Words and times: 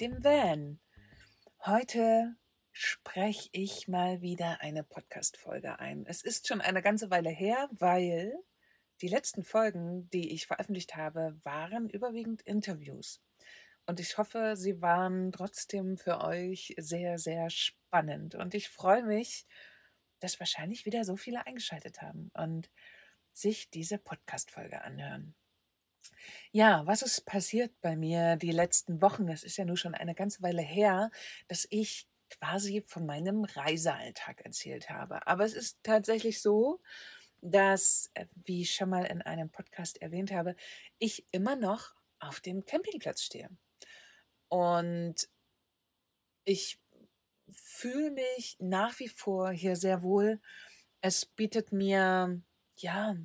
dem 0.00 0.24
Van. 0.24 0.80
Heute 1.66 2.34
spreche 2.72 3.50
ich 3.52 3.86
mal 3.86 4.22
wieder 4.22 4.62
eine 4.62 4.82
Podcast-Folge 4.82 5.78
ein. 5.78 6.06
Es 6.06 6.22
ist 6.22 6.48
schon 6.48 6.62
eine 6.62 6.80
ganze 6.80 7.10
Weile 7.10 7.28
her, 7.28 7.68
weil 7.72 8.32
die 9.02 9.08
letzten 9.08 9.44
Folgen, 9.44 10.08
die 10.08 10.32
ich 10.32 10.46
veröffentlicht 10.46 10.96
habe, 10.96 11.38
waren 11.44 11.90
überwiegend 11.90 12.40
Interviews. 12.42 13.20
Und 13.84 14.00
ich 14.00 14.16
hoffe, 14.16 14.56
sie 14.56 14.80
waren 14.80 15.32
trotzdem 15.32 15.98
für 15.98 16.22
euch 16.22 16.74
sehr, 16.78 17.18
sehr 17.18 17.50
spannend. 17.50 18.34
Und 18.34 18.54
ich 18.54 18.70
freue 18.70 19.02
mich, 19.02 19.46
dass 20.18 20.40
wahrscheinlich 20.40 20.86
wieder 20.86 21.04
so 21.04 21.16
viele 21.16 21.46
eingeschaltet 21.46 22.00
haben 22.00 22.30
und 22.32 22.70
sich 23.34 23.68
diese 23.68 23.98
Podcast-Folge 23.98 24.80
anhören. 24.82 25.34
Ja, 26.52 26.86
was 26.86 27.02
ist 27.02 27.26
passiert 27.26 27.72
bei 27.80 27.96
mir 27.96 28.36
die 28.36 28.50
letzten 28.50 29.00
Wochen? 29.02 29.26
Das 29.26 29.42
ist 29.44 29.56
ja 29.56 29.64
nun 29.64 29.76
schon 29.76 29.94
eine 29.94 30.14
ganze 30.14 30.42
Weile 30.42 30.62
her, 30.62 31.10
dass 31.48 31.66
ich 31.70 32.08
quasi 32.30 32.82
von 32.82 33.06
meinem 33.06 33.44
Reisealltag 33.44 34.40
erzählt 34.44 34.90
habe. 34.90 35.26
Aber 35.26 35.44
es 35.44 35.54
ist 35.54 35.78
tatsächlich 35.82 36.40
so, 36.42 36.80
dass, 37.40 38.10
äh, 38.14 38.26
wie 38.34 38.62
ich 38.62 38.74
schon 38.74 38.90
mal 38.90 39.04
in 39.04 39.22
einem 39.22 39.50
Podcast 39.50 40.00
erwähnt 40.02 40.32
habe, 40.32 40.56
ich 40.98 41.24
immer 41.32 41.56
noch 41.56 41.94
auf 42.18 42.40
dem 42.40 42.64
Campingplatz 42.64 43.22
stehe. 43.22 43.48
Und 44.48 45.28
ich 46.44 46.80
fühle 47.50 48.10
mich 48.10 48.56
nach 48.60 48.98
wie 48.98 49.08
vor 49.08 49.50
hier 49.50 49.76
sehr 49.76 50.02
wohl. 50.02 50.40
Es 51.00 51.26
bietet 51.26 51.72
mir 51.72 52.42
ja, 52.82 53.16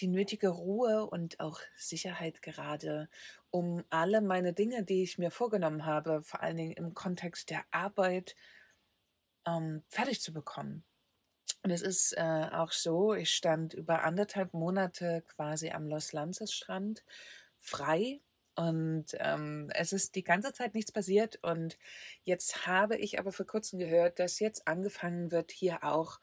die 0.00 0.08
nötige 0.08 0.48
Ruhe 0.48 1.06
und 1.06 1.40
auch 1.40 1.60
Sicherheit 1.76 2.42
gerade, 2.42 3.08
um 3.50 3.84
alle 3.90 4.20
meine 4.20 4.52
Dinge, 4.52 4.84
die 4.84 5.02
ich 5.02 5.18
mir 5.18 5.30
vorgenommen 5.30 5.86
habe, 5.86 6.22
vor 6.22 6.42
allen 6.42 6.56
Dingen 6.56 6.72
im 6.72 6.94
Kontext 6.94 7.50
der 7.50 7.64
Arbeit, 7.70 8.36
ähm, 9.46 9.82
fertig 9.88 10.20
zu 10.20 10.32
bekommen. 10.32 10.84
Und 11.62 11.70
es 11.70 11.82
ist 11.82 12.12
äh, 12.16 12.48
auch 12.52 12.72
so, 12.72 13.14
ich 13.14 13.30
stand 13.30 13.74
über 13.74 14.04
anderthalb 14.04 14.52
Monate 14.52 15.22
quasi 15.28 15.70
am 15.70 15.86
Los 15.86 16.12
Lances 16.12 16.52
Strand 16.52 17.04
frei 17.58 18.20
und 18.56 19.06
ähm, 19.18 19.70
es 19.74 19.92
ist 19.92 20.14
die 20.14 20.22
ganze 20.22 20.52
Zeit 20.52 20.74
nichts 20.74 20.92
passiert. 20.92 21.38
Und 21.42 21.78
jetzt 22.22 22.66
habe 22.66 22.96
ich 22.96 23.18
aber 23.18 23.32
vor 23.32 23.46
kurzem 23.46 23.78
gehört, 23.78 24.18
dass 24.18 24.38
jetzt 24.38 24.68
angefangen 24.68 25.30
wird, 25.32 25.50
hier 25.50 25.82
auch 25.82 26.20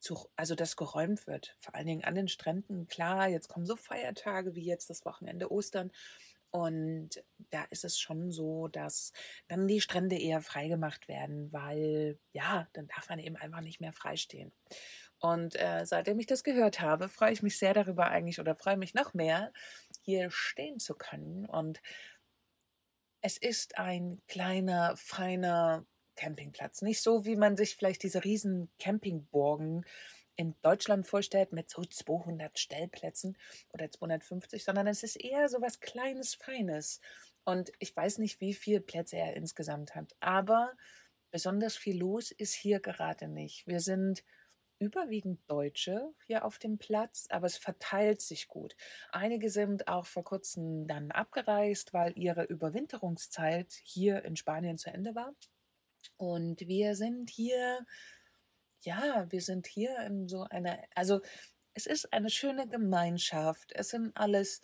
zu, 0.00 0.28
also 0.36 0.54
das 0.54 0.76
geräumt 0.76 1.26
wird, 1.26 1.56
vor 1.58 1.74
allen 1.74 1.86
Dingen 1.86 2.04
an 2.04 2.14
den 2.14 2.28
Stränden. 2.28 2.86
Klar, 2.88 3.28
jetzt 3.28 3.48
kommen 3.48 3.66
so 3.66 3.76
Feiertage 3.76 4.54
wie 4.54 4.64
jetzt 4.64 4.90
das 4.90 5.04
Wochenende 5.04 5.50
Ostern. 5.52 5.92
Und 6.50 7.22
da 7.50 7.62
ist 7.70 7.84
es 7.84 8.00
schon 8.00 8.32
so, 8.32 8.66
dass 8.66 9.12
dann 9.46 9.68
die 9.68 9.80
Strände 9.80 10.18
eher 10.18 10.40
freigemacht 10.40 11.06
werden, 11.06 11.52
weil 11.52 12.18
ja, 12.32 12.66
dann 12.72 12.88
darf 12.88 13.08
man 13.08 13.20
eben 13.20 13.36
einfach 13.36 13.60
nicht 13.60 13.80
mehr 13.80 13.92
freistehen. 13.92 14.52
Und 15.20 15.54
äh, 15.56 15.84
seitdem 15.84 16.18
ich 16.18 16.26
das 16.26 16.42
gehört 16.42 16.80
habe, 16.80 17.08
freue 17.08 17.32
ich 17.32 17.42
mich 17.42 17.58
sehr 17.58 17.74
darüber 17.74 18.08
eigentlich 18.08 18.40
oder 18.40 18.56
freue 18.56 18.78
mich 18.78 18.94
noch 18.94 19.14
mehr, 19.14 19.52
hier 20.02 20.30
stehen 20.30 20.80
zu 20.80 20.94
können. 20.94 21.46
Und 21.46 21.80
es 23.20 23.36
ist 23.36 23.78
ein 23.78 24.20
kleiner, 24.28 24.96
feiner 24.96 25.86
Campingplatz. 26.20 26.82
Nicht 26.82 27.00
so, 27.00 27.24
wie 27.24 27.36
man 27.36 27.56
sich 27.56 27.76
vielleicht 27.76 28.02
diese 28.02 28.24
riesen 28.24 28.70
Campingburgen 28.78 29.86
in 30.36 30.54
Deutschland 30.60 31.06
vorstellt 31.06 31.52
mit 31.52 31.70
so 31.70 31.82
200 31.82 32.58
Stellplätzen 32.58 33.38
oder 33.72 33.90
250, 33.90 34.62
sondern 34.62 34.86
es 34.86 35.02
ist 35.02 35.16
eher 35.16 35.48
so 35.48 35.62
was 35.62 35.80
Kleines, 35.80 36.34
Feines. 36.34 37.00
Und 37.44 37.72
ich 37.78 37.96
weiß 37.96 38.18
nicht, 38.18 38.40
wie 38.40 38.52
viele 38.52 38.82
Plätze 38.82 39.16
er 39.16 39.34
insgesamt 39.34 39.94
hat, 39.94 40.14
aber 40.20 40.72
besonders 41.30 41.76
viel 41.76 41.98
los 41.98 42.32
ist 42.32 42.52
hier 42.52 42.80
gerade 42.80 43.26
nicht. 43.26 43.66
Wir 43.66 43.80
sind 43.80 44.22
überwiegend 44.78 45.40
Deutsche 45.48 46.12
hier 46.26 46.44
auf 46.44 46.58
dem 46.58 46.76
Platz, 46.76 47.28
aber 47.30 47.46
es 47.46 47.56
verteilt 47.56 48.20
sich 48.20 48.46
gut. 48.48 48.76
Einige 49.10 49.48
sind 49.48 49.88
auch 49.88 50.06
vor 50.06 50.24
kurzem 50.24 50.86
dann 50.86 51.10
abgereist, 51.12 51.94
weil 51.94 52.12
ihre 52.18 52.44
Überwinterungszeit 52.44 53.72
hier 53.84 54.24
in 54.24 54.36
Spanien 54.36 54.76
zu 54.76 54.90
Ende 54.90 55.14
war. 55.14 55.34
Und 56.20 56.60
wir 56.68 56.96
sind 56.96 57.30
hier, 57.30 57.86
ja, 58.82 59.26
wir 59.30 59.40
sind 59.40 59.66
hier 59.66 59.96
in 60.00 60.28
so 60.28 60.42
einer, 60.42 60.78
also 60.94 61.22
es 61.72 61.86
ist 61.86 62.12
eine 62.12 62.28
schöne 62.28 62.68
Gemeinschaft. 62.68 63.72
Es 63.74 63.88
sind 63.88 64.14
alles 64.18 64.60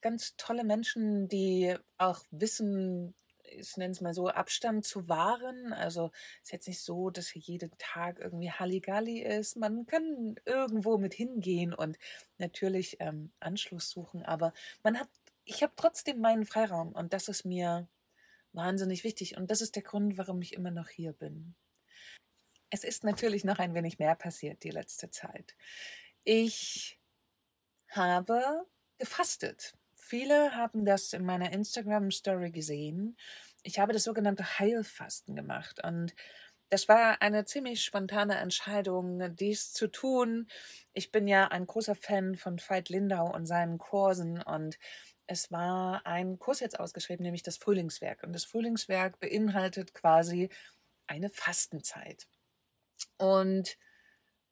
ganz 0.00 0.34
tolle 0.36 0.64
Menschen, 0.64 1.28
die 1.28 1.76
auch 1.96 2.24
wissen, 2.32 3.14
ich 3.44 3.76
nenne 3.76 3.92
es 3.92 4.00
mal 4.00 4.14
so, 4.14 4.26
Abstand 4.28 4.84
zu 4.84 5.08
wahren. 5.08 5.72
Also 5.72 6.10
es 6.42 6.48
ist 6.48 6.52
jetzt 6.52 6.66
nicht 6.68 6.80
so, 6.80 7.10
dass 7.10 7.28
hier 7.28 7.42
jeden 7.42 7.70
Tag 7.78 8.18
irgendwie 8.18 8.50
Halligalli 8.50 9.22
ist. 9.22 9.56
Man 9.56 9.86
kann 9.86 10.34
irgendwo 10.44 10.98
mit 10.98 11.14
hingehen 11.14 11.72
und 11.72 11.98
natürlich 12.38 12.96
ähm, 12.98 13.32
Anschluss 13.38 13.90
suchen, 13.90 14.24
aber 14.24 14.52
man 14.82 14.98
hat, 14.98 15.08
ich 15.44 15.62
habe 15.62 15.74
trotzdem 15.76 16.20
meinen 16.20 16.46
Freiraum 16.46 16.92
und 16.94 17.12
das 17.12 17.28
ist 17.28 17.44
mir 17.44 17.86
wahnsinnig 18.54 19.04
wichtig. 19.04 19.36
Und 19.36 19.50
das 19.50 19.60
ist 19.60 19.76
der 19.76 19.82
Grund, 19.82 20.18
warum 20.18 20.40
ich 20.42 20.52
immer 20.54 20.70
noch 20.70 20.88
hier 20.88 21.12
bin. 21.12 21.54
Es 22.70 22.84
ist 22.84 23.04
natürlich 23.04 23.44
noch 23.44 23.58
ein 23.58 23.74
wenig 23.74 23.98
mehr 23.98 24.14
passiert 24.14 24.64
die 24.64 24.70
letzte 24.70 25.10
Zeit. 25.10 25.54
Ich 26.24 26.98
habe 27.88 28.66
gefastet. 28.98 29.74
Viele 29.94 30.54
haben 30.56 30.84
das 30.84 31.12
in 31.12 31.24
meiner 31.24 31.52
Instagram-Story 31.52 32.50
gesehen. 32.50 33.16
Ich 33.62 33.78
habe 33.78 33.92
das 33.92 34.04
sogenannte 34.04 34.58
Heilfasten 34.58 35.36
gemacht 35.36 35.82
und 35.84 36.14
das 36.70 36.88
war 36.88 37.22
eine 37.22 37.44
ziemlich 37.44 37.84
spontane 37.84 38.36
Entscheidung, 38.36 39.36
dies 39.36 39.72
zu 39.72 39.86
tun. 39.86 40.48
Ich 40.92 41.12
bin 41.12 41.28
ja 41.28 41.48
ein 41.48 41.66
großer 41.66 41.94
Fan 41.94 42.34
von 42.34 42.58
Veit 42.58 42.88
Lindau 42.88 43.32
und 43.32 43.46
seinen 43.46 43.78
Kursen 43.78 44.42
und 44.42 44.78
es 45.26 45.50
war 45.50 46.06
ein 46.06 46.38
Kurs 46.38 46.60
jetzt 46.60 46.78
ausgeschrieben, 46.78 47.24
nämlich 47.24 47.42
das 47.42 47.56
Frühlingswerk. 47.56 48.22
Und 48.22 48.32
das 48.32 48.44
Frühlingswerk 48.44 49.20
beinhaltet 49.20 49.94
quasi 49.94 50.50
eine 51.06 51.30
Fastenzeit. 51.30 52.26
Und 53.18 53.76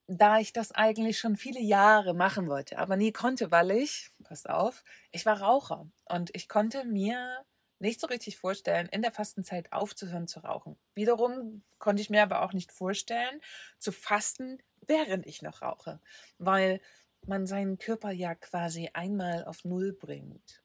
da 0.07 0.39
ich 0.39 0.53
das 0.53 0.73
eigentlich 0.73 1.19
schon 1.19 1.37
viele 1.37 1.61
Jahre 1.61 2.15
machen 2.15 2.49
wollte, 2.49 2.79
aber 2.79 2.97
nie 2.97 3.13
konnte, 3.13 3.51
weil 3.51 3.71
ich, 3.71 4.11
passt 4.25 4.49
auf, 4.49 4.85
ich 5.11 5.25
war 5.27 5.41
Raucher 5.41 5.89
und 6.07 6.31
ich 6.35 6.49
konnte 6.49 6.85
mir 6.85 7.45
nicht 7.79 8.01
so 8.01 8.07
richtig 8.07 8.39
vorstellen, 8.39 8.89
in 8.89 9.03
der 9.03 9.13
Fastenzeit 9.13 9.73
aufzuhören 9.73 10.29
zu 10.29 10.41
rauchen. 10.41 10.79
Wiederum 10.95 11.65
konnte 11.79 12.03
ich 12.03 12.11
mir 12.11 12.23
aber 12.23 12.43
auch 12.43 12.53
nicht 12.53 12.73
vorstellen, 12.73 13.41
zu 13.79 13.91
fasten, 13.93 14.59
während 14.87 15.27
ich 15.27 15.43
noch 15.43 15.63
rauche, 15.63 16.01
weil 16.39 16.81
man 17.27 17.47
seinen 17.47 17.79
Körper 17.79 18.11
ja 18.11 18.35
quasi 18.35 18.91
einmal 18.93 19.45
auf 19.45 19.65
Null 19.65 19.93
bringt. 19.93 20.62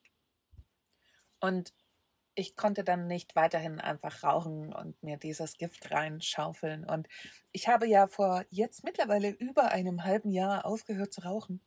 Und 1.39 1.73
ich 2.37 2.55
konnte 2.55 2.83
dann 2.83 3.07
nicht 3.07 3.35
weiterhin 3.35 3.79
einfach 3.79 4.23
rauchen 4.23 4.71
und 4.71 5.01
mir 5.01 5.17
dieses 5.17 5.57
Gift 5.57 5.89
reinschaufeln. 5.91 6.85
Und 6.85 7.07
ich 7.51 7.67
habe 7.67 7.87
ja 7.87 8.05
vor 8.05 8.45
jetzt 8.49 8.83
mittlerweile 8.83 9.29
über 9.29 9.71
einem 9.71 10.03
halben 10.03 10.31
Jahr 10.31 10.63
aufgehört 10.65 11.11
zu 11.11 11.21
rauchen. 11.21 11.61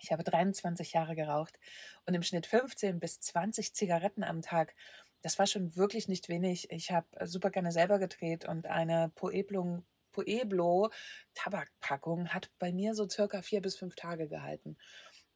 Ich 0.00 0.10
habe 0.10 0.24
23 0.24 0.92
Jahre 0.92 1.14
geraucht 1.14 1.58
und 2.04 2.14
im 2.14 2.24
Schnitt 2.24 2.46
15 2.46 2.98
bis 2.98 3.20
20 3.20 3.74
Zigaretten 3.74 4.24
am 4.24 4.42
Tag. 4.42 4.74
Das 5.22 5.38
war 5.38 5.46
schon 5.46 5.76
wirklich 5.76 6.08
nicht 6.08 6.28
wenig. 6.28 6.70
Ich 6.70 6.90
habe 6.90 7.06
super 7.24 7.50
gerne 7.50 7.70
selber 7.70 8.00
gedreht 8.00 8.44
und 8.44 8.66
eine 8.66 9.10
Pueblo, 9.14 9.84
Pueblo 10.10 10.90
Tabakpackung 11.34 12.28
hat 12.30 12.50
bei 12.58 12.72
mir 12.72 12.94
so 12.94 13.08
circa 13.08 13.40
vier 13.40 13.62
bis 13.62 13.76
fünf 13.76 13.94
Tage 13.94 14.28
gehalten 14.28 14.76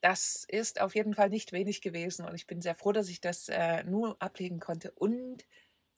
das 0.01 0.45
ist 0.49 0.81
auf 0.81 0.95
jeden 0.95 1.15
Fall 1.15 1.29
nicht 1.29 1.53
wenig 1.53 1.83
gewesen 1.83 2.25
und 2.25 2.35
ich 2.35 2.47
bin 2.47 2.61
sehr 2.61 2.75
froh, 2.75 2.93
dass 2.93 3.09
ich 3.09 3.21
das 3.21 3.49
äh, 3.49 3.85
nur 3.85 4.21
ablegen 4.21 4.61
konnte 4.61 4.93
und 4.93 5.47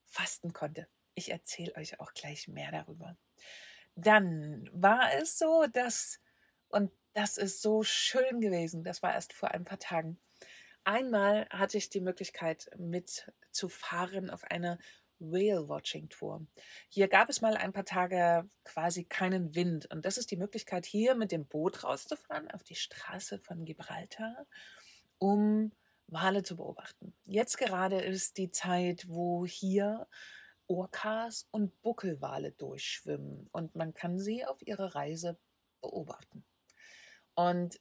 fasten 0.07 0.53
konnte. 0.53 0.89
Ich 1.15 1.31
erzähle 1.31 1.75
euch 1.77 2.01
auch 2.01 2.13
gleich 2.15 2.49
mehr 2.49 2.73
darüber. 2.73 3.17
Dann 3.95 4.69
war 4.73 5.15
es 5.15 5.39
so, 5.39 5.67
dass, 5.73 6.21
und 6.69 6.91
das 7.13 7.37
ist 7.37 7.61
so 7.61 7.83
schön 7.83 8.41
gewesen, 8.41 8.85
das 8.85 9.03
war 9.03 9.13
erst 9.13 9.33
vor 9.33 9.51
ein 9.51 9.65
paar 9.65 9.79
Tagen. 9.79 10.19
Einmal 10.85 11.47
hatte 11.51 11.79
ich 11.79 11.91
die 11.91 12.01
Möglichkeit 12.01 12.69
mitzufahren 12.77 14.31
auf 14.31 14.45
einer 15.23 15.33
Whale-Watching-Tour. 15.33 16.47
Hier 16.89 17.09
gab 17.09 17.29
es 17.29 17.41
mal 17.41 17.57
ein 17.57 17.73
paar 17.73 17.85
Tage 17.85 18.49
quasi 18.65 19.05
keinen 19.05 19.55
Wind 19.55 19.91
und 19.91 20.05
das 20.05 20.19
ist 20.19 20.31
die 20.31 20.37
Möglichkeit, 20.37 20.87
hier 20.87 21.15
mit 21.15 21.33
dem 21.33 21.47
Boot 21.47 21.85
rauszufahren 21.85 22.51
auf 22.51 22.63
die 22.63 22.75
Straße 22.75 23.39
von 23.39 23.65
Gibraltar, 23.65 24.47
um 25.19 25.73
Wale 26.09 26.43
zu 26.43 26.57
beobachten. 26.57 27.15
Jetzt 27.25 27.59
gerade 27.59 28.01
ist 28.01 28.37
die 28.37 28.51
Zeit, 28.51 29.09
wo 29.09 29.47
hier 29.47 30.07
Orcas 30.67 31.49
und 31.51 31.81
Buckelwale 31.83 32.53
durchschwimmen 32.53 33.49
und 33.53 33.75
man 33.75 33.95
kann 33.95 34.19
sie 34.19 34.45
auf 34.45 34.61
ihrer 34.63 34.95
Reise 34.95 35.39
beobachten. 35.81 36.45
Und 37.35 37.81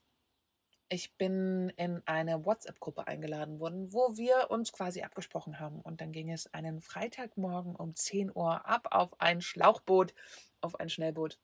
ich 0.91 1.15
bin 1.15 1.69
in 1.77 2.05
eine 2.05 2.45
WhatsApp-Gruppe 2.45 3.07
eingeladen 3.07 3.61
worden, 3.61 3.93
wo 3.93 4.17
wir 4.17 4.51
uns 4.51 4.73
quasi 4.73 5.03
abgesprochen 5.03 5.57
haben. 5.57 5.79
Und 5.79 6.01
dann 6.01 6.11
ging 6.11 6.29
es 6.29 6.53
einen 6.53 6.81
Freitagmorgen 6.81 7.77
um 7.77 7.95
10 7.95 8.29
Uhr 8.35 8.67
ab 8.67 8.89
auf 8.91 9.17
ein 9.21 9.39
Schlauchboot, 9.39 10.13
auf 10.59 10.77
ein 10.81 10.89
Schnellboot. 10.89 11.39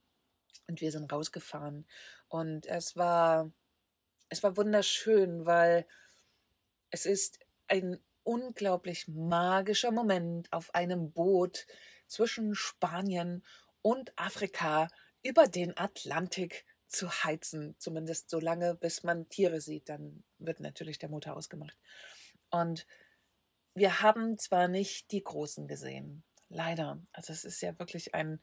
Und 0.68 0.82
wir 0.82 0.92
sind 0.92 1.14
rausgefahren. 1.14 1.88
Und 2.28 2.66
es 2.66 2.98
war, 2.98 3.50
es 4.28 4.44
war 4.44 4.58
wunderschön, 4.58 5.46
weil 5.46 5.88
es 6.92 7.06
ist 7.06 7.40
ein 7.70 8.00
unglaublich 8.24 9.08
magischer 9.08 9.92
Moment 9.94 10.52
auf 10.52 10.76
einem 10.76 11.14
Boot 11.14 11.68
zwischen 12.06 12.54
Spanien 12.54 13.46
und 13.82 14.12
Afrika 14.18 14.90
über 15.24 15.48
den 15.48 15.78
Atlantik 15.78 16.66
zu 16.88 17.10
heizen, 17.10 17.76
zumindest 17.80 18.30
so 18.30 18.40
lange, 18.40 18.76
bis 18.76 19.04
man 19.04 19.30
Tiere 19.30 19.62
sieht. 19.62 19.90
Dann 19.90 20.24
wird 20.40 20.60
natürlich 20.60 21.00
der 21.00 21.10
Motor 21.10 21.36
ausgemacht. 21.36 21.78
Und 22.50 22.88
wir 23.74 24.02
haben 24.02 24.38
zwar 24.38 24.68
nicht 24.68 25.12
die 25.12 25.24
Großen 25.24 25.68
gesehen, 25.68 26.24
leider. 26.50 27.02
Also 27.12 27.34
es 27.34 27.46
ist 27.46 27.62
ja 27.62 27.78
wirklich 27.80 28.16
ein, 28.16 28.42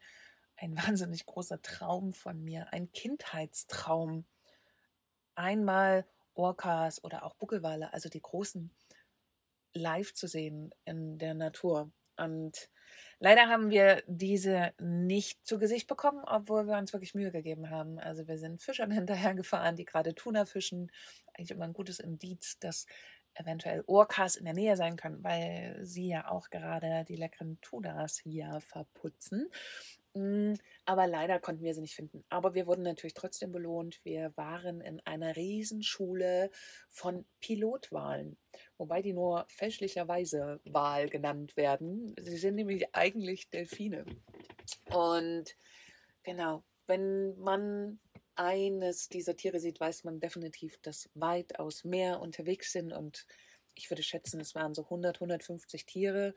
ein 0.57 0.77
wahnsinnig 0.87 1.27
großer 1.27 1.61
Traum 1.63 2.13
von 2.13 2.43
mir, 2.43 2.73
ein 2.73 2.93
Kindheitstraum. 2.93 4.27
Einmal 5.35 6.07
Orcas 6.35 7.03
oder 7.03 7.25
auch 7.25 7.35
Buckelwale, 7.35 7.93
also 7.93 8.09
die 8.09 8.23
großen, 8.23 8.71
live 9.73 10.15
zu 10.15 10.29
sehen 10.29 10.73
in 10.85 11.19
der 11.19 11.35
Natur. 11.35 11.91
Und 12.17 12.69
Leider 13.21 13.49
haben 13.49 13.71
wir 13.71 14.03
diese 14.07 14.75
nicht 14.79 15.47
zu 15.47 15.59
Gesicht 15.59 15.87
bekommen, 15.87 16.23
obwohl 16.27 16.67
wir 16.67 16.77
uns 16.77 16.93
wirklich 16.93 17.15
Mühe 17.15 17.31
gegeben 17.31 17.71
haben. 17.71 17.99
Also 17.99 18.27
wir 18.29 18.39
sind 18.39 18.61
Fischern 18.61 18.91
hinterhergefahren, 18.91 19.77
die 19.77 19.85
gerade 19.85 20.15
Tuna 20.15 20.45
fischen. 20.45 20.91
Eigentlich 21.33 21.53
immer 21.53 21.65
ein 21.65 21.73
gutes 21.73 22.01
Indiz, 22.01 22.59
dass 22.59 22.87
eventuell 23.35 23.83
Orcas 23.87 24.37
in 24.37 24.45
der 24.45 24.55
Nähe 24.55 24.77
sein 24.77 24.97
können, 24.97 25.25
weil 25.25 25.79
sie 25.83 26.09
ja 26.09 26.31
auch 26.31 26.51
gerade 26.51 27.05
die 27.09 27.17
leckeren 27.17 27.59
Tunas 27.63 28.19
hier 28.19 28.61
verputzen. 28.61 29.49
Mm, 30.15 30.55
aber 30.85 31.09
leider 31.09 31.41
konnten 31.41 31.65
wir 31.65 31.75
sie 31.75 31.81
nicht 31.81 31.97
finden. 31.97 32.25
Aber 32.29 32.55
wir 32.55 32.67
wurden 32.67 32.83
natürlich 32.83 33.15
trotzdem 33.15 33.51
belohnt. 33.51 34.01
Wir 34.05 34.33
waren 34.37 34.81
in 34.81 35.01
einer 35.01 35.35
Riesenschule 35.35 36.51
von 36.89 37.27
Pilotwahlen, 37.41 38.37
wobei 38.79 39.03
die 39.03 39.13
nur 39.13 39.45
fälschlicherweise 39.49 40.61
Wal 40.65 41.09
genannt 41.09 41.57
werden. 41.57 42.15
Sie 42.21 42.37
sind 42.37 42.55
nämlich 42.55 42.95
eigentlich 42.95 43.51
Delfine. 43.51 44.05
Und 44.91 45.57
genau, 46.23 46.63
wenn 46.87 47.37
man 47.39 47.99
eines 48.37 49.09
dieser 49.09 49.37
Tiere 49.37 49.59
sieht, 49.59 49.81
weiß 49.81 50.05
man 50.05 50.21
definitiv, 50.21 50.79
dass 50.83 51.11
weitaus 51.15 51.83
mehr 51.83 52.21
unterwegs 52.21 52.71
sind. 52.71 52.93
Und 52.93 53.27
ich 53.75 53.91
würde 53.91 54.03
schätzen, 54.05 54.41
es 54.41 54.55
waren 54.55 54.75
so 54.75 54.85
100, 54.85 55.17
150 55.17 55.87
Tiere 55.87 56.35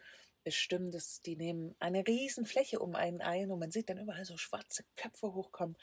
bestimmt, 0.48 0.94
dass 0.94 1.22
die 1.22 1.36
nehmen 1.36 1.76
eine 1.78 2.08
riesen 2.08 2.46
Fläche 2.46 2.80
um 2.80 2.96
einen 2.96 3.20
ein 3.20 3.52
und 3.52 3.60
man 3.60 3.70
sieht 3.70 3.90
dann 3.90 3.98
überall 3.98 4.24
so 4.24 4.38
schwarze 4.38 4.86
Köpfe 4.96 5.34
hochkommen. 5.34 5.76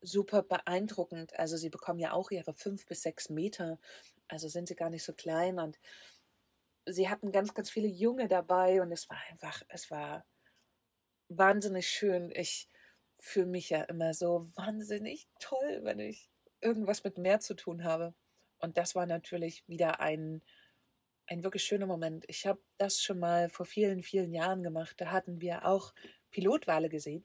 Super 0.00 0.44
beeindruckend. 0.44 1.36
Also 1.36 1.56
sie 1.56 1.70
bekommen 1.70 1.98
ja 1.98 2.12
auch 2.12 2.30
ihre 2.30 2.54
fünf 2.54 2.86
bis 2.86 3.02
sechs 3.02 3.30
Meter. 3.30 3.80
Also 4.28 4.46
sind 4.46 4.68
sie 4.68 4.76
gar 4.76 4.90
nicht 4.90 5.02
so 5.02 5.12
klein 5.12 5.58
und 5.58 5.80
sie 6.86 7.08
hatten 7.08 7.32
ganz, 7.32 7.52
ganz 7.52 7.68
viele 7.68 7.88
Junge 7.88 8.28
dabei 8.28 8.80
und 8.80 8.92
es 8.92 9.10
war 9.10 9.18
einfach, 9.28 9.64
es 9.66 9.90
war 9.90 10.24
wahnsinnig 11.28 11.88
schön. 11.88 12.30
Ich 12.30 12.68
fühle 13.18 13.46
mich 13.46 13.70
ja 13.70 13.82
immer 13.82 14.14
so 14.14 14.46
wahnsinnig 14.54 15.26
toll, 15.40 15.80
wenn 15.82 15.98
ich 15.98 16.30
irgendwas 16.60 17.02
mit 17.02 17.18
Meer 17.18 17.40
zu 17.40 17.54
tun 17.54 17.82
habe. 17.82 18.14
Und 18.60 18.78
das 18.78 18.94
war 18.94 19.06
natürlich 19.06 19.66
wieder 19.66 19.98
ein, 19.98 20.42
ein 21.30 21.44
wirklich 21.44 21.62
schöner 21.62 21.86
Moment. 21.86 22.24
Ich 22.26 22.44
habe 22.46 22.60
das 22.76 23.00
schon 23.00 23.20
mal 23.20 23.48
vor 23.48 23.64
vielen, 23.64 24.02
vielen 24.02 24.32
Jahren 24.32 24.64
gemacht. 24.64 25.00
Da 25.00 25.12
hatten 25.12 25.40
wir 25.40 25.64
auch 25.64 25.94
Pilotwale 26.30 26.88
gesehen. 26.88 27.24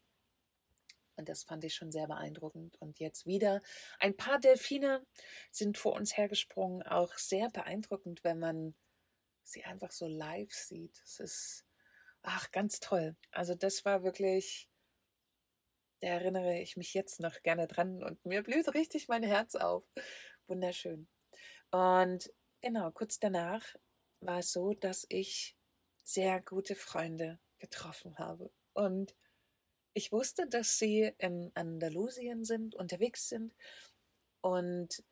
Und 1.15 1.27
das 1.27 1.43
fand 1.43 1.63
ich 1.63 1.73
schon 1.73 1.91
sehr 1.91 2.07
beeindruckend. 2.07 2.79
Und 2.79 2.99
jetzt 2.99 3.25
wieder 3.25 3.61
ein 3.99 4.15
paar 4.15 4.39
Delfine 4.39 5.03
sind 5.49 5.77
vor 5.79 5.93
uns 5.93 6.15
hergesprungen. 6.17 6.83
Auch 6.83 7.17
sehr 7.17 7.49
beeindruckend, 7.49 8.23
wenn 8.23 8.37
man 8.37 8.75
sie 9.43 9.63
einfach 9.63 9.91
so 9.91 10.07
live 10.07 10.53
sieht. 10.53 11.01
Es 11.03 11.19
ist, 11.19 11.65
ach, 12.21 12.51
ganz 12.51 12.79
toll. 12.79 13.15
Also 13.31 13.55
das 13.55 13.85
war 13.85 14.03
wirklich, 14.03 14.69
da 16.01 16.09
erinnere 16.09 16.59
ich 16.59 16.77
mich 16.77 16.93
jetzt 16.93 17.21
noch 17.21 17.41
gerne 17.41 17.67
dran 17.67 18.03
und 18.03 18.23
mir 18.23 18.43
blüht 18.43 18.71
richtig 18.75 19.07
mein 19.07 19.23
Herz 19.23 19.55
auf. 19.55 19.83
Wunderschön. 20.45 21.07
Und 21.71 22.31
genau, 22.61 22.91
kurz 22.91 23.19
danach 23.19 23.75
war 24.25 24.39
es 24.39 24.51
so, 24.51 24.73
dass 24.73 25.05
ich 25.09 25.55
sehr 26.03 26.41
gute 26.41 26.75
Freunde 26.75 27.39
getroffen 27.59 28.17
habe. 28.17 28.51
Und 28.73 29.15
ich 29.93 30.11
wusste, 30.11 30.47
dass 30.47 30.77
sie 30.77 31.13
in 31.17 31.51
Andalusien 31.55 32.43
sind, 32.43 32.75
unterwegs 32.75 33.29
sind 33.29 33.55
und 34.41 35.03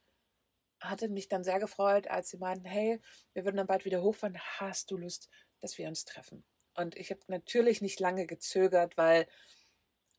hatte 0.82 1.08
mich 1.08 1.30
dann 1.30 1.44
sehr 1.44 1.60
gefreut, 1.60 2.08
als 2.08 2.30
sie 2.30 2.38
meinten, 2.38 2.66
hey, 2.66 3.00
wir 3.34 3.46
würden 3.46 3.58
dann 3.58 3.68
bald 3.68 3.86
wieder 3.86 4.02
hochfahren. 4.02 4.38
Hast 4.60 4.92
du 4.92 4.98
Lust, 4.98 5.30
dass 5.62 5.78
wir 5.78 5.88
uns 5.88 6.04
treffen? 6.04 6.44
Und 6.76 6.96
ich 6.98 7.12
habe 7.12 7.22
natürlich 7.28 7.82
nicht 7.82 8.00
lange 8.00 8.28
gezögert, 8.28 8.98
weil 8.98 9.28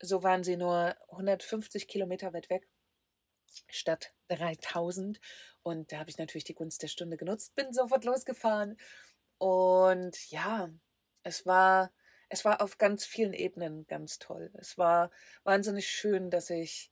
so 0.00 0.23
waren 0.23 0.44
sie 0.44 0.56
nur 0.56 0.97
150 1.11 1.87
Kilometer 1.87 2.32
weit 2.32 2.49
weg 2.50 2.69
statt 3.68 4.12
3000. 4.28 5.20
Und 5.62 5.92
da 5.92 5.98
habe 5.98 6.10
ich 6.10 6.18
natürlich 6.18 6.44
die 6.44 6.54
Gunst 6.54 6.82
der 6.82 6.88
Stunde 6.88 7.16
genutzt, 7.16 7.54
bin 7.54 7.72
sofort 7.72 8.04
losgefahren. 8.04 8.76
Und 9.38 10.30
ja, 10.30 10.70
es 11.22 11.46
war, 11.46 11.92
es 12.28 12.44
war 12.44 12.60
auf 12.62 12.78
ganz 12.78 13.04
vielen 13.04 13.32
Ebenen 13.32 13.86
ganz 13.86 14.18
toll. 14.18 14.50
Es 14.54 14.78
war 14.78 15.10
wahnsinnig 15.44 15.88
schön, 15.88 16.30
dass 16.30 16.50
ich 16.50 16.90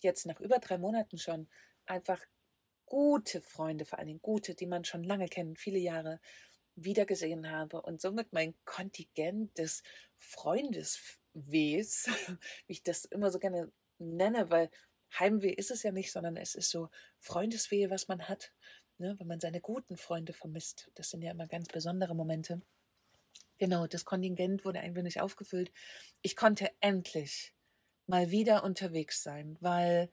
jetzt 0.00 0.26
nach 0.26 0.40
über 0.40 0.58
drei 0.58 0.78
Monaten 0.78 1.18
schon 1.18 1.48
einfach 1.86 2.20
gute 2.86 3.40
Freunde, 3.40 3.84
vor 3.84 3.98
allen 3.98 4.08
Dingen 4.08 4.22
gute, 4.22 4.54
die 4.54 4.66
man 4.66 4.84
schon 4.84 5.04
lange 5.04 5.28
kennt, 5.28 5.58
viele 5.58 5.78
Jahre, 5.78 6.20
wiedergesehen 6.76 7.50
habe 7.50 7.82
und 7.82 8.00
somit 8.00 8.32
mein 8.32 8.54
Kontingent 8.64 9.56
des 9.58 9.82
Freundeswehs, 10.18 12.08
wie 12.66 12.72
ich 12.72 12.82
das 12.82 13.04
immer 13.04 13.30
so 13.30 13.38
gerne 13.38 13.70
nenne, 13.98 14.50
weil 14.50 14.70
Heimweh 15.18 15.52
ist 15.52 15.70
es 15.70 15.82
ja 15.82 15.92
nicht, 15.92 16.12
sondern 16.12 16.36
es 16.36 16.54
ist 16.54 16.70
so 16.70 16.90
Freundesweh, 17.20 17.90
was 17.90 18.08
man 18.08 18.28
hat, 18.28 18.52
ne, 18.98 19.14
wenn 19.18 19.26
man 19.26 19.40
seine 19.40 19.60
guten 19.60 19.96
Freunde 19.96 20.32
vermisst. 20.32 20.90
Das 20.94 21.10
sind 21.10 21.22
ja 21.22 21.30
immer 21.30 21.46
ganz 21.46 21.68
besondere 21.68 22.14
Momente. 22.14 22.60
Genau, 23.58 23.86
das 23.86 24.04
Kontingent 24.04 24.64
wurde 24.64 24.80
ein 24.80 24.96
wenig 24.96 25.20
aufgefüllt. 25.20 25.72
Ich 26.22 26.36
konnte 26.36 26.70
endlich 26.80 27.54
mal 28.06 28.30
wieder 28.30 28.64
unterwegs 28.64 29.22
sein, 29.22 29.56
weil 29.60 30.10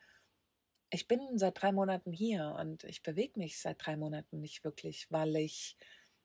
ich 0.92 1.08
bin 1.08 1.38
seit 1.38 1.62
drei 1.62 1.72
Monaten 1.72 2.12
hier 2.12 2.56
und 2.60 2.84
ich 2.84 3.02
bewege 3.02 3.40
mich 3.40 3.60
seit 3.60 3.86
drei 3.86 3.96
Monaten 3.96 4.42
nicht 4.42 4.64
wirklich, 4.64 5.08
weil 5.10 5.36
ich 5.38 5.78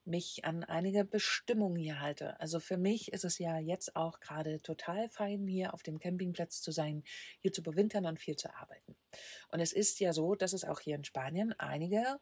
mich 0.06 0.44
an 0.44 0.64
einige 0.64 1.04
Bestimmungen 1.04 1.76
hier 1.76 2.00
halte. 2.00 2.38
Also 2.40 2.60
für 2.60 2.76
mich 2.76 3.12
ist 3.12 3.25
es 3.25 3.38
ja 3.38 3.58
jetzt 3.58 3.96
auch 3.96 4.20
gerade 4.20 4.60
total 4.62 5.08
fein, 5.08 5.46
hier 5.46 5.75
auf 5.75 5.82
dem 5.82 5.98
Campingplatz 5.98 6.62
zu 6.62 6.70
sein, 6.70 7.02
hier 7.40 7.52
zu 7.52 7.62
bewintern 7.62 8.06
und 8.06 8.20
viel 8.20 8.36
zu 8.36 8.54
arbeiten. 8.54 8.96
Und 9.48 9.60
es 9.60 9.72
ist 9.72 10.00
ja 10.00 10.12
so, 10.12 10.34
dass 10.34 10.52
es 10.52 10.64
auch 10.64 10.80
hier 10.80 10.96
in 10.96 11.04
Spanien 11.04 11.52
einige, 11.58 12.20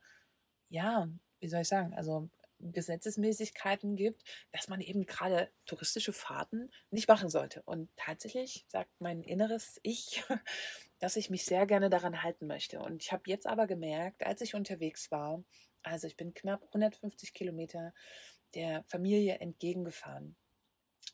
ja, 0.68 1.08
wie 1.40 1.48
soll 1.48 1.60
ich 1.60 1.68
sagen, 1.68 1.94
also 1.94 2.30
Gesetzesmäßigkeiten 2.60 3.96
gibt, 3.96 4.22
dass 4.52 4.68
man 4.68 4.80
eben 4.80 5.06
gerade 5.06 5.50
touristische 5.66 6.12
Fahrten 6.12 6.70
nicht 6.90 7.08
machen 7.08 7.28
sollte. 7.28 7.62
Und 7.62 7.90
tatsächlich 7.96 8.64
sagt 8.68 8.90
mein 9.00 9.22
inneres 9.22 9.78
Ich, 9.82 10.22
dass 10.98 11.16
ich 11.16 11.30
mich 11.30 11.44
sehr 11.44 11.66
gerne 11.66 11.90
daran 11.90 12.22
halten 12.22 12.46
möchte. 12.46 12.80
Und 12.80 13.02
ich 13.02 13.12
habe 13.12 13.24
jetzt 13.26 13.46
aber 13.46 13.66
gemerkt, 13.66 14.24
als 14.24 14.40
ich 14.40 14.54
unterwegs 14.54 15.10
war, 15.10 15.44
also 15.84 16.06
ich 16.06 16.16
bin 16.16 16.34
knapp 16.34 16.64
150 16.64 17.34
Kilometer 17.34 17.94
der 18.54 18.84
Familie 18.84 19.38
entgegengefahren. 19.38 20.36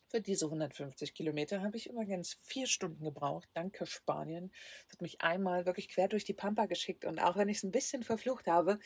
Für 0.09 0.21
diese 0.21 0.47
150 0.47 1.15
Kilometer 1.15 1.63
habe 1.63 1.77
ich 1.77 1.89
übrigens 1.89 2.37
vier 2.43 2.67
Stunden 2.67 3.05
gebraucht. 3.05 3.49
Danke 3.55 3.87
Spanien. 3.87 4.53
Das 4.87 4.95
hat 4.95 5.03
mich 5.03 5.21
einmal 5.21 5.67
wirklich 5.67 5.89
quer 5.89 6.09
durch 6.09 6.25
die 6.25 6.35
Pampa 6.35 6.67
geschickt. 6.67 7.05
Und 7.05 7.21
auch 7.21 7.37
wenn 7.37 7.49
ich 7.49 7.59
es 7.59 7.63
ein 7.63 7.71
bisschen 7.71 8.03
verflucht 8.03 8.47
habe, 8.49 8.79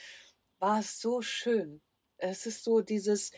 war 0.58 0.80
es 0.80 1.00
so 1.00 1.22
schön. 1.22 1.80
Es 2.18 2.46
ist 2.46 2.62
so 2.62 2.80
dieses 2.80 3.32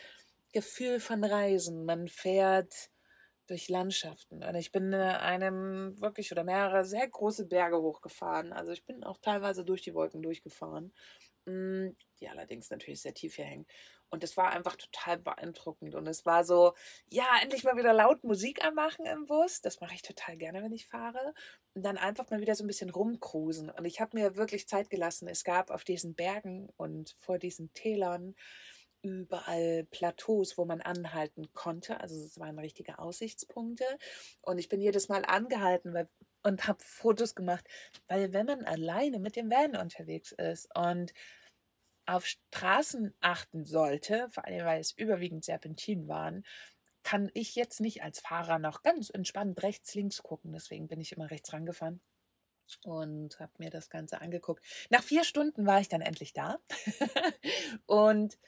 Gefühl 0.52 0.98
von 1.00 1.22
Reisen. 1.22 1.84
Man 1.84 2.08
fährt 2.08 2.90
durch 3.46 3.68
Landschaften. 3.68 4.42
Und 4.42 4.54
ich 4.56 4.72
bin 4.72 4.92
einem 4.92 6.00
wirklich 6.00 6.32
oder 6.32 6.42
mehrere 6.44 6.84
sehr 6.84 7.08
große 7.08 7.46
Berge 7.46 7.80
hochgefahren. 7.80 8.52
Also 8.52 8.72
ich 8.72 8.84
bin 8.84 9.04
auch 9.04 9.18
teilweise 9.18 9.64
durch 9.64 9.82
die 9.82 9.94
Wolken 9.94 10.22
durchgefahren. 10.22 10.92
Die 11.46 12.28
allerdings 12.28 12.70
natürlich 12.70 13.02
sehr 13.02 13.14
tief 13.14 13.36
hier 13.36 13.44
hängen. 13.44 13.66
Und 14.08 14.24
es 14.24 14.36
war 14.36 14.50
einfach 14.50 14.76
total 14.76 15.18
beeindruckend. 15.18 15.94
Und 15.94 16.06
es 16.06 16.24
war 16.26 16.44
so, 16.44 16.74
ja, 17.08 17.26
endlich 17.42 17.64
mal 17.64 17.76
wieder 17.76 17.92
laut 17.92 18.22
Musik 18.24 18.64
anmachen 18.64 19.04
im 19.06 19.26
Bus. 19.26 19.60
Das 19.60 19.80
mache 19.80 19.94
ich 19.94 20.02
total 20.02 20.36
gerne, 20.36 20.62
wenn 20.62 20.72
ich 20.72 20.86
fahre. 20.86 21.34
Und 21.74 21.84
dann 21.84 21.98
einfach 21.98 22.30
mal 22.30 22.40
wieder 22.40 22.54
so 22.54 22.64
ein 22.64 22.68
bisschen 22.68 22.90
rumcruisen. 22.90 23.70
Und 23.70 23.84
ich 23.84 24.00
habe 24.00 24.16
mir 24.16 24.36
wirklich 24.36 24.68
Zeit 24.68 24.90
gelassen. 24.90 25.28
Es 25.28 25.44
gab 25.44 25.70
auf 25.70 25.84
diesen 25.84 26.14
Bergen 26.14 26.68
und 26.76 27.16
vor 27.18 27.38
diesen 27.38 27.72
Tälern 27.74 28.34
überall 29.02 29.84
Plateaus, 29.90 30.58
wo 30.58 30.64
man 30.64 30.80
anhalten 30.80 31.52
konnte. 31.52 32.00
Also 32.00 32.16
es 32.16 32.38
waren 32.38 32.58
richtige 32.58 32.98
Aussichtspunkte. 32.98 33.84
Und 34.42 34.58
ich 34.58 34.68
bin 34.68 34.80
jedes 34.80 35.08
Mal 35.08 35.24
angehalten 35.24 35.94
weil, 35.94 36.08
und 36.43 36.66
habe 36.66 36.83
Fotos 36.83 37.35
gemacht, 37.35 37.66
weil 38.09 38.33
wenn 38.33 38.47
man 38.47 38.64
alleine 38.64 39.19
mit 39.19 39.37
dem 39.37 39.50
Van 39.50 39.76
unterwegs 39.76 40.33
ist 40.33 40.69
und 40.76 41.12
auf 42.07 42.25
Straßen 42.25 43.14
achten 43.21 43.64
sollte, 43.64 44.28
vor 44.31 44.45
allem 44.45 44.64
weil 44.64 44.81
es 44.81 44.93
überwiegend 44.93 45.45
Serpentin 45.45 46.09
waren, 46.09 46.45
kann 47.02 47.31
ich 47.35 47.55
jetzt 47.55 47.81
nicht 47.81 48.02
als 48.02 48.21
Fahrer 48.21 48.59
noch 48.59 48.83
ganz 48.83 49.11
entspannt 49.11 49.62
rechts, 49.62 49.95
links 49.95 50.23
gucken. 50.23 50.52
Deswegen 50.52 50.88
bin 50.88 51.00
ich 51.00 51.12
immer 51.12 51.31
rechts 51.31 51.52
rangefahren 51.52 52.00
und 52.85 53.38
habe 53.38 53.52
mir 53.59 53.71
das 53.71 53.90
Ganze 53.90 54.21
angeguckt. 54.21 54.64
Nach 54.90 55.02
vier 55.02 55.25
Stunden 55.25 55.66
war 55.66 55.81
ich 55.81 55.88
dann 55.88 56.00
endlich 56.00 56.33
da 56.33 56.59
und 57.87 58.38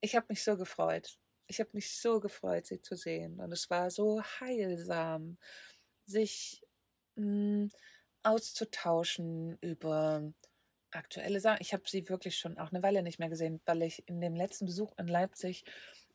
ich 0.00 0.14
habe 0.14 0.26
mich 0.28 0.44
so 0.44 0.56
gefreut. 0.56 1.18
Ich 1.48 1.60
habe 1.60 1.70
mich 1.72 1.96
so 1.96 2.20
gefreut, 2.20 2.66
sie 2.66 2.80
zu 2.80 2.94
sehen. 2.94 3.40
Und 3.40 3.52
es 3.52 3.70
war 3.70 3.90
so 3.90 4.22
heilsam, 4.22 5.38
sich 6.06 6.62
auszutauschen 8.22 9.58
über 9.60 10.32
aktuelle 10.90 11.40
Sachen. 11.40 11.60
Ich 11.60 11.72
habe 11.72 11.84
sie 11.86 12.08
wirklich 12.08 12.36
schon 12.38 12.58
auch 12.58 12.70
eine 12.70 12.82
Weile 12.82 13.02
nicht 13.02 13.18
mehr 13.18 13.28
gesehen, 13.28 13.60
weil 13.66 13.82
ich 13.82 14.08
in 14.08 14.20
dem 14.20 14.34
letzten 14.34 14.66
Besuch 14.66 14.92
in 14.96 15.08
Leipzig 15.08 15.64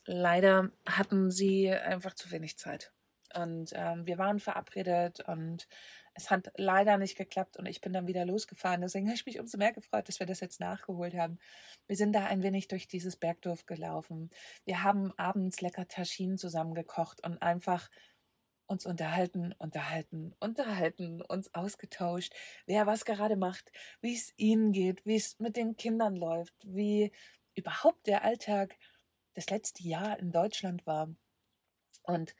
leider 0.05 0.71
hatten 0.87 1.31
sie 1.31 1.71
einfach 1.71 2.13
zu 2.13 2.31
wenig 2.31 2.57
Zeit. 2.57 2.91
Und 3.35 3.71
ähm, 3.73 4.05
wir 4.05 4.17
waren 4.17 4.39
verabredet 4.39 5.21
und 5.21 5.67
es 6.13 6.29
hat 6.29 6.51
leider 6.55 6.97
nicht 6.97 7.17
geklappt 7.17 7.57
und 7.57 7.65
ich 7.65 7.81
bin 7.81 7.91
dann 7.91 8.05
wieder 8.05 8.25
losgefahren. 8.25 8.81
Deswegen 8.81 9.07
habe 9.07 9.15
ich 9.15 9.25
mich 9.25 9.39
umso 9.39 9.57
mehr 9.57 9.73
gefreut, 9.73 10.07
dass 10.07 10.19
wir 10.19 10.27
das 10.27 10.39
jetzt 10.39 10.59
nachgeholt 10.59 11.15
haben. 11.15 11.39
Wir 11.87 11.95
sind 11.95 12.13
da 12.13 12.25
ein 12.25 12.43
wenig 12.43 12.67
durch 12.67 12.87
dieses 12.87 13.15
Bergdorf 13.15 13.65
gelaufen. 13.65 14.29
Wir 14.65 14.83
haben 14.83 15.11
abends 15.17 15.61
lecker 15.61 15.87
Taschinen 15.87 16.37
zusammengekocht 16.37 17.23
und 17.25 17.41
einfach 17.41 17.89
uns 18.67 18.85
unterhalten, 18.85 19.53
unterhalten, 19.57 20.33
unterhalten, 20.39 21.21
uns 21.21 21.53
ausgetauscht, 21.53 22.33
wer 22.65 22.87
was 22.87 23.05
gerade 23.05 23.35
macht, 23.35 23.71
wie 24.01 24.15
es 24.15 24.33
ihnen 24.37 24.71
geht, 24.71 25.05
wie 25.05 25.15
es 25.15 25.39
mit 25.39 25.55
den 25.57 25.75
Kindern 25.75 26.15
läuft, 26.15 26.55
wie 26.63 27.11
überhaupt 27.55 28.07
der 28.07 28.23
Alltag 28.23 28.75
das 29.33 29.49
letzte 29.49 29.83
Jahr 29.83 30.19
in 30.19 30.31
Deutschland 30.31 30.85
war. 30.85 31.13
Und 32.03 32.35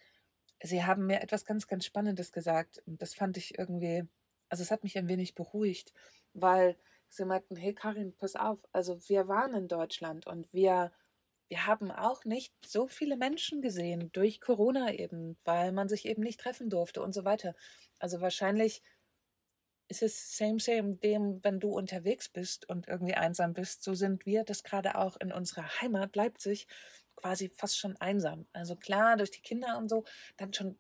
sie 0.62 0.84
haben 0.84 1.06
mir 1.06 1.22
etwas 1.22 1.46
ganz, 1.46 1.68
ganz 1.68 1.86
Spannendes 1.86 2.32
gesagt. 2.32 2.82
Und 2.86 3.02
das 3.02 3.14
fand 3.14 3.38
ich 3.38 3.58
irgendwie, 3.58 4.08
also 4.50 4.64
es 4.64 4.72
hat 4.72 4.84
mich 4.84 4.98
ein 4.98 5.08
wenig 5.08 5.36
beruhigt, 5.36 5.94
weil 6.34 6.78
sie 7.10 7.26
meinten, 7.26 7.56
hey 7.56 7.74
Karin, 7.74 8.16
pass 8.16 8.36
auf, 8.36 8.60
also 8.72 8.98
wir 9.08 9.28
waren 9.28 9.54
in 9.54 9.68
Deutschland 9.68 10.26
und 10.26 10.52
wir 10.52 10.92
wir 11.54 11.68
haben 11.68 11.92
auch 11.92 12.26
nicht 12.26 12.52
so 12.66 12.88
viele 12.88 13.16
Menschen 13.16 13.62
gesehen 13.62 14.12
durch 14.12 14.42
Corona 14.42 14.92
eben, 14.92 15.38
weil 15.46 15.72
man 15.72 15.88
sich 15.88 16.06
eben 16.06 16.24
nicht 16.24 16.40
treffen 16.40 16.68
durfte 16.68 17.04
und 17.04 17.14
so 17.14 17.26
weiter. 17.26 17.54
Also 18.00 18.22
wahrscheinlich 18.22 18.82
ist 19.88 20.02
es 20.02 20.36
same, 20.36 20.60
same 20.60 20.96
dem, 20.96 21.44
wenn 21.44 21.60
du 21.60 21.70
unterwegs 21.70 22.28
bist 22.28 22.68
und 22.68 22.88
irgendwie 22.88 23.14
einsam 23.14 23.54
bist. 23.54 23.84
So 23.84 23.94
sind 23.94 24.26
wir 24.26 24.44
das 24.44 24.64
gerade 24.64 24.98
auch 24.98 25.16
in 25.18 25.32
unserer 25.32 25.80
Heimat 25.80 26.16
Leipzig 26.16 26.66
quasi 27.18 27.50
fast 27.50 27.78
schon 27.78 27.98
einsam. 27.98 28.48
Also 28.52 28.76
klar, 28.76 29.16
durch 29.16 29.30
die 29.30 29.42
Kinder 29.42 29.78
und 29.78 29.90
so, 29.90 30.06
dann 30.38 30.54
schon 30.54 30.80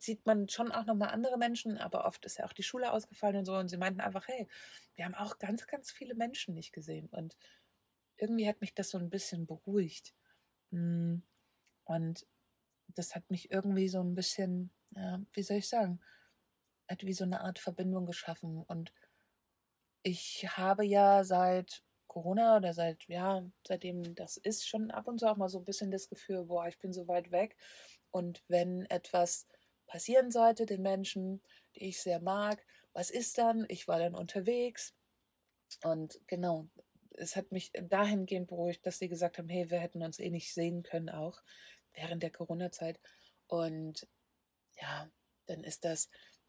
sieht 0.00 0.26
man 0.26 0.48
schon 0.48 0.72
auch 0.72 0.86
nochmal 0.86 1.10
andere 1.10 1.38
Menschen, 1.38 1.78
aber 1.78 2.04
oft 2.04 2.24
ist 2.24 2.38
ja 2.38 2.46
auch 2.46 2.52
die 2.52 2.64
Schule 2.64 2.90
ausgefallen 2.90 3.36
und 3.36 3.44
so. 3.44 3.54
Und 3.54 3.68
sie 3.68 3.76
meinten 3.76 4.00
einfach, 4.00 4.26
hey, 4.26 4.48
wir 4.96 5.04
haben 5.04 5.14
auch 5.14 5.38
ganz, 5.38 5.68
ganz 5.68 5.92
viele 5.92 6.16
Menschen 6.16 6.54
nicht 6.54 6.72
gesehen. 6.72 7.08
Und 7.12 7.36
irgendwie 8.20 8.48
hat 8.48 8.60
mich 8.60 8.74
das 8.74 8.90
so 8.90 8.98
ein 8.98 9.10
bisschen 9.10 9.46
beruhigt. 9.46 10.14
Hm, 10.70 11.22
und 11.84 12.26
das 12.88 13.14
hat 13.14 13.30
mich 13.30 13.50
irgendwie 13.50 13.88
so 13.88 14.00
ein 14.02 14.14
bisschen, 14.14 14.70
wie 15.32 15.42
soll 15.42 15.58
ich 15.58 15.68
sagen, 15.68 16.00
hat 16.88 17.04
wie 17.04 17.12
so 17.12 17.24
eine 17.24 17.40
Art 17.42 17.58
Verbindung 17.58 18.06
geschaffen. 18.06 18.62
Und 18.62 18.92
ich 20.02 20.46
habe 20.56 20.84
ja 20.84 21.24
seit 21.24 21.82
Corona 22.06 22.56
oder 22.56 22.74
seit, 22.74 23.06
ja, 23.06 23.48
seitdem 23.66 24.14
das 24.16 24.36
ist, 24.36 24.66
schon 24.66 24.90
ab 24.90 25.06
und 25.06 25.20
zu 25.20 25.30
auch 25.30 25.36
mal 25.36 25.48
so 25.48 25.58
ein 25.58 25.64
bisschen 25.64 25.92
das 25.92 26.08
Gefühl, 26.08 26.44
boah, 26.44 26.66
ich 26.66 26.78
bin 26.78 26.92
so 26.92 27.06
weit 27.06 27.30
weg. 27.30 27.56
Und 28.10 28.42
wenn 28.48 28.84
etwas 28.86 29.46
passieren 29.86 30.32
sollte 30.32 30.66
den 30.66 30.82
Menschen, 30.82 31.42
die 31.76 31.88
ich 31.88 32.00
sehr 32.00 32.20
mag, 32.20 32.64
was 32.92 33.10
ist 33.10 33.38
dann? 33.38 33.64
Ich 33.68 33.86
war 33.86 34.00
dann 34.00 34.16
unterwegs. 34.16 34.94
Und 35.84 36.20
genau, 36.26 36.68
es 37.20 37.36
hat 37.36 37.52
mich 37.52 37.70
dahingehend 37.72 38.48
beruhigt, 38.48 38.84
dass 38.86 38.98
sie 38.98 39.08
gesagt 39.08 39.38
haben, 39.38 39.48
hey, 39.48 39.70
wir 39.70 39.78
hätten 39.78 40.02
uns 40.02 40.18
eh 40.18 40.30
nicht 40.30 40.52
sehen 40.52 40.82
können, 40.82 41.10
auch 41.10 41.42
während 41.94 42.22
der 42.22 42.30
Corona-Zeit. 42.30 43.00
Und 43.46 44.08
ja, 44.80 45.10
dann 45.46 45.64
ist 45.64 45.84
das, 45.84 46.08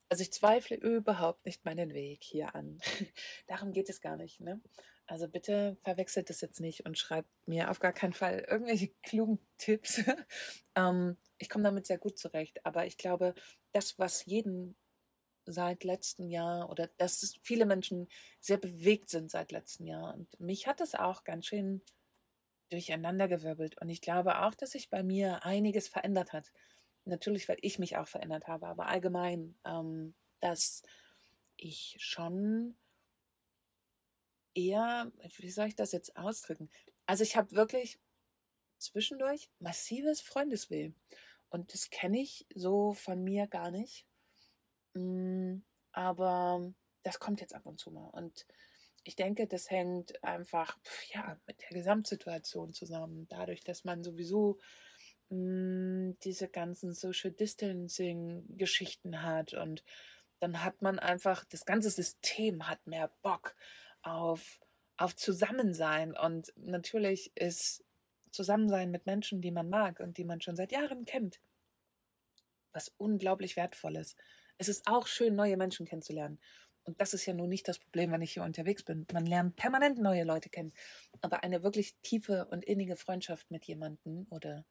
also 0.09 0.21
ich 0.21 0.33
zweifle 0.33 0.77
überhaupt 0.77 1.45
nicht 1.45 1.65
meinen 1.65 1.93
Weg 1.93 2.23
hier 2.23 2.55
an. 2.55 2.79
Darum 3.47 3.71
geht 3.73 3.89
es 3.89 4.01
gar 4.01 4.17
nicht. 4.17 4.39
Ne? 4.39 4.61
Also 5.07 5.27
bitte 5.27 5.77
verwechselt 5.83 6.29
das 6.29 6.41
jetzt 6.41 6.61
nicht 6.61 6.85
und 6.85 6.97
schreibt 6.97 7.29
mir 7.45 7.69
auf 7.69 7.79
gar 7.79 7.93
keinen 7.93 8.13
Fall 8.13 8.45
irgendwelche 8.49 8.87
klugen 9.03 9.39
Tipps. 9.57 10.01
ähm, 10.75 11.17
ich 11.37 11.49
komme 11.49 11.63
damit 11.63 11.85
sehr 11.85 11.97
gut 11.97 12.17
zurecht, 12.17 12.65
aber 12.65 12.85
ich 12.85 12.97
glaube, 12.97 13.33
das, 13.73 13.99
was 13.99 14.25
jeden 14.25 14.75
seit 15.45 15.83
letztem 15.83 16.29
Jahr 16.29 16.69
oder 16.69 16.87
dass 16.97 17.37
viele 17.41 17.65
Menschen 17.65 18.07
sehr 18.39 18.57
bewegt 18.57 19.09
sind 19.09 19.31
seit 19.31 19.51
letztem 19.51 19.87
Jahr. 19.87 20.13
Und 20.13 20.39
mich 20.39 20.67
hat 20.67 20.81
es 20.81 20.95
auch 20.95 21.23
ganz 21.23 21.47
schön 21.47 21.81
durcheinandergewirbelt. 22.69 23.79
Und 23.81 23.89
ich 23.89 24.01
glaube 24.01 24.41
auch, 24.41 24.55
dass 24.55 24.71
sich 24.71 24.89
bei 24.89 25.03
mir 25.03 25.45
einiges 25.45 25.87
verändert 25.87 26.33
hat. 26.33 26.51
Natürlich, 27.05 27.49
weil 27.49 27.57
ich 27.61 27.79
mich 27.79 27.97
auch 27.97 28.07
verändert 28.07 28.47
habe, 28.47 28.67
aber 28.67 28.87
allgemein, 28.87 29.55
ähm, 29.65 30.13
dass 30.39 30.83
ich 31.57 31.97
schon 31.99 32.77
eher, 34.53 35.11
wie 35.37 35.49
soll 35.49 35.67
ich 35.67 35.75
das 35.75 35.91
jetzt 35.91 36.15
ausdrücken? 36.17 36.69
Also 37.05 37.23
ich 37.23 37.35
habe 37.35 37.51
wirklich 37.51 37.99
zwischendurch 38.77 39.49
massives 39.59 40.21
Freundesweh. 40.21 40.91
Und 41.49 41.73
das 41.73 41.89
kenne 41.89 42.19
ich 42.19 42.45
so 42.55 42.93
von 42.93 43.23
mir 43.23 43.47
gar 43.47 43.71
nicht. 43.71 44.05
Mm, 44.93 45.57
aber 45.91 46.73
das 47.03 47.19
kommt 47.19 47.41
jetzt 47.41 47.55
ab 47.55 47.65
und 47.65 47.79
zu 47.79 47.91
mal. 47.91 48.09
Und 48.09 48.45
ich 49.03 49.15
denke, 49.15 49.47
das 49.47 49.69
hängt 49.69 50.23
einfach 50.23 50.77
ja, 51.13 51.39
mit 51.47 51.61
der 51.61 51.69
Gesamtsituation 51.69 52.73
zusammen. 52.73 53.27
Dadurch, 53.29 53.63
dass 53.63 53.83
man 53.83 54.03
sowieso 54.03 54.59
mh, 55.29 55.37
mm, 55.37 56.17
diese 56.23 56.47
ganzen 56.49 56.93
Social 56.93 57.31
Distancing-Geschichten 57.31 59.23
hat. 59.23 59.53
Und 59.53 59.83
dann 60.39 60.63
hat 60.63 60.81
man 60.81 60.99
einfach, 60.99 61.45
das 61.45 61.65
ganze 61.65 61.89
System 61.89 62.67
hat 62.67 62.85
mehr 62.87 63.11
Bock 63.21 63.55
auf, 64.01 64.59
auf 64.97 65.15
Zusammensein. 65.15 66.15
Und 66.15 66.53
natürlich 66.57 67.31
ist 67.35 67.83
Zusammensein 68.31 68.91
mit 68.91 69.05
Menschen, 69.05 69.41
die 69.41 69.51
man 69.51 69.69
mag 69.69 69.99
und 69.99 70.17
die 70.17 70.25
man 70.25 70.41
schon 70.41 70.55
seit 70.55 70.71
Jahren 70.71 71.05
kennt, 71.05 71.39
was 72.71 72.93
unglaublich 72.97 73.55
wertvolles. 73.55 74.15
Es 74.61 74.69
ist 74.69 74.85
auch 74.85 75.07
schön, 75.07 75.35
neue 75.35 75.57
Menschen 75.57 75.87
kennenzulernen. 75.87 76.37
Und 76.83 77.01
das 77.01 77.15
ist 77.15 77.25
ja 77.25 77.33
nun 77.33 77.49
nicht 77.49 77.67
das 77.67 77.79
Problem, 77.79 78.11
wenn 78.11 78.21
ich 78.21 78.33
hier 78.33 78.43
unterwegs 78.43 78.83
bin. 78.83 79.07
Man 79.11 79.25
lernt 79.25 79.55
permanent 79.55 79.97
neue 79.97 80.23
Leute 80.23 80.49
kennen. 80.49 80.71
Aber 81.21 81.43
eine 81.43 81.63
wirklich 81.63 81.95
tiefe 82.03 82.45
und 82.45 82.63
innige 82.63 82.95
Freundschaft 82.95 83.49
mit 83.49 83.65
jemandem 83.65 84.27
oder 84.29 84.63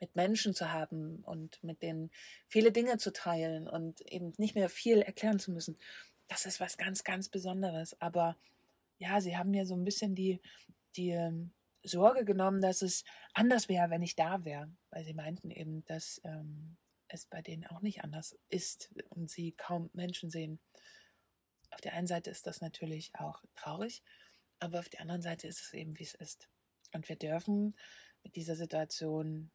mit 0.00 0.16
Menschen 0.16 0.56
zu 0.56 0.72
haben 0.72 1.22
und 1.22 1.62
mit 1.62 1.82
denen 1.82 2.10
viele 2.48 2.72
Dinge 2.72 2.98
zu 2.98 3.12
teilen 3.12 3.68
und 3.68 4.00
eben 4.10 4.32
nicht 4.38 4.56
mehr 4.56 4.68
viel 4.68 5.02
erklären 5.02 5.38
zu 5.38 5.52
müssen, 5.52 5.78
das 6.26 6.44
ist 6.44 6.58
was 6.58 6.76
ganz, 6.76 7.04
ganz 7.04 7.28
Besonderes. 7.28 8.00
Aber 8.00 8.36
ja, 8.98 9.20
sie 9.20 9.36
haben 9.36 9.52
mir 9.52 9.66
so 9.66 9.76
ein 9.76 9.84
bisschen 9.84 10.16
die, 10.16 10.40
die 10.96 11.10
ähm, 11.10 11.52
Sorge 11.84 12.24
genommen, 12.24 12.60
dass 12.60 12.82
es 12.82 13.04
anders 13.34 13.68
wäre, 13.68 13.88
wenn 13.90 14.02
ich 14.02 14.16
da 14.16 14.44
wäre. 14.44 14.68
Weil 14.90 15.04
sie 15.04 15.14
meinten 15.14 15.52
eben, 15.52 15.84
dass 15.84 16.20
ähm, 16.24 16.76
es 17.08 17.26
bei 17.26 17.42
denen 17.42 17.66
auch 17.66 17.80
nicht 17.80 18.04
anders 18.04 18.38
ist 18.48 18.94
und 19.10 19.30
sie 19.30 19.52
kaum 19.52 19.90
Menschen 19.92 20.30
sehen. 20.30 20.60
Auf 21.70 21.80
der 21.80 21.94
einen 21.94 22.06
Seite 22.06 22.30
ist 22.30 22.46
das 22.46 22.60
natürlich 22.60 23.12
auch 23.14 23.42
traurig, 23.54 24.02
aber 24.58 24.78
auf 24.80 24.88
der 24.88 25.00
anderen 25.00 25.22
Seite 25.22 25.46
ist 25.46 25.60
es 25.60 25.74
eben, 25.74 25.98
wie 25.98 26.04
es 26.04 26.14
ist. 26.14 26.48
Und 26.92 27.08
wir 27.08 27.16
dürfen 27.16 27.76
mit 28.22 28.36
dieser 28.36 28.56
Situation 28.56 29.50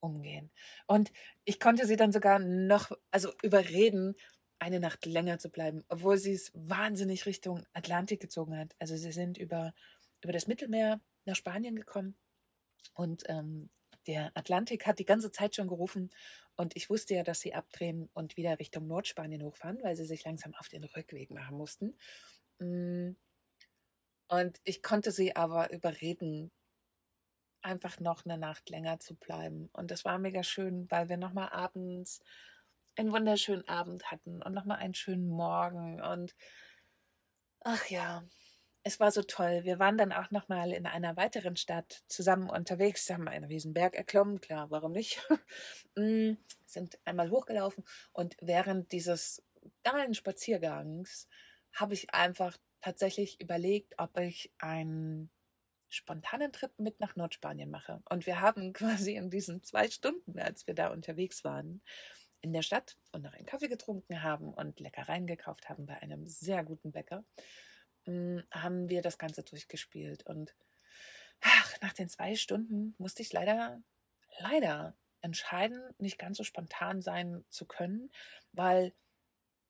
umgehen. 0.00 0.50
Und 0.86 1.12
ich 1.44 1.60
konnte 1.60 1.86
sie 1.86 1.96
dann 1.96 2.12
sogar 2.12 2.38
noch, 2.38 2.90
also 3.10 3.32
überreden, 3.42 4.14
eine 4.58 4.80
Nacht 4.80 5.06
länger 5.06 5.38
zu 5.38 5.50
bleiben, 5.50 5.84
obwohl 5.88 6.18
sie 6.18 6.32
es 6.32 6.52
wahnsinnig 6.54 7.26
Richtung 7.26 7.66
Atlantik 7.72 8.20
gezogen 8.20 8.56
hat. 8.56 8.74
Also 8.78 8.96
sie 8.96 9.12
sind 9.12 9.36
über, 9.38 9.74
über 10.22 10.32
das 10.32 10.46
Mittelmeer 10.46 11.00
nach 11.24 11.36
Spanien 11.36 11.76
gekommen 11.76 12.16
Und 12.94 13.24
ähm, 13.26 13.70
der 14.06 14.30
Atlantik 14.34 14.86
hat 14.86 14.98
die 14.98 15.04
ganze 15.04 15.30
Zeit 15.30 15.54
schon 15.54 15.68
gerufen 15.68 16.10
und 16.56 16.76
ich 16.76 16.90
wusste 16.90 17.14
ja, 17.14 17.22
dass 17.22 17.40
sie 17.40 17.54
abdrehen 17.54 18.10
und 18.14 18.36
wieder 18.36 18.58
Richtung 18.58 18.86
Nordspanien 18.86 19.42
hochfahren, 19.42 19.82
weil 19.82 19.96
sie 19.96 20.04
sich 20.04 20.24
langsam 20.24 20.54
auf 20.54 20.68
den 20.68 20.84
Rückweg 20.84 21.30
machen 21.30 21.56
mussten. 21.56 21.96
Mm. 22.58 23.12
Und 24.28 24.60
ich 24.64 24.82
konnte 24.82 25.12
sie 25.12 25.36
aber 25.36 25.72
überreden, 25.72 26.50
einfach 27.62 28.00
noch 28.00 28.24
eine 28.24 28.38
Nacht 28.38 28.70
länger 28.70 28.98
zu 28.98 29.14
bleiben. 29.14 29.68
Und 29.72 29.90
das 29.90 30.04
war 30.04 30.18
mega 30.18 30.42
schön, 30.42 30.90
weil 30.90 31.08
wir 31.08 31.16
nochmal 31.16 31.50
abends 31.50 32.20
einen 32.96 33.12
wunderschönen 33.12 33.66
Abend 33.68 34.10
hatten 34.10 34.42
und 34.42 34.52
nochmal 34.52 34.78
einen 34.78 34.94
schönen 34.94 35.28
Morgen. 35.28 36.02
Und 36.02 36.34
ach 37.60 37.86
ja, 37.86 38.24
es 38.84 38.98
war 39.00 39.12
so 39.12 39.22
toll. 39.22 39.64
Wir 39.64 39.78
waren 39.78 39.96
dann 39.96 40.12
auch 40.12 40.30
nochmal 40.30 40.72
in 40.72 40.86
einer 40.86 41.16
weiteren 41.16 41.56
Stadt 41.56 42.02
zusammen 42.08 42.50
unterwegs, 42.50 43.08
haben 43.10 43.28
einen 43.28 43.44
Riesenberg 43.44 43.94
erklommen, 43.94 44.40
klar, 44.40 44.70
warum 44.70 44.92
nicht? 44.92 45.20
Mm, 45.94 46.38
sind 46.64 46.98
einmal 47.04 47.28
hochgelaufen 47.28 47.84
und 48.14 48.34
während 48.40 48.92
dieses 48.92 49.44
geilen 49.84 50.14
Spaziergangs 50.14 51.28
habe 51.74 51.92
ich 51.92 52.14
einfach 52.14 52.56
tatsächlich 52.80 53.38
überlegt, 53.42 53.92
ob 53.98 54.18
ich 54.18 54.50
einen 54.58 55.30
spontanen 55.90 56.50
Trip 56.50 56.72
mit 56.78 56.98
nach 56.98 57.14
Nordspanien 57.14 57.70
mache. 57.70 58.02
Und 58.08 58.24
wir 58.24 58.40
haben 58.40 58.72
quasi 58.72 59.16
in 59.16 59.28
diesen 59.28 59.62
zwei 59.62 59.90
Stunden, 59.90 60.38
als 60.38 60.66
wir 60.66 60.74
da 60.74 60.88
unterwegs 60.88 61.44
waren, 61.44 61.82
in 62.40 62.54
der 62.54 62.62
Stadt 62.62 62.96
und 63.12 63.22
noch 63.22 63.34
einen 63.34 63.46
Kaffee 63.46 63.68
getrunken 63.68 64.22
haben 64.22 64.52
und 64.54 64.80
Leckereien 64.80 65.26
gekauft 65.26 65.68
haben 65.68 65.84
bei 65.84 66.00
einem 66.00 66.26
sehr 66.26 66.64
guten 66.64 66.90
Bäcker, 66.90 67.22
hm, 68.04 68.42
haben 68.50 68.88
wir 68.88 69.02
das 69.02 69.18
Ganze 69.18 69.42
durchgespielt. 69.42 70.26
Und 70.26 70.54
ach, 71.40 71.80
nach 71.80 71.92
den 71.92 72.08
zwei 72.08 72.34
Stunden 72.34 72.94
musste 72.98 73.22
ich 73.22 73.32
leider, 73.32 73.82
leider 74.38 74.96
entscheiden, 75.20 75.80
nicht 75.98 76.18
ganz 76.18 76.36
so 76.38 76.44
spontan 76.44 77.00
sein 77.02 77.44
zu 77.48 77.66
können, 77.66 78.10
weil 78.52 78.92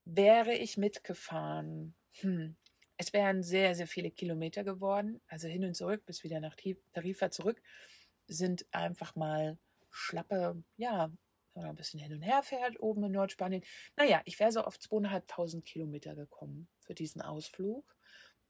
wäre 0.04 0.54
ich 0.54 0.76
mitgefahren, 0.76 1.94
hm, 2.20 2.56
es 2.96 3.12
wären 3.12 3.42
sehr, 3.42 3.74
sehr 3.74 3.86
viele 3.86 4.10
Kilometer 4.10 4.64
geworden, 4.64 5.20
also 5.28 5.48
hin 5.48 5.64
und 5.64 5.74
zurück 5.74 6.04
bis 6.06 6.24
wieder 6.24 6.40
nach 6.40 6.56
Tarifa 6.92 7.30
zurück, 7.30 7.60
sind 8.26 8.66
einfach 8.72 9.14
mal 9.16 9.58
schlappe, 9.90 10.62
ja, 10.76 11.12
wenn 11.54 11.62
man 11.62 11.70
ein 11.70 11.76
bisschen 11.76 12.00
hin 12.00 12.12
und 12.12 12.22
her 12.22 12.42
fährt, 12.42 12.80
oben 12.80 13.04
in 13.04 13.12
Nordspanien. 13.12 13.62
Naja, 13.96 14.22
ich 14.24 14.38
wäre 14.40 14.52
so 14.52 14.62
auf 14.62 14.78
zweieinhalbtausend 14.78 15.64
Kilometer 15.64 16.14
gekommen 16.14 16.68
für 16.80 16.94
diesen 16.94 17.22
Ausflug. 17.22 17.96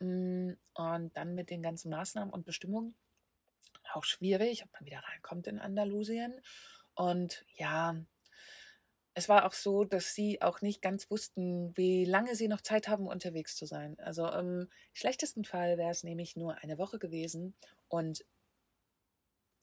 Mm, 0.01 0.53
und 0.75 1.17
dann 1.17 1.35
mit 1.35 1.51
den 1.51 1.63
ganzen 1.63 1.91
Maßnahmen 1.91 2.33
und 2.33 2.45
Bestimmungen 2.45 2.95
auch 3.95 4.05
schwierig, 4.05 4.65
ob 4.65 4.73
man 4.73 4.87
wieder 4.87 5.01
reinkommt 5.01 5.47
in 5.47 5.59
Andalusien. 5.59 6.41
Und 6.95 7.45
ja, 7.55 7.97
es 9.15 9.29
war 9.29 9.45
auch 9.47 9.53
so, 9.53 9.85
dass 9.85 10.15
sie 10.15 10.41
auch 10.41 10.63
nicht 10.63 10.81
ganz 10.81 11.11
wussten, 11.11 11.77
wie 11.77 12.05
lange 12.05 12.35
sie 12.35 12.49
noch 12.49 12.63
Zeit 12.63 12.89
haben, 12.89 13.07
unterwegs 13.07 13.57
zu 13.57 13.67
sein. 13.67 13.99
Also 13.99 14.27
im 14.29 14.69
schlechtesten 14.95 15.45
Fall 15.45 15.77
wäre 15.79 15.91
es 15.91 16.03
nämlich 16.03 16.37
nur 16.37 16.57
eine 16.63 16.79
Woche 16.79 16.99
gewesen. 16.99 17.55
Und 17.89 18.25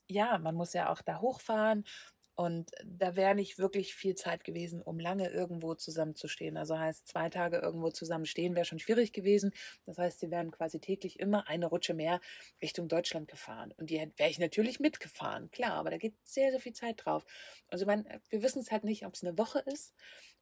ja, 0.07 0.37
man 0.37 0.55
muss 0.55 0.73
ja 0.73 0.89
auch 0.91 1.01
da 1.01 1.19
hochfahren 1.19 1.83
und 2.39 2.71
da 2.85 3.17
wäre 3.17 3.35
nicht 3.35 3.59
wirklich 3.59 3.93
viel 3.93 4.15
Zeit 4.15 4.45
gewesen, 4.45 4.81
um 4.81 4.97
lange 4.97 5.27
irgendwo 5.27 5.75
zusammenzustehen. 5.75 6.55
Also 6.55 6.79
heißt, 6.79 7.05
zwei 7.05 7.29
Tage 7.29 7.57
irgendwo 7.57 7.89
zusammenstehen 7.89 8.55
wäre 8.55 8.63
schon 8.63 8.79
schwierig 8.79 9.11
gewesen. 9.11 9.51
Das 9.85 9.97
heißt, 9.97 10.21
sie 10.21 10.31
wären 10.31 10.49
quasi 10.49 10.79
täglich 10.79 11.19
immer 11.19 11.49
eine 11.49 11.65
Rutsche 11.65 11.93
mehr 11.93 12.21
Richtung 12.61 12.87
Deutschland 12.87 13.27
gefahren. 13.27 13.73
Und 13.75 13.89
die 13.89 13.97
wäre 14.15 14.29
ich 14.29 14.39
natürlich 14.39 14.79
mitgefahren, 14.79 15.51
klar, 15.51 15.73
aber 15.73 15.89
da 15.89 15.97
geht 15.97 16.13
sehr, 16.23 16.51
sehr 16.51 16.61
viel 16.61 16.71
Zeit 16.71 17.03
drauf. 17.03 17.25
Also 17.67 17.85
man, 17.85 18.07
wir 18.29 18.41
wissen 18.41 18.61
es 18.61 18.71
halt 18.71 18.85
nicht, 18.85 19.05
ob 19.05 19.15
es 19.15 19.21
eine 19.21 19.37
Woche 19.37 19.59
ist 19.59 19.93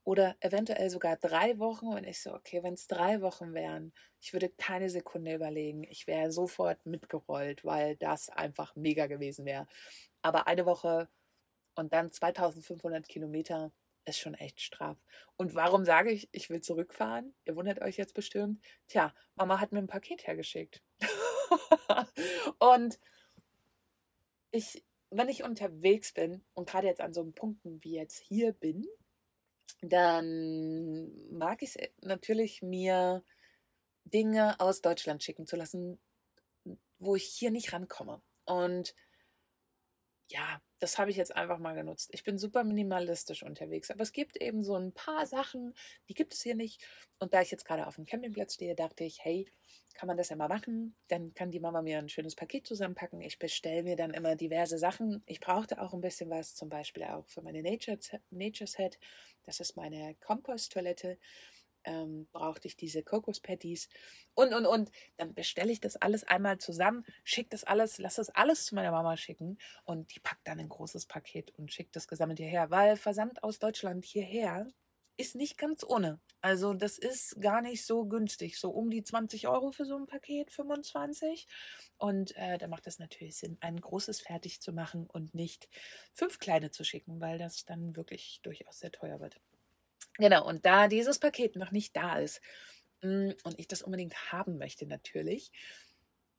oder 0.03 0.35
eventuell 0.39 0.91
sogar 0.91 1.15
drei 1.15 1.57
Wochen. 1.57 1.87
Und 1.87 2.03
ich 2.03 2.21
so, 2.21 2.31
okay, 2.31 2.61
wenn 2.61 2.75
es 2.75 2.85
drei 2.85 3.21
Wochen 3.21 3.55
wären, 3.55 3.91
ich 4.21 4.33
würde 4.33 4.49
keine 4.49 4.91
Sekunde 4.91 5.33
überlegen. 5.33 5.83
Ich 5.83 6.05
wäre 6.05 6.31
sofort 6.31 6.85
mitgerollt, 6.85 7.65
weil 7.65 7.95
das 7.95 8.29
einfach 8.29 8.75
mega 8.75 9.07
gewesen 9.07 9.45
wäre. 9.45 9.65
Aber 10.21 10.45
eine 10.45 10.67
Woche 10.67 11.09
und 11.77 11.93
dann 11.93 12.11
2500 12.11 13.07
Kilometer 13.07 13.71
ist 14.05 14.19
schon 14.19 14.33
echt 14.35 14.61
straff. 14.61 15.03
Und 15.35 15.53
warum 15.53 15.85
sage 15.85 16.11
ich, 16.11 16.29
ich 16.31 16.49
will 16.49 16.61
zurückfahren? 16.61 17.35
Ihr 17.45 17.55
wundert 17.55 17.81
euch 17.81 17.97
jetzt 17.97 18.13
bestimmt. 18.13 18.63
Tja, 18.87 19.13
Mama 19.35 19.59
hat 19.59 19.71
mir 19.71 19.79
ein 19.79 19.87
Paket 19.87 20.25
hergeschickt. 20.25 20.81
und 22.59 22.99
ich, 24.51 24.83
wenn 25.09 25.29
ich 25.29 25.43
unterwegs 25.43 26.13
bin 26.13 26.43
und 26.53 26.69
gerade 26.69 26.87
jetzt 26.87 27.01
an 27.01 27.13
so 27.13 27.21
einem 27.21 27.33
Punkten 27.33 27.83
wie 27.83 27.95
jetzt 27.95 28.17
hier 28.17 28.53
bin, 28.53 28.87
dann 29.81 31.11
mag 31.31 31.61
ich 31.61 31.75
es 31.75 31.89
natürlich 32.01 32.61
mir 32.61 33.23
Dinge 34.05 34.59
aus 34.59 34.81
Deutschland 34.81 35.21
schicken 35.21 35.45
zu 35.45 35.55
lassen, 35.55 35.99
wo 36.97 37.15
ich 37.15 37.25
hier 37.25 37.51
nicht 37.51 37.73
rankomme. 37.73 38.21
Und 38.45 38.95
ja, 40.29 40.61
das 40.79 40.97
habe 40.97 41.09
ich 41.09 41.17
jetzt 41.17 41.35
einfach 41.35 41.57
mal 41.57 41.73
genutzt. 41.73 42.09
Ich 42.13 42.23
bin 42.23 42.37
super 42.37 42.63
minimalistisch 42.63 43.43
unterwegs, 43.43 43.89
aber 43.91 44.01
es 44.01 44.11
gibt 44.11 44.37
eben 44.37 44.63
so 44.63 44.75
ein 44.75 44.93
paar 44.93 45.25
Sachen, 45.25 45.73
die 46.09 46.13
gibt 46.13 46.33
es 46.33 46.41
hier 46.41 46.55
nicht. 46.55 46.85
Und 47.19 47.33
da 47.33 47.41
ich 47.41 47.51
jetzt 47.51 47.65
gerade 47.65 47.87
auf 47.87 47.95
dem 47.95 48.05
Campingplatz 48.05 48.55
stehe, 48.55 48.75
dachte 48.75 49.03
ich, 49.03 49.23
hey, 49.23 49.51
kann 49.93 50.07
man 50.07 50.17
das 50.17 50.29
ja 50.29 50.35
mal 50.35 50.47
machen? 50.47 50.95
Dann 51.07 51.33
kann 51.33 51.49
die 51.51 51.59
Mama 51.59 51.81
mir 51.81 51.97
ein 51.97 52.09
schönes 52.09 52.35
Paket 52.35 52.67
zusammenpacken. 52.67 53.21
Ich 53.21 53.39
bestelle 53.39 53.83
mir 53.83 53.95
dann 53.95 54.13
immer 54.13 54.35
diverse 54.35 54.77
Sachen. 54.77 55.23
Ich 55.25 55.39
brauchte 55.39 55.81
auch 55.81 55.93
ein 55.93 56.01
bisschen 56.01 56.29
was, 56.29 56.53
zum 56.55 56.69
Beispiel 56.69 57.03
auch 57.05 57.27
für 57.27 57.41
meine 57.41 57.63
Nature, 57.63 57.97
Nature 58.29 58.67
Set. 58.67 58.99
Das 59.43 59.59
ist 59.59 59.75
meine 59.75 60.15
Komposttoilette 60.19 61.17
ähm, 61.87 62.27
brauchte 62.31 62.67
ich 62.67 62.75
diese 62.75 63.01
Kokospatties 63.01 63.89
und, 64.35 64.53
und, 64.53 64.65
und. 64.65 64.91
Dann 65.15 65.33
bestelle 65.33 65.71
ich 65.71 65.79
das 65.79 65.95
alles 65.95 66.23
einmal 66.23 66.59
zusammen, 66.59 67.05
schicke 67.23 67.49
das 67.49 67.63
alles, 67.63 67.97
lasse 67.97 68.21
das 68.21 68.29
alles 68.29 68.65
zu 68.65 68.75
meiner 68.75 68.91
Mama 68.91 69.17
schicken 69.17 69.57
und 69.85 70.13
die 70.15 70.19
packt 70.19 70.47
dann 70.47 70.59
ein 70.59 70.69
großes 70.69 71.07
Paket 71.07 71.51
und 71.57 71.71
schickt 71.71 71.95
das 71.95 72.07
gesammelt 72.07 72.39
hierher, 72.39 72.69
weil 72.69 72.97
Versand 72.97 73.43
aus 73.43 73.59
Deutschland 73.59 74.05
hierher 74.05 74.67
ist 75.17 75.35
nicht 75.35 75.57
ganz 75.57 75.83
ohne. 75.83 76.19
Also 76.41 76.73
das 76.73 76.97
ist 76.99 77.41
gar 77.41 77.61
nicht 77.61 77.85
so 77.85 78.05
günstig. 78.05 78.59
So 78.59 78.69
um 78.69 78.89
die 78.91 79.03
20 79.03 79.47
Euro 79.47 79.71
für 79.71 79.85
so 79.85 79.97
ein 79.97 80.05
Paket, 80.05 80.51
25. 80.51 81.47
Und 81.97 82.35
äh, 82.37 82.57
da 82.59 82.67
macht 82.67 82.85
es 82.87 82.99
natürlich 82.99 83.37
Sinn, 83.37 83.57
ein 83.59 83.81
großes 83.81 84.21
fertig 84.21 84.61
zu 84.61 84.71
machen 84.71 85.07
und 85.07 85.33
nicht 85.33 85.67
fünf 86.13 86.39
kleine 86.39 86.69
zu 86.69 86.83
schicken, 86.83 87.19
weil 87.19 87.39
das 87.39 87.65
dann 87.65 87.95
wirklich 87.95 88.39
durchaus 88.43 88.79
sehr 88.79 88.91
teuer 88.91 89.19
wird. 89.19 89.39
Genau, 90.17 90.45
und 90.47 90.65
da 90.65 90.87
dieses 90.87 91.19
Paket 91.19 91.55
noch 91.55 91.71
nicht 91.71 91.95
da 91.95 92.17
ist 92.17 92.41
mm, 93.01 93.31
und 93.43 93.59
ich 93.59 93.67
das 93.67 93.81
unbedingt 93.81 94.31
haben 94.31 94.57
möchte 94.57 94.85
natürlich, 94.87 95.51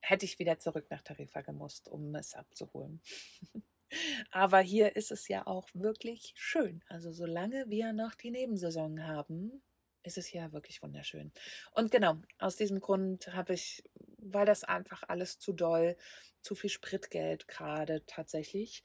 hätte 0.01 0.25
ich 0.25 0.39
wieder 0.39 0.59
zurück 0.59 0.87
nach 0.91 1.03
Tarifa 1.03 1.43
gemusst, 1.43 1.89
um 1.89 2.15
es 2.15 2.35
abzuholen. 2.35 3.01
Aber 4.31 4.61
hier 4.61 4.97
ist 4.97 5.11
es 5.11 5.29
ja 5.29 5.47
auch 5.47 5.69
wirklich 5.73 6.33
schön. 6.37 6.83
Also 6.89 7.13
solange 7.13 7.69
wir 7.69 7.93
noch 7.93 8.15
die 8.15 8.31
Nebensaison 8.31 9.07
haben, 9.07 9.63
ist 10.03 10.19
es 10.19 10.33
ja 10.33 10.53
wirklich 10.53 10.83
wunderschön. 10.83 11.33
Und 11.73 11.91
genau, 11.91 12.17
aus 12.39 12.57
diesem 12.57 12.81
Grund 12.81 13.33
habe 13.35 13.55
ich, 13.55 13.83
weil 14.19 14.47
das 14.47 14.65
einfach 14.65 15.03
alles 15.09 15.39
zu 15.39 15.53
doll, 15.53 15.97
zu 16.43 16.55
viel 16.55 16.71
Spritgeld 16.71 17.49
gerade 17.49 18.05
tatsächlich, 18.07 18.85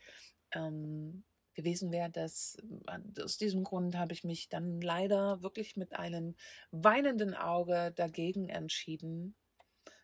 ähm, 0.52 1.24
gewesen 1.54 1.92
wäre, 1.92 2.10
dass 2.10 2.58
äh, 2.88 3.22
aus 3.22 3.38
diesem 3.38 3.64
Grund 3.64 3.98
habe 3.98 4.14
ich 4.14 4.24
mich 4.24 4.50
dann 4.50 4.82
leider 4.82 5.42
wirklich 5.42 5.76
mit 5.78 5.94
einem 5.94 6.36
weinenden 6.72 7.34
Auge 7.34 7.92
dagegen 7.96 8.50
entschieden. 8.50 9.36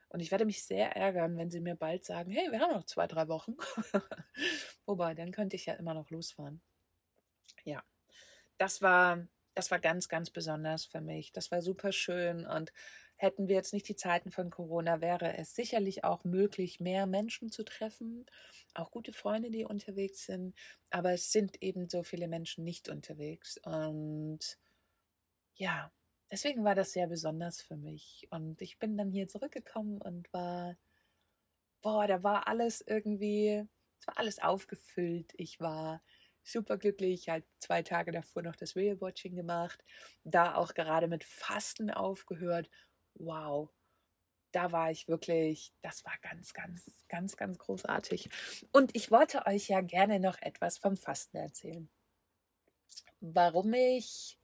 Und 0.09 0.21
ich 0.21 0.31
werde 0.31 0.45
mich 0.45 0.63
sehr 0.63 0.95
ärgern, 0.95 1.37
wenn 1.37 1.51
sie 1.51 1.59
mir 1.59 1.75
bald 1.75 2.03
sagen, 2.03 2.31
hey, 2.31 2.51
wir 2.51 2.59
haben 2.59 2.73
noch 2.73 2.85
zwei, 2.85 3.05
drei 3.05 3.27
Wochen. 3.27 3.55
Wobei, 4.85 5.13
dann 5.13 5.31
könnte 5.31 5.55
ich 5.55 5.67
ja 5.67 5.73
immer 5.75 5.93
noch 5.93 6.09
losfahren. 6.09 6.61
Ja, 7.63 7.83
das 8.57 8.81
war, 8.81 9.27
das 9.53 9.69
war 9.69 9.79
ganz, 9.79 10.09
ganz 10.09 10.31
besonders 10.31 10.85
für 10.85 11.01
mich. 11.01 11.31
Das 11.31 11.51
war 11.51 11.61
super 11.61 11.91
schön 11.91 12.45
und 12.45 12.73
Hätten 13.21 13.49
wir 13.49 13.55
jetzt 13.57 13.73
nicht 13.73 13.89
die 13.89 13.97
Zeiten 13.97 14.31
von 14.31 14.49
Corona, 14.49 15.01
wäre 15.01 15.37
es 15.37 15.53
sicherlich 15.53 16.05
auch 16.05 16.23
möglich, 16.23 16.79
mehr 16.79 17.05
Menschen 17.05 17.51
zu 17.51 17.65
treffen, 17.65 18.25
auch 18.73 18.91
gute 18.91 19.11
Freunde, 19.11 19.51
die 19.51 19.65
unterwegs 19.65 20.25
sind. 20.25 20.55
Aber 20.89 21.11
es 21.11 21.29
sind 21.33 21.61
eben 21.61 21.89
so 21.89 22.03
viele 22.03 22.29
Menschen 22.29 22.63
nicht 22.63 22.87
unterwegs. 22.87 23.57
Und 23.65 24.57
ja, 25.55 25.91
deswegen 26.31 26.63
war 26.63 26.75
das 26.75 26.93
sehr 26.93 27.07
besonders 27.07 27.61
für 27.61 27.75
mich. 27.75 28.25
Und 28.31 28.61
ich 28.61 28.79
bin 28.79 28.95
dann 28.97 29.11
hier 29.11 29.27
zurückgekommen 29.27 30.01
und 30.01 30.31
war, 30.31 30.77
boah, 31.81 32.07
da 32.07 32.23
war 32.23 32.47
alles 32.47 32.79
irgendwie, 32.87 33.67
es 33.99 34.07
war 34.07 34.17
alles 34.17 34.39
aufgefüllt. 34.39 35.33
Ich 35.35 35.59
war 35.59 36.01
super 36.41 36.77
glücklich. 36.77 37.23
Ich 37.23 37.27
habe 37.29 37.43
zwei 37.59 37.83
Tage 37.83 38.13
davor 38.13 38.43
noch 38.43 38.55
das 38.55 38.77
Real 38.77 39.01
Watching 39.01 39.35
gemacht, 39.35 39.83
da 40.23 40.55
auch 40.55 40.73
gerade 40.73 41.09
mit 41.09 41.25
Fasten 41.25 41.91
aufgehört 41.91 42.69
wow, 43.19 43.69
da 44.51 44.71
war 44.71 44.91
ich 44.91 45.07
wirklich, 45.07 45.73
das 45.81 46.03
war 46.05 46.13
ganz, 46.21 46.53
ganz, 46.53 47.05
ganz, 47.07 47.37
ganz 47.37 47.57
großartig. 47.57 48.29
Und 48.71 48.95
ich 48.95 49.11
wollte 49.11 49.45
euch 49.45 49.67
ja 49.67 49.81
gerne 49.81 50.19
noch 50.19 50.41
etwas 50.41 50.77
vom 50.77 50.97
Fasten 50.97 51.37
erzählen. 51.37 51.89
Warum 53.19 53.73
ich 53.73 54.39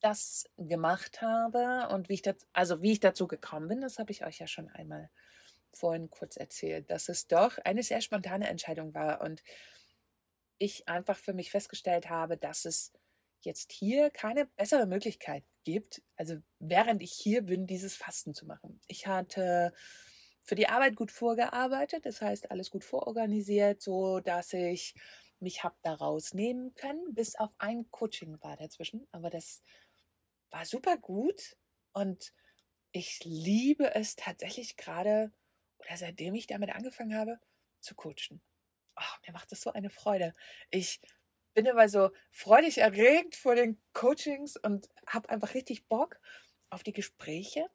das 0.00 0.48
gemacht 0.56 1.22
habe 1.22 1.88
und 1.94 2.08
wie 2.08 2.14
ich 2.14 2.22
das, 2.22 2.46
also 2.52 2.82
wie 2.82 2.92
ich 2.92 3.00
dazu 3.00 3.26
gekommen 3.26 3.68
bin, 3.68 3.80
das 3.80 3.98
habe 3.98 4.12
ich 4.12 4.24
euch 4.24 4.38
ja 4.38 4.46
schon 4.46 4.68
einmal 4.70 5.10
vorhin 5.72 6.10
kurz 6.10 6.36
erzählt, 6.36 6.90
dass 6.90 7.08
es 7.08 7.26
doch 7.26 7.58
eine 7.58 7.82
sehr 7.82 8.00
spontane 8.00 8.48
Entscheidung 8.48 8.94
war 8.94 9.20
und 9.20 9.42
ich 10.58 10.88
einfach 10.88 11.18
für 11.18 11.34
mich 11.34 11.50
festgestellt 11.50 12.08
habe, 12.08 12.36
dass 12.36 12.64
es 12.64 12.92
jetzt 13.46 13.72
hier 13.72 14.10
keine 14.10 14.46
bessere 14.46 14.86
Möglichkeit 14.86 15.44
gibt, 15.64 16.02
also 16.16 16.36
während 16.58 17.02
ich 17.02 17.12
hier 17.12 17.42
bin, 17.42 17.66
dieses 17.66 17.96
Fasten 17.96 18.34
zu 18.34 18.46
machen. 18.46 18.80
Ich 18.86 19.06
hatte 19.06 19.72
für 20.42 20.54
die 20.54 20.68
Arbeit 20.68 20.96
gut 20.96 21.10
vorgearbeitet, 21.10 22.06
das 22.06 22.20
heißt 22.20 22.50
alles 22.50 22.70
gut 22.70 22.84
vororganisiert, 22.84 23.82
so 23.82 24.20
dass 24.20 24.52
ich 24.52 24.94
mich 25.40 25.64
habe 25.64 25.76
da 25.82 25.94
rausnehmen 25.94 26.74
können, 26.74 27.14
bis 27.14 27.36
auf 27.36 27.50
ein 27.58 27.90
Coaching 27.90 28.40
war 28.42 28.56
dazwischen, 28.56 29.06
aber 29.12 29.30
das 29.30 29.62
war 30.50 30.64
super 30.64 30.96
gut 30.96 31.56
und 31.92 32.32
ich 32.92 33.20
liebe 33.24 33.94
es 33.94 34.16
tatsächlich 34.16 34.76
gerade 34.76 35.32
oder 35.78 35.96
seitdem 35.96 36.34
ich 36.34 36.46
damit 36.46 36.70
angefangen 36.70 37.16
habe 37.16 37.38
zu 37.80 37.94
coachen. 37.94 38.40
Oh, 38.96 39.18
mir 39.26 39.32
macht 39.32 39.52
das 39.52 39.60
so 39.60 39.72
eine 39.72 39.90
Freude. 39.90 40.34
Ich 40.70 41.00
bin 41.56 41.66
immer 41.66 41.88
so 41.88 42.10
freudig 42.30 42.78
erregt 42.78 43.34
vor 43.34 43.54
den 43.54 43.80
Coachings 43.94 44.58
und 44.58 44.90
habe 45.06 45.30
einfach 45.30 45.54
richtig 45.54 45.88
Bock 45.88 46.20
auf 46.68 46.82
die 46.82 46.92
Gespräche 46.92 47.66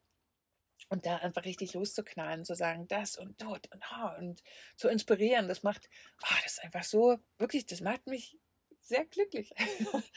und 0.88 1.04
da 1.04 1.16
einfach 1.16 1.44
richtig 1.44 1.74
loszuknallen, 1.74 2.44
zu 2.44 2.54
sagen, 2.54 2.86
das 2.86 3.16
und 3.16 3.42
dort 3.42 3.72
und 3.74 3.90
ha 3.90 4.16
und 4.18 4.42
zu 4.76 4.88
inspirieren. 4.88 5.48
Das 5.48 5.64
macht, 5.64 5.90
oh, 6.22 6.34
das 6.44 6.52
ist 6.52 6.64
einfach 6.64 6.84
so, 6.84 7.18
wirklich, 7.38 7.66
das 7.66 7.80
macht 7.80 8.06
mich 8.06 8.38
sehr 8.80 9.04
glücklich. 9.04 9.52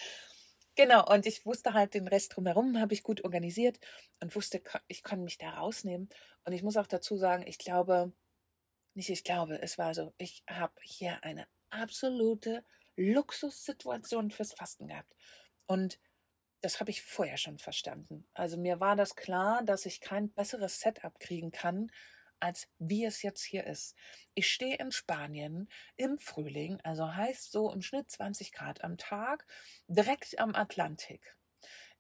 genau, 0.76 1.04
und 1.12 1.26
ich 1.26 1.44
wusste 1.44 1.74
halt 1.74 1.96
den 1.96 2.08
Rest 2.08 2.36
drumherum, 2.36 2.80
habe 2.80 2.94
ich 2.94 3.02
gut 3.02 3.24
organisiert 3.24 3.80
und 4.20 4.36
wusste, 4.36 4.62
ich 4.88 5.02
kann 5.02 5.24
mich 5.24 5.40
da 5.40 5.50
rausnehmen. 5.52 6.10
Und 6.44 6.54
ich 6.54 6.62
muss 6.62 6.78
auch 6.78 6.88
dazu 6.88 7.18
sagen, 7.18 7.48
ich 7.48 7.58
glaube, 7.58 8.14
nicht 8.94 9.10
ich 9.10 9.24
glaube, 9.24 9.60
es 9.60 9.80
war 9.80 9.96
so, 9.96 10.14
ich 10.20 10.44
habe 10.48 10.74
hier 10.84 11.24
eine 11.24 11.48
absolute 11.72 12.64
Luxussituation 12.96 14.32
fürs 14.32 14.54
Fasten 14.54 14.88
gehabt. 14.88 15.14
Und 15.68 16.00
das 16.62 16.80
habe 16.80 16.90
ich 16.90 17.04
vorher 17.04 17.38
schon 17.38 17.60
verstanden. 17.60 18.28
Also 18.34 18.58
mir 18.58 18.80
war 18.80 18.96
das 18.96 19.16
klar, 19.16 19.64
dass 19.64 19.86
ich 19.86 20.02
kein 20.02 20.32
besseres 20.32 20.80
Setup 20.80 21.20
kriegen 21.20 21.52
kann, 21.52 21.92
als 22.40 22.68
wie 22.80 23.06
es 23.06 23.22
jetzt 23.22 23.44
hier 23.44 23.66
ist. 23.66 23.96
Ich 24.34 24.52
stehe 24.52 24.78
in 24.78 24.92
Spanien 24.92 25.70
im 25.96 26.18
Frühling, 26.18 26.80
also 26.84 27.14
heißt 27.14 27.52
so 27.52 27.72
im 27.72 27.82
Schnitt 27.82 28.10
20 28.10 28.52
Grad 28.52 28.84
am 28.84 28.98
Tag, 28.98 29.46
direkt 29.88 30.38
am 30.40 30.56
Atlantik. 30.56 31.36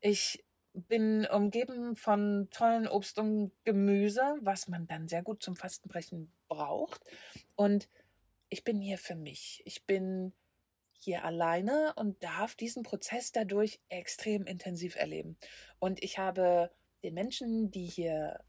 Ich 0.01 0.43
bin 0.73 1.25
umgeben 1.25 1.95
von 1.95 2.49
tollen 2.51 2.87
Obst 2.87 3.17
und 3.17 3.51
Gemüse, 3.63 4.37
was 4.41 4.67
man 4.67 4.87
dann 4.87 5.07
sehr 5.07 5.23
gut 5.23 5.41
zum 5.41 5.55
Fastenbrechen 5.55 6.33
braucht. 6.47 7.01
Und 7.55 7.89
ich 8.49 8.63
bin 8.63 8.81
hier 8.81 8.97
für 8.97 9.15
mich. 9.15 9.61
Ich 9.65 9.85
bin 9.85 10.33
hier 10.99 11.23
alleine 11.23 11.93
und 11.95 12.23
darf 12.23 12.55
diesen 12.55 12.83
Prozess 12.83 13.31
dadurch 13.31 13.79
extrem 13.89 14.45
intensiv 14.45 14.95
erleben. 14.95 15.37
Und 15.79 16.03
ich 16.03 16.17
habe 16.17 16.71
den 17.03 17.13
Menschen, 17.13 17.71
die 17.71 17.85
hier, 17.85 18.43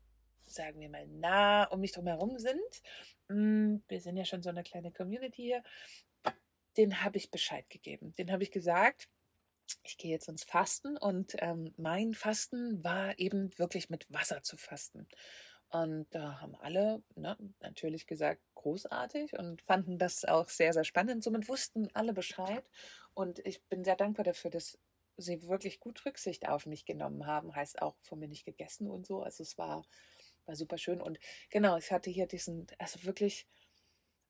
sagen 0.46 0.80
wir 0.80 0.88
mal, 0.88 1.06
nah 1.06 1.64
um 1.64 1.80
mich 1.80 1.92
drum 1.92 2.06
herum 2.06 2.38
sind, 2.38 2.82
hm, 3.28 3.82
wir 3.88 4.00
sind 4.00 4.16
ja 4.16 4.24
schon 4.24 4.42
so 4.42 4.50
eine 4.50 4.62
kleine 4.62 4.92
Community 4.92 5.42
hier, 5.42 5.62
den 6.76 7.02
habe 7.02 7.18
ich 7.18 7.30
Bescheid 7.30 7.68
gegeben. 7.70 8.14
Den 8.16 8.30
habe 8.30 8.42
ich 8.42 8.50
gesagt, 8.50 9.09
ich 9.82 9.96
gehe 9.98 10.11
jetzt 10.11 10.28
ins 10.28 10.44
Fasten 10.44 10.96
und 10.96 11.35
ähm, 11.38 11.74
mein 11.76 12.14
Fasten 12.14 12.85
war 12.85 13.18
eben 13.18 13.56
wirklich 13.59 13.90
mit 13.90 14.06
Wasser 14.12 14.42
zu 14.42 14.56
fasten. 14.56 15.09
Und 15.68 16.06
da 16.14 16.40
haben 16.40 16.54
alle 16.56 17.02
ne, 17.16 17.37
natürlich 17.61 18.06
gesagt, 18.06 18.40
großartig 18.66 19.38
und 19.38 19.62
fanden 19.62 19.96
das 19.96 20.24
auch 20.24 20.48
sehr, 20.48 20.72
sehr 20.72 20.83
spannend. 20.83 21.22
Somit 21.22 21.48
wussten 21.48 21.88
alle 21.94 22.12
Bescheid. 22.12 22.68
Und 23.14 23.38
ich 23.46 23.62
bin 23.68 23.85
sehr 23.85 23.94
dankbar 23.94 24.24
dafür, 24.24 24.50
dass 24.50 24.76
sie 25.16 25.46
wirklich 25.46 25.79
gut 25.79 26.05
Rücksicht 26.05 26.48
auf 26.48 26.66
mich 26.66 26.85
genommen 26.85 27.26
haben. 27.26 27.55
Heißt 27.55 27.81
auch 27.81 27.94
von 28.02 28.18
mir 28.18 28.26
nicht 28.26 28.44
gegessen 28.44 28.90
und 28.90 29.07
so. 29.07 29.22
Also 29.22 29.44
es 29.44 29.57
war, 29.57 29.85
war 30.46 30.57
super 30.57 30.79
schön. 30.79 31.00
Und 31.00 31.20
genau, 31.48 31.76
ich 31.76 31.92
hatte 31.92 32.11
hier 32.11 32.26
diesen, 32.26 32.66
also 32.79 33.05
wirklich, 33.05 33.46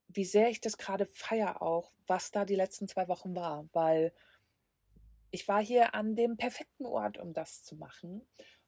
wie 0.08 0.26
sehr 0.26 0.50
ich 0.50 0.60
das 0.60 0.76
gerade 0.76 1.06
feiere 1.06 1.62
auch, 1.62 1.92
was 2.06 2.30
da 2.30 2.44
die 2.44 2.56
letzten 2.56 2.88
zwei 2.88 3.08
Wochen 3.08 3.34
war. 3.34 3.66
Weil 3.72 4.12
ich 5.30 5.48
war 5.48 5.62
hier 5.62 5.94
an 5.94 6.14
dem 6.14 6.36
perfekten 6.36 6.84
Ort, 6.84 7.16
um 7.16 7.32
das 7.32 7.64
zu 7.64 7.74
machen. 7.74 8.20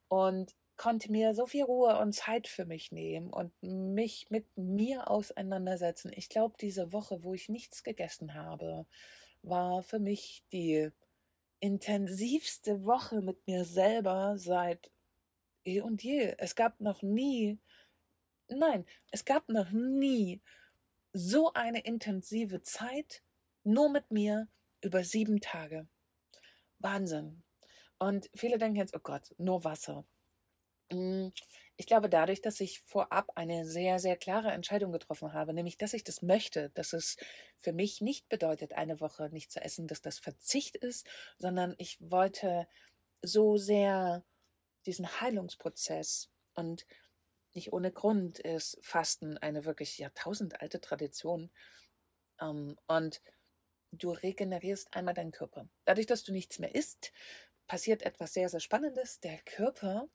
Und 0.09 0.57
konnte 0.79 1.13
mir 1.13 1.35
so 1.35 1.47
viel 1.47 1.65
Ruhe 1.65 1.99
und 1.99 2.15
Zeit 2.15 2.49
für 2.49 2.65
mich 2.65 2.93
nehmen 2.93 3.31
und 3.31 3.53
mich 3.61 4.31
mit 4.31 4.47
mir 4.57 5.11
auseinandersetzen. 5.11 6.13
Ich 6.15 6.29
glaube, 6.31 6.57
diese 6.59 6.93
Woche, 6.93 7.23
wo 7.23 7.35
ich 7.35 7.49
nichts 7.49 7.83
gegessen 7.83 8.35
habe, 8.35 8.87
war 9.43 9.83
für 9.83 9.99
mich 9.99 10.45
die 10.53 10.91
intensivste 11.61 12.85
Woche 12.85 13.21
mit 13.21 13.47
mir 13.47 13.65
selber 13.65 14.39
seit 14.39 14.91
eh 15.65 15.81
und 15.81 16.03
je. 16.03 16.35
Es 16.39 16.55
gab 16.55 16.81
noch 16.81 17.03
nie, 17.03 17.59
nein, 18.49 18.87
es 19.11 19.25
gab 19.25 19.49
noch 19.49 19.71
nie 19.73 20.41
so 21.13 21.53
eine 21.53 21.81
intensive 21.81 22.63
Zeit 22.63 23.23
nur 23.65 23.91
mit 23.91 24.11
mir 24.11 24.49
über 24.81 25.03
sieben 25.03 25.41
Tage. 25.41 25.89
Wahnsinn. 26.79 27.43
Und 27.99 28.31
viele 28.35 28.59
denken 28.59 28.77
jetzt, 28.77 28.95
oh 28.95 29.01
Gott, 29.03 29.35
nur 29.39 29.65
Wasser. 29.65 30.05
Hm, 30.91 31.33
ich 31.77 31.87
glaube, 31.87 32.09
dadurch, 32.09 32.41
dass 32.41 32.61
ich 32.61 32.81
vorab 32.81 33.31
eine 33.37 33.65
sehr, 33.67 33.99
sehr 33.99 34.17
klare 34.17 34.51
Entscheidung 34.51 34.91
getroffen 34.93 35.33
habe, 35.33 35.53
nämlich, 35.53 35.77
dass 35.77 35.93
ich 35.93 36.03
das 36.05 36.23
möchte, 36.23 36.71
dass 36.71 36.93
es 36.93 37.17
für 37.59 37.73
mich 37.73 38.01
nicht 38.01 38.29
bedeutet, 38.29 38.73
eine 38.73 39.01
Woche 39.01 39.29
nicht 39.31 39.53
zu 39.53 39.61
essen, 39.61 39.87
dass 39.87 40.01
das 40.03 40.19
Verzicht 40.19 40.77
ist, 40.77 41.07
sondern 41.39 41.75
ich 41.79 41.99
wollte 42.01 42.67
so 43.23 43.57
sehr 43.57 44.25
diesen 44.87 45.21
Heilungsprozess 45.21 46.31
und 46.55 46.87
nicht 47.55 47.73
ohne 47.73 47.93
Grund 47.93 48.39
ist 48.39 48.79
Fasten 48.83 49.39
eine 49.39 49.65
wirklich 49.65 49.99
jahrtausendalte 49.99 50.81
Tradition. 50.81 51.51
Ähm, 52.41 52.77
und 52.87 53.23
du 53.93 54.11
regenerierst 54.13 54.95
einmal 54.95 55.15
deinen 55.15 55.33
Körper. 55.33 55.69
Dadurch, 55.85 56.07
dass 56.07 56.25
du 56.25 56.33
nichts 56.33 56.59
mehr 56.59 56.75
isst, 56.75 57.13
passiert 57.67 58.03
etwas 58.03 58.35
sehr, 58.35 58.49
sehr 58.49 58.61
Spannendes. 58.61 59.21
Der 59.21 59.39
Körper 59.41 60.09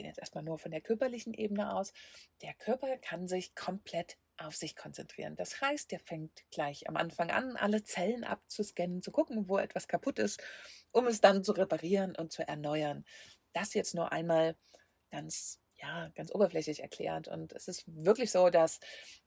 gehen 0.00 0.08
jetzt 0.08 0.18
erstmal 0.18 0.42
nur 0.42 0.58
von 0.58 0.70
der 0.70 0.80
körperlichen 0.80 1.34
Ebene 1.34 1.74
aus, 1.74 1.92
der 2.40 2.54
Körper 2.54 2.96
kann 2.96 3.28
sich 3.28 3.54
komplett 3.54 4.16
auf 4.38 4.56
sich 4.56 4.74
konzentrieren. 4.74 5.36
Das 5.36 5.60
heißt, 5.60 5.90
der 5.90 6.00
fängt 6.00 6.32
gleich 6.50 6.88
am 6.88 6.96
Anfang 6.96 7.30
an, 7.30 7.56
alle 7.56 7.84
Zellen 7.84 8.24
abzuscannen, 8.24 9.02
zu 9.02 9.10
gucken, 9.10 9.46
wo 9.46 9.58
etwas 9.58 9.88
kaputt 9.88 10.18
ist, 10.18 10.42
um 10.90 11.06
es 11.06 11.20
dann 11.20 11.44
zu 11.44 11.52
reparieren 11.52 12.16
und 12.16 12.32
zu 12.32 12.48
erneuern. 12.48 13.04
Das 13.52 13.74
jetzt 13.74 13.94
nur 13.94 14.10
einmal 14.10 14.56
ganz 15.10 15.60
ja, 15.76 16.08
ganz 16.14 16.34
oberflächlich 16.34 16.80
erklärt. 16.80 17.28
Und 17.28 17.52
es 17.52 17.68
ist 17.68 17.84
wirklich 17.86 18.30
so, 18.30 18.48
dass 18.50 18.80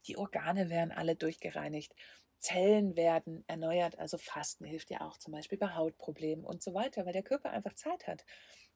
die 0.08 0.18
Organe 0.18 0.70
werden 0.70 0.92
alle 0.92 1.16
durchgereinigt. 1.16 1.94
Zellen 2.40 2.96
werden 2.96 3.44
erneuert, 3.48 3.98
also 4.00 4.18
Fasten 4.18 4.66
hilft 4.66 4.90
ja 4.90 5.02
auch 5.02 5.18
zum 5.18 5.34
Beispiel 5.34 5.58
bei 5.58 5.74
Hautproblemen 5.76 6.44
und 6.44 6.62
so 6.62 6.74
weiter, 6.74 7.06
weil 7.06 7.14
der 7.14 7.24
Körper 7.24 7.52
einfach 7.52 7.74
Zeit 7.74 8.06
hat, 8.06 8.26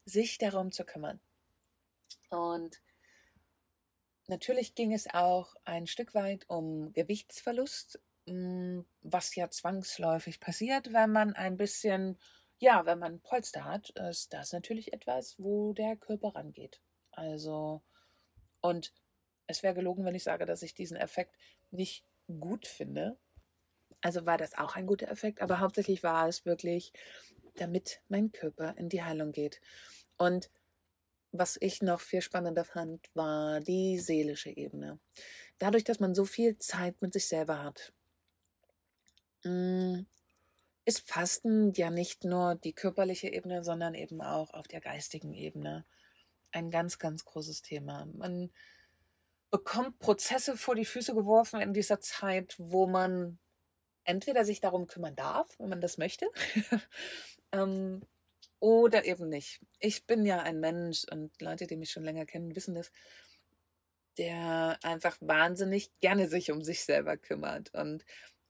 sich 0.05 0.37
darum 0.37 0.71
zu 0.71 0.85
kümmern. 0.85 1.19
Und 2.29 2.81
natürlich 4.27 4.75
ging 4.75 4.93
es 4.93 5.07
auch 5.13 5.55
ein 5.65 5.87
Stück 5.87 6.13
weit 6.13 6.45
um 6.49 6.93
Gewichtsverlust, 6.93 7.99
hm, 8.27 8.85
was 9.01 9.35
ja 9.35 9.49
zwangsläufig 9.49 10.39
passiert, 10.39 10.91
wenn 10.93 11.11
man 11.11 11.33
ein 11.33 11.57
bisschen, 11.57 12.17
ja, 12.59 12.85
wenn 12.85 12.99
man 12.99 13.21
Polster 13.21 13.63
hat, 13.63 13.91
ist 13.91 14.33
das 14.33 14.51
natürlich 14.51 14.93
etwas, 14.93 15.35
wo 15.39 15.73
der 15.73 15.95
Körper 15.95 16.35
rangeht. 16.35 16.81
Also, 17.11 17.81
und 18.61 18.93
es 19.47 19.63
wäre 19.63 19.73
gelogen, 19.73 20.03
wenn 20.05 20.15
ich 20.15 20.23
sage, 20.23 20.45
dass 20.45 20.61
ich 20.61 20.73
diesen 20.73 20.97
Effekt 20.97 21.35
nicht 21.71 22.05
gut 22.39 22.67
finde. 22.67 23.17
Also 24.01 24.25
war 24.25 24.37
das 24.37 24.57
auch 24.57 24.75
ein 24.75 24.85
guter 24.85 25.09
Effekt, 25.09 25.41
aber 25.41 25.59
hauptsächlich 25.59 26.03
war 26.03 26.27
es 26.27 26.45
wirklich, 26.45 26.93
damit 27.55 28.01
mein 28.09 28.31
Körper 28.31 28.75
in 28.77 28.89
die 28.89 29.03
Heilung 29.03 29.31
geht. 29.31 29.61
Und 30.17 30.51
was 31.31 31.57
ich 31.59 31.81
noch 31.81 31.99
viel 31.99 32.21
spannender 32.21 32.63
fand, 32.63 33.09
war 33.13 33.59
die 33.61 33.99
seelische 33.99 34.49
Ebene. 34.49 34.99
Dadurch, 35.59 35.83
dass 35.83 35.99
man 35.99 36.15
so 36.15 36.25
viel 36.25 36.57
Zeit 36.57 37.01
mit 37.01 37.13
sich 37.13 37.27
selber 37.27 37.63
hat, 37.63 37.93
mm, 39.43 40.01
ist 40.85 41.09
Fasten 41.09 41.73
ja 41.73 41.89
nicht 41.89 42.23
nur 42.23 42.55
die 42.55 42.73
körperliche 42.73 43.27
Ebene, 43.27 43.63
sondern 43.63 43.93
eben 43.93 44.21
auch 44.21 44.53
auf 44.53 44.67
der 44.67 44.79
geistigen 44.79 45.33
Ebene 45.33 45.85
ein 46.51 46.71
ganz, 46.71 46.97
ganz 46.97 47.25
großes 47.25 47.61
Thema. 47.61 48.07
Man 48.13 48.51
bekommt 49.51 49.99
Prozesse 49.99 50.57
vor 50.57 50.75
die 50.75 50.85
Füße 50.85 51.13
geworfen 51.13 51.61
in 51.61 51.73
dieser 51.73 51.99
Zeit, 51.99 52.55
wo 52.57 52.87
man 52.87 53.39
entweder 54.03 54.45
sich 54.45 54.61
darum 54.61 54.87
kümmern 54.87 55.15
darf, 55.15 55.47
wenn 55.59 55.69
man 55.69 55.81
das 55.81 55.97
möchte, 55.97 56.29
ähm, 57.51 58.01
oder 58.59 59.05
eben 59.05 59.29
nicht. 59.29 59.61
Ich 59.79 60.05
bin 60.05 60.25
ja 60.25 60.41
ein 60.41 60.59
Mensch 60.59 61.05
und 61.11 61.39
Leute, 61.41 61.67
die 61.67 61.77
mich 61.77 61.91
schon 61.91 62.03
länger 62.03 62.25
kennen, 62.25 62.55
wissen 62.55 62.75
das, 62.75 62.91
der 64.17 64.79
einfach 64.81 65.17
wahnsinnig 65.21 65.91
gerne 65.99 66.27
sich 66.27 66.51
um 66.51 66.63
sich 66.63 66.83
selber 66.83 67.17
kümmert. 67.17 67.73
Und 67.73 68.03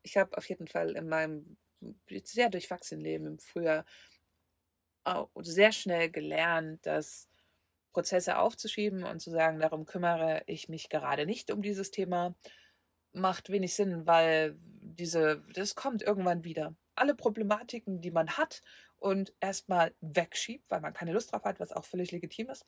ich 0.03 0.17
habe 0.17 0.37
auf 0.37 0.47
jeden 0.47 0.67
Fall 0.67 0.91
in 0.95 1.07
meinem 1.07 1.57
sehr 2.23 2.49
durchwachsenen 2.49 3.03
Leben 3.03 3.25
im 3.27 3.39
Frühjahr 3.39 3.85
sehr 5.41 5.71
schnell 5.71 6.09
gelernt, 6.09 6.85
dass 6.85 7.29
Prozesse 7.93 8.37
aufzuschieben 8.37 9.03
und 9.03 9.21
zu 9.21 9.31
sagen, 9.31 9.59
darum 9.59 9.85
kümmere 9.85 10.43
ich 10.45 10.69
mich 10.69 10.89
gerade 10.89 11.25
nicht 11.25 11.49
um 11.49 11.61
dieses 11.61 11.91
Thema, 11.91 12.35
macht 13.13 13.49
wenig 13.49 13.73
Sinn, 13.73 14.05
weil 14.05 14.57
diese, 14.59 15.43
das 15.53 15.75
kommt 15.75 16.01
irgendwann 16.01 16.43
wieder. 16.43 16.75
Alle 16.95 17.15
Problematiken, 17.15 18.01
die 18.01 18.11
man 18.11 18.37
hat 18.37 18.63
und 18.99 19.33
erstmal 19.39 19.93
wegschiebt, 20.01 20.69
weil 20.69 20.81
man 20.81 20.93
keine 20.93 21.13
Lust 21.13 21.31
drauf 21.31 21.43
hat, 21.43 21.59
was 21.59 21.71
auch 21.71 21.85
völlig 21.85 22.11
legitim 22.11 22.49
ist, 22.49 22.65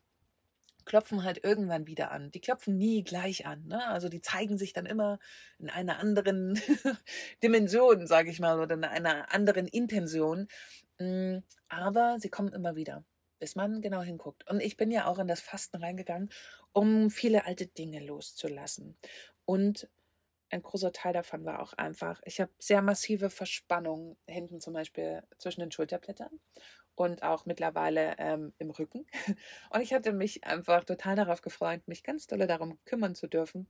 klopfen 0.86 1.24
halt 1.24 1.44
irgendwann 1.44 1.88
wieder 1.88 2.12
an. 2.12 2.32
Die 2.32 2.42
klopfen 2.42 2.78
nie 2.78 3.04
gleich 3.04 3.46
an. 3.46 3.68
Ne? 3.68 3.86
Also 3.88 4.10
die 4.10 4.22
zeigen 4.22 4.58
sich 4.58 4.74
dann 4.74 4.86
immer 4.86 5.20
in 5.60 5.70
einer 5.70 6.00
anderen 6.00 6.60
Dimension, 7.44 8.08
sage 8.08 8.32
ich 8.32 8.40
mal, 8.40 8.60
oder 8.60 8.76
in 8.76 8.84
einer 8.84 9.34
anderen 9.34 9.68
Intention. 9.68 10.48
Mm, 10.98 11.38
aber 11.68 12.18
sie 12.20 12.30
kommen 12.30 12.54
immer 12.54 12.76
wieder, 12.76 13.04
bis 13.40 13.56
man 13.56 13.82
genau 13.82 14.02
hinguckt. 14.02 14.50
Und 14.50 14.62
ich 14.62 14.78
bin 14.78 14.90
ja 14.92 15.06
auch 15.06 15.20
in 15.20 15.28
das 15.28 15.42
Fasten 15.42 15.78
reingegangen, 15.78 16.30
um 16.74 17.12
viele 17.12 17.46
alte 17.46 17.68
Dinge 17.68 18.04
loszulassen. 18.04 18.98
Und 19.46 19.90
ein 20.50 20.64
großer 20.64 20.92
Teil 20.92 21.14
davon 21.14 21.46
war 21.46 21.62
auch 21.62 21.74
einfach, 21.74 22.22
ich 22.26 22.40
habe 22.42 22.52
sehr 22.60 22.82
massive 22.82 23.30
Verspannungen 23.30 24.18
hinten 24.28 24.62
zum 24.62 24.74
Beispiel 24.74 25.24
zwischen 25.38 25.62
den 25.62 25.72
Schulterblättern 25.72 26.40
und 27.00 27.24
auch 27.24 27.46
mittlerweile 27.46 28.16
ähm, 28.18 28.54
im 28.58 28.72
Rücken. 28.72 29.06
Und 29.70 29.82
ich 29.82 29.94
hatte 29.94 30.12
mich 30.12 30.44
einfach 30.44 30.84
total 30.84 31.16
darauf 31.16 31.42
gefreut, 31.42 31.88
mich 31.88 32.04
ganz 32.04 32.28
doll 32.28 32.46
darum 32.46 32.78
kümmern 32.84 33.16
zu 33.16 33.28
dürfen, 33.28 33.68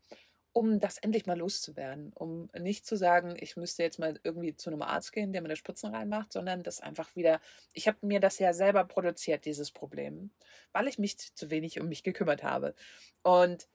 um 0.51 0.79
das 0.79 0.97
endlich 0.97 1.27
mal 1.27 1.37
loszuwerden. 1.37 2.11
Um 2.15 2.49
nicht 2.57 2.87
zu 2.87 2.95
sagen, 2.95 3.35
ich 3.39 3.55
müsste 3.55 3.83
jetzt 3.83 3.99
mal 3.99 4.19
irgendwie 4.23 4.55
zu 4.55 4.71
einem 4.71 4.81
Arzt 4.81 5.13
gehen, 5.13 5.31
der 5.31 5.43
mir 5.43 5.49
da 5.49 5.55
Spritzen 5.55 5.93
reinmacht, 5.93 6.33
sondern 6.33 6.63
das 6.63 6.81
einfach 6.81 7.15
wieder, 7.15 7.39
ich 7.73 7.87
habe 7.87 7.99
mir 8.01 8.19
das 8.19 8.39
ja 8.39 8.51
selber 8.51 8.83
produziert, 8.83 9.45
dieses 9.45 9.69
Problem, 9.69 10.31
weil 10.71 10.87
ich 10.87 10.97
mich 10.97 11.17
zu 11.35 11.51
wenig 11.51 11.79
um 11.79 11.87
mich 11.87 12.01
gekümmert 12.01 12.43
habe. 12.43 12.73
Und 13.21 13.67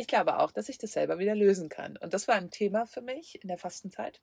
ich 0.00 0.06
glaube 0.06 0.38
auch, 0.38 0.50
dass 0.50 0.70
ich 0.70 0.78
das 0.78 0.92
selber 0.92 1.18
wieder 1.18 1.34
lösen 1.34 1.68
kann. 1.68 1.98
Und 1.98 2.14
das 2.14 2.26
war 2.26 2.34
ein 2.36 2.50
Thema 2.50 2.86
für 2.86 3.02
mich 3.02 3.42
in 3.42 3.48
der 3.48 3.58
Fastenzeit. 3.58 4.22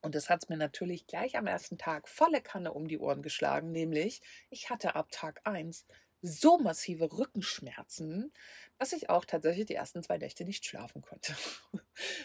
Und 0.00 0.14
das 0.14 0.30
hat 0.30 0.44
es 0.44 0.48
mir 0.48 0.56
natürlich 0.56 1.08
gleich 1.08 1.36
am 1.36 1.48
ersten 1.48 1.76
Tag 1.76 2.08
volle 2.08 2.40
Kanne 2.40 2.72
um 2.72 2.86
die 2.86 2.98
Ohren 2.98 3.20
geschlagen, 3.20 3.72
nämlich 3.72 4.20
ich 4.48 4.70
hatte 4.70 4.94
ab 4.94 5.08
Tag 5.10 5.40
1 5.42 5.86
so 6.20 6.56
massive 6.58 7.10
Rückenschmerzen, 7.12 8.32
dass 8.78 8.92
ich 8.92 9.10
auch 9.10 9.24
tatsächlich 9.24 9.66
die 9.66 9.74
ersten 9.74 10.04
zwei 10.04 10.18
Nächte 10.18 10.44
nicht 10.44 10.64
schlafen 10.64 11.02
konnte, 11.02 11.34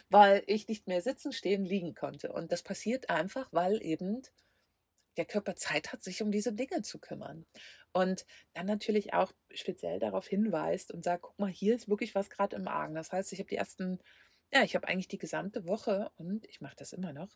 weil 0.10 0.44
ich 0.46 0.68
nicht 0.68 0.86
mehr 0.86 1.02
sitzen, 1.02 1.32
stehen, 1.32 1.66
liegen 1.66 1.96
konnte. 1.96 2.32
Und 2.32 2.52
das 2.52 2.62
passiert 2.62 3.10
einfach, 3.10 3.52
weil 3.52 3.82
eben 3.82 4.22
der 5.18 5.26
Körper 5.26 5.56
Zeit 5.56 5.92
hat, 5.94 6.04
sich 6.04 6.22
um 6.22 6.32
diese 6.32 6.54
Dinge 6.54 6.82
zu 6.84 7.00
kümmern. 7.00 7.46
Und 7.94 8.26
dann 8.54 8.66
natürlich 8.68 9.14
auch 9.14 9.34
speziell 9.54 10.00
darauf 10.00 10.28
hinweist 10.28 10.92
und 10.92 11.04
sagt, 11.04 11.24
guck 11.24 11.40
mal, 11.40 11.50
hier 11.52 11.76
ist 11.76 11.90
wirklich 11.90 12.16
was 12.16 12.30
gerade 12.30 12.56
im 12.56 12.68
Argen. 12.68 12.96
Das 12.96 13.12
heißt, 13.12 13.34
ich 13.34 13.40
habe 13.40 13.50
die 13.50 13.56
ersten, 13.58 14.00
ja, 14.54 14.64
ich 14.64 14.76
habe 14.76 14.88
eigentlich 14.88 15.08
die 15.08 15.18
gesamte 15.18 15.68
Woche 15.68 16.12
und 16.18 16.46
ich 16.48 16.62
mache 16.62 16.76
das 16.78 16.94
immer 16.94 17.14
noch, 17.14 17.30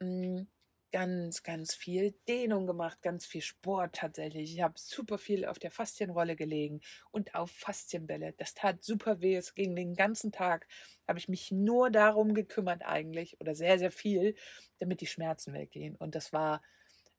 hm, 0.00 0.48
ganz, 0.92 1.42
ganz 1.42 1.74
viel 1.74 2.12
Dehnung 2.28 2.66
gemacht, 2.66 3.00
ganz 3.02 3.24
viel 3.24 3.40
Sport 3.40 3.94
tatsächlich. 3.96 4.52
Ich 4.54 4.60
habe 4.62 4.74
super 4.76 5.16
viel 5.18 5.46
auf 5.46 5.58
der 5.58 5.70
Faszienrolle 5.70 6.36
gelegen 6.36 6.80
und 7.10 7.34
auf 7.34 7.50
Faszienbälle. 7.50 8.34
Das 8.36 8.52
tat 8.54 8.84
super 8.84 9.20
weh. 9.22 9.34
Es 9.36 9.54
ging 9.54 9.74
den 9.74 9.94
ganzen 9.94 10.32
Tag. 10.32 10.66
Habe 11.08 11.18
ich 11.18 11.28
mich 11.28 11.50
nur 11.50 11.90
darum 11.90 12.34
gekümmert 12.34 12.82
eigentlich 12.84 13.40
oder 13.40 13.54
sehr, 13.54 13.78
sehr 13.78 13.90
viel, 13.90 14.34
damit 14.80 15.00
die 15.00 15.06
Schmerzen 15.06 15.54
weggehen. 15.54 15.96
Und 15.96 16.14
das 16.14 16.32
war 16.32 16.62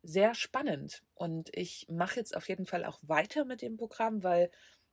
sehr 0.03 0.35
spannend. 0.35 1.01
Und 1.15 1.49
ich 1.53 1.87
mache 1.89 2.17
jetzt 2.19 2.35
auf 2.35 2.47
jeden 2.49 2.65
Fall 2.65 2.85
auch 2.85 2.99
weiter 3.01 3.45
mit 3.45 3.61
dem 3.61 3.77
Programm, 3.77 4.23
weil 4.23 4.51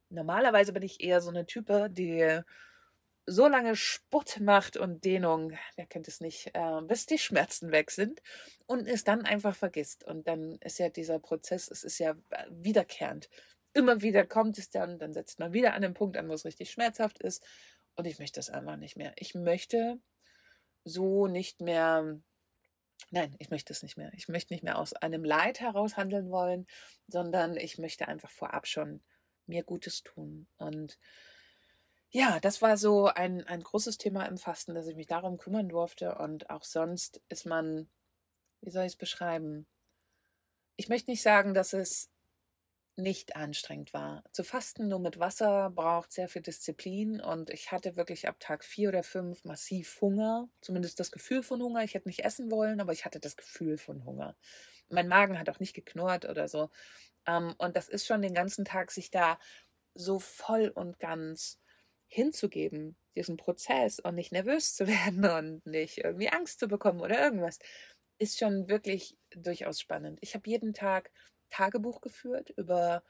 normalerweise 0.09 0.73
bin 0.73 0.83
ich 0.83 1.03
eher 1.03 1.20
so 1.20 1.31
eine 1.31 1.46
Type, 1.46 1.90
die 1.90 2.42
so 3.27 3.46
lange 3.46 3.77
Sport 3.77 4.40
macht 4.40 4.77
und 4.77 5.05
Dehnung, 5.05 5.53
wer 5.77 5.87
kennt 5.87 6.09
es 6.09 6.20
nicht, 6.20 6.51
äh, 6.55 6.81
bis 6.83 7.07
die 7.07 7.18
Schmerzen 7.18 7.70
weg 7.70 7.90
sind 7.90 8.23
und 8.66 8.88
es 8.88 9.05
dann 9.05 9.25
einfach 9.25 9.55
vergisst. 9.55 10.05
Und 10.05 10.27
dann 10.27 10.57
ist 10.62 10.79
ja 10.79 10.88
dieser 10.88 11.18
Prozess, 11.18 11.70
es 11.70 11.85
ist 11.85 11.99
ja 11.99 12.12
äh, 12.31 12.46
wiederkehrend. 12.51 13.29
Immer 13.73 14.03
wieder 14.03 14.27
kommt 14.27 14.59
es 14.59 14.70
dann, 14.70 14.99
dann 14.99 15.12
setzt 15.12 15.38
man 15.38 15.53
wieder 15.53 15.75
an 15.75 15.83
den 15.83 15.94
Punkt 15.94 16.16
an, 16.16 16.29
wo 16.29 16.33
es 16.33 16.44
richtig 16.44 16.70
schmerzhaft 16.70 17.20
ist. 17.20 17.44
Und 17.94 18.07
ich 18.07 18.18
möchte 18.18 18.40
das 18.40 18.51
einfach 18.51 18.77
nicht 18.77 18.96
mehr. 18.96 19.12
Ich 19.16 19.35
möchte 19.35 20.01
so 20.85 21.27
nicht 21.27 21.61
mehr 21.61 22.20
Nein, 23.11 23.35
ich 23.39 23.51
möchte 23.51 23.73
es 23.73 23.83
nicht 23.83 23.97
mehr. 23.97 24.11
Ich 24.15 24.29
möchte 24.29 24.53
nicht 24.53 24.63
mehr 24.63 24.79
aus 24.79 24.93
einem 24.93 25.25
Leid 25.25 25.61
heraus 25.61 25.97
handeln 25.97 26.31
wollen, 26.31 26.67
sondern 27.09 27.57
ich 27.57 27.79
möchte 27.79 28.09
einfach 28.09 28.31
vorab 28.31 28.67
schon 28.67 29.03
mir 29.47 29.65
Gutes 29.65 30.03
tun. 30.03 30.47
Und 30.59 30.99
ja, 32.11 32.41
das 32.41 32.61
war 32.61 32.77
so 32.77 33.07
ein, 33.07 33.47
ein 33.47 33.63
großes 33.63 33.99
Thema 33.99 34.25
im 34.27 34.39
Fasten, 34.39 34.75
dass 34.75 34.87
ich 34.87 34.97
mich 34.97 35.07
darum 35.07 35.39
kümmern 35.39 35.69
durfte. 35.69 36.17
Und 36.17 36.51
auch 36.51 36.65
sonst 36.65 37.21
ist 37.29 37.47
man, 37.47 37.89
wie 38.61 38.71
soll 38.71 38.85
ich 38.85 38.93
es 38.93 38.97
beschreiben? 38.97 39.67
Ich 40.77 40.89
möchte 40.89 41.11
nicht 41.11 41.23
sagen, 41.23 41.55
dass 41.55 41.73
es 41.73 42.11
nicht 43.03 43.37
anstrengend 43.37 43.93
war. 43.95 44.25
Zu 44.33 44.45
fasten 44.45 44.89
nur 44.89 45.01
mit 45.01 45.19
Wasser 45.19 45.71
braucht 45.71 46.13
sehr 46.13 46.29
viel 46.29 46.43
Disziplin 46.43 47.21
und 47.21 47.51
ich 47.51 47.73
hatte 47.73 47.97
wirklich 47.97 48.29
ab 48.29 48.37
Tag 48.41 48.65
vier 48.65 48.89
oder 48.91 49.03
fünf 49.03 49.45
massiv 49.45 50.01
Hunger, 50.01 50.49
zumindest 50.61 51.01
das 51.01 51.11
Gefühl 51.11 51.43
von 51.43 51.63
Hunger. 51.63 51.83
Ich 51.85 51.95
hätte 51.95 52.09
nicht 52.09 52.25
essen 52.25 52.51
wollen, 52.51 52.81
aber 52.81 52.93
ich 52.93 53.05
hatte 53.05 53.21
das 53.21 53.37
Gefühl 53.37 53.79
von 53.79 54.05
Hunger. 54.05 54.37
Mein 54.89 55.09
Magen 55.09 55.39
hat 55.39 55.49
auch 55.51 55.61
nicht 55.61 55.75
geknurrt 55.75 56.25
oder 56.25 56.49
so. 56.49 56.71
Ähm, 57.27 57.55
und 57.59 57.77
das 57.77 57.89
ist 57.89 58.07
schon 58.07 58.23
den 58.23 58.35
ganzen 58.35 58.65
Tag, 58.65 58.91
sich 58.91 59.11
da 59.11 59.39
so 59.95 60.19
voll 60.19 60.69
und 60.69 60.99
ganz 60.99 61.61
hinzugeben, 62.07 62.97
diesen 63.15 63.37
Prozess 63.37 64.01
und 64.01 64.15
nicht 64.17 64.33
nervös 64.33 64.75
zu 64.75 64.87
werden 64.89 65.25
und 65.25 65.67
nicht 65.67 65.99
irgendwie 65.99 66.31
Angst 66.31 66.61
zu 66.61 66.69
bekommen 66.69 67.01
oder 67.01 67.19
irgendwas, 67.21 67.59
ist 68.19 68.39
schon 68.39 68.69
wirklich 68.69 69.17
durchaus 69.31 69.81
spannend. 69.81 70.19
Ich 70.23 70.35
habe 70.35 70.49
jeden 70.49 70.75
Tag 70.75 71.11
Tagebuch 71.51 72.01
geführt 72.01 72.51
über 72.51 73.03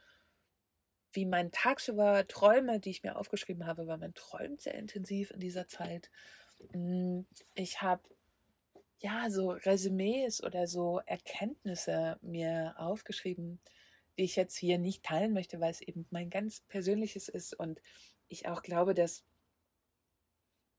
wie 1.13 1.27
mein 1.27 1.51
Tag 1.51 1.81
so 1.81 1.97
war, 1.97 2.27
Träume, 2.27 2.81
die 2.81 2.91
ich 2.91 3.03
mir 3.03 3.17
aufgeschrieben 3.17 3.67
habe, 3.67 3.87
weil 3.87 3.99
man 3.99 4.15
träumt 4.15 4.61
sehr 4.63 4.75
intensiv 4.75 5.31
in 5.33 5.41
dieser 5.41 5.67
Zeit. 5.67 6.11
Hm, 6.73 7.27
ich 7.55 7.83
habe 7.83 8.03
ja 9.01 9.31
so 9.31 9.51
Resümees 9.51 10.43
oder 10.43 10.67
so 10.67 11.01
Erkenntnisse 11.07 12.19
mir 12.23 12.75
aufgeschrieben, 12.79 13.61
die 14.19 14.25
ich 14.25 14.37
jetzt 14.37 14.57
hier 14.57 14.79
nicht 14.79 15.03
teilen 15.05 15.33
möchte, 15.33 15.61
weil 15.61 15.71
es 15.71 15.81
eben 15.81 16.07
mein 16.11 16.31
ganz 16.31 16.61
persönliches 16.61 17.29
ist 17.29 17.55
und 17.55 17.81
ich 18.29 18.47
auch 18.49 18.63
glaube, 18.63 18.95
dass 18.95 19.25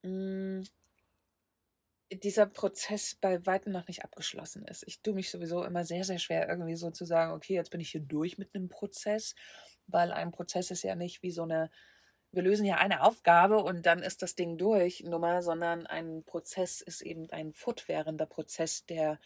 mh, 0.04 0.10
hm, 0.10 0.63
dieser 2.12 2.45
Prozess 2.45 3.15
bei 3.15 3.45
weitem 3.45 3.71
noch 3.71 3.88
nicht 3.88 4.04
abgeschlossen 4.04 4.65
ist. 4.65 4.84
Ich 4.88 5.02
tue 5.02 5.13
mich 5.13 5.32
sowieso 5.32 5.63
immer 5.63 5.86
sehr, 5.86 6.04
sehr 6.04 6.19
schwer, 6.19 6.50
irgendwie 6.50 6.76
so 6.76 6.91
zu 6.91 7.06
sagen, 7.06 7.34
okay, 7.34 7.54
jetzt 7.54 7.71
bin 7.71 7.82
ich 7.82 7.91
hier 7.91 8.02
durch 8.02 8.38
mit 8.38 8.54
einem 8.54 8.69
Prozess, 8.69 9.36
weil 9.88 10.12
ein 10.12 10.32
Prozess 10.32 10.71
ist 10.71 10.84
ja 10.84 10.95
nicht 10.95 11.24
wie 11.24 11.32
so 11.32 11.43
eine, 11.43 11.71
wir 12.32 12.43
lösen 12.43 12.65
ja 12.65 12.78
eine 12.78 13.04
Aufgabe 13.04 13.63
und 13.63 13.86
dann 13.86 14.00
ist 14.00 14.21
das 14.21 14.36
Ding 14.36 14.58
durch, 14.58 15.04
Nummer, 15.04 15.41
sondern 15.41 15.88
ein 15.88 16.24
Prozess 16.24 16.82
ist 16.82 17.02
eben 17.02 17.30
ein 17.32 17.54
fortwährender 17.54 18.26
Prozess, 18.26 18.86
der 18.86 19.19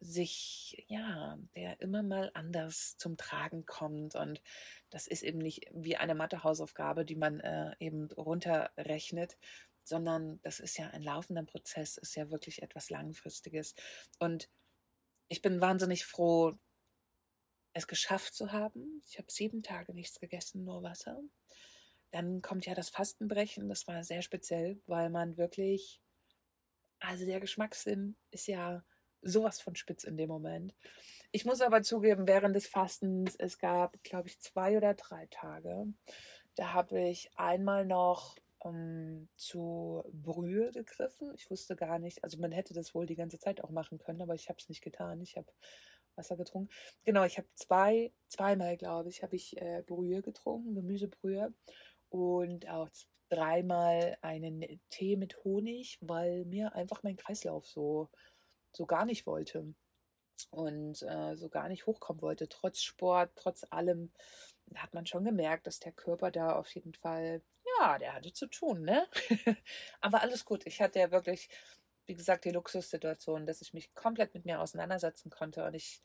sich, 0.00 0.84
ja, 0.88 1.38
der 1.56 1.80
immer 1.80 2.02
mal 2.02 2.30
anders 2.34 2.96
zum 2.98 3.16
Tragen 3.16 3.64
kommt. 3.66 4.14
Und 4.14 4.42
das 4.90 5.06
ist 5.06 5.22
eben 5.22 5.38
nicht 5.38 5.66
wie 5.72 5.96
eine 5.96 6.14
Mathehausaufgabe, 6.14 7.04
die 7.04 7.16
man 7.16 7.40
äh, 7.40 7.74
eben 7.78 8.10
runterrechnet, 8.12 9.38
sondern 9.84 10.40
das 10.42 10.60
ist 10.60 10.78
ja 10.78 10.88
ein 10.90 11.02
laufender 11.02 11.44
Prozess, 11.44 11.96
ist 11.96 12.16
ja 12.16 12.30
wirklich 12.30 12.62
etwas 12.62 12.90
Langfristiges. 12.90 13.74
Und 14.18 14.48
ich 15.28 15.42
bin 15.42 15.60
wahnsinnig 15.60 16.04
froh, 16.04 16.54
es 17.72 17.86
geschafft 17.86 18.34
zu 18.34 18.52
haben. 18.52 19.02
Ich 19.06 19.18
habe 19.18 19.30
sieben 19.30 19.62
Tage 19.62 19.94
nichts 19.94 20.20
gegessen, 20.20 20.64
nur 20.64 20.82
Wasser. 20.82 21.20
Dann 22.10 22.40
kommt 22.40 22.66
ja 22.66 22.74
das 22.74 22.90
Fastenbrechen. 22.90 23.68
Das 23.68 23.86
war 23.88 24.04
sehr 24.04 24.22
speziell, 24.22 24.80
weil 24.86 25.10
man 25.10 25.36
wirklich, 25.36 26.00
also 27.00 27.26
der 27.26 27.40
Geschmackssinn 27.40 28.16
ist 28.30 28.46
ja 28.46 28.84
sowas 29.22 29.60
von 29.60 29.74
spitz 29.74 30.04
in 30.04 30.16
dem 30.16 30.28
Moment. 30.28 30.74
Ich 31.32 31.44
muss 31.44 31.60
aber 31.60 31.82
zugeben, 31.82 32.28
während 32.28 32.54
des 32.54 32.68
Fastens, 32.68 33.34
es 33.36 33.58
gab, 33.58 34.00
glaube 34.04 34.28
ich, 34.28 34.38
zwei 34.38 34.76
oder 34.76 34.94
drei 34.94 35.26
Tage, 35.26 35.86
da 36.54 36.72
habe 36.72 37.00
ich 37.08 37.30
einmal 37.34 37.84
noch 37.84 38.36
ähm, 38.64 39.28
zu 39.36 40.02
Brühe 40.12 40.70
gegriffen. 40.72 41.32
Ich 41.34 41.50
wusste 41.50 41.76
gar 41.76 41.98
nicht, 41.98 42.24
also 42.24 42.38
man 42.38 42.52
hätte 42.52 42.74
das 42.74 42.94
wohl 42.94 43.06
die 43.06 43.16
ganze 43.16 43.38
Zeit 43.38 43.62
auch 43.62 43.70
machen 43.70 43.98
können, 43.98 44.22
aber 44.22 44.34
ich 44.34 44.48
habe 44.48 44.58
es 44.58 44.68
nicht 44.68 44.82
getan. 44.82 45.20
Ich 45.20 45.36
habe 45.36 45.50
Wasser 46.16 46.36
getrunken. 46.36 46.72
Genau, 47.04 47.24
ich 47.24 47.38
habe 47.38 47.48
zwei, 47.54 48.12
zweimal, 48.28 48.76
glaube 48.76 49.08
ich, 49.08 49.22
habe 49.22 49.36
ich 49.36 49.60
äh, 49.60 49.82
Brühe 49.86 50.22
getrunken, 50.22 50.74
Gemüsebrühe 50.74 51.52
und 52.08 52.68
auch 52.68 52.88
dreimal 53.28 54.16
einen 54.20 54.80
Tee 54.90 55.16
mit 55.16 55.42
Honig, 55.44 55.98
weil 56.00 56.44
mir 56.44 56.74
einfach 56.74 57.02
mein 57.02 57.16
Kreislauf 57.16 57.66
so, 57.66 58.10
so 58.72 58.86
gar 58.86 59.04
nicht 59.04 59.26
wollte 59.26 59.74
und 60.50 61.02
äh, 61.02 61.36
so 61.36 61.48
gar 61.48 61.68
nicht 61.68 61.86
hochkommen 61.86 62.22
wollte, 62.22 62.48
trotz 62.48 62.82
Sport, 62.82 63.32
trotz 63.34 63.64
allem. 63.70 64.12
Da 64.66 64.80
hat 64.80 64.94
man 64.94 65.06
schon 65.06 65.24
gemerkt, 65.24 65.66
dass 65.66 65.80
der 65.80 65.92
Körper 65.92 66.30
da 66.30 66.56
auf 66.56 66.72
jeden 66.74 66.94
Fall, 66.94 67.42
ja, 67.78 67.98
der 67.98 68.14
hatte 68.14 68.32
zu 68.32 68.46
tun, 68.46 68.82
ne? 68.82 69.06
Aber 70.00 70.22
alles 70.22 70.44
gut. 70.44 70.66
Ich 70.66 70.80
hatte 70.80 70.98
ja 70.98 71.10
wirklich, 71.10 71.48
wie 72.06 72.14
gesagt, 72.14 72.44
die 72.44 72.50
Luxussituation, 72.50 73.46
dass 73.46 73.60
ich 73.62 73.72
mich 73.74 73.94
komplett 73.94 74.34
mit 74.34 74.44
mir 74.44 74.60
auseinandersetzen 74.60 75.30
konnte 75.30 75.64
und 75.64 75.74
ich, 75.74 76.02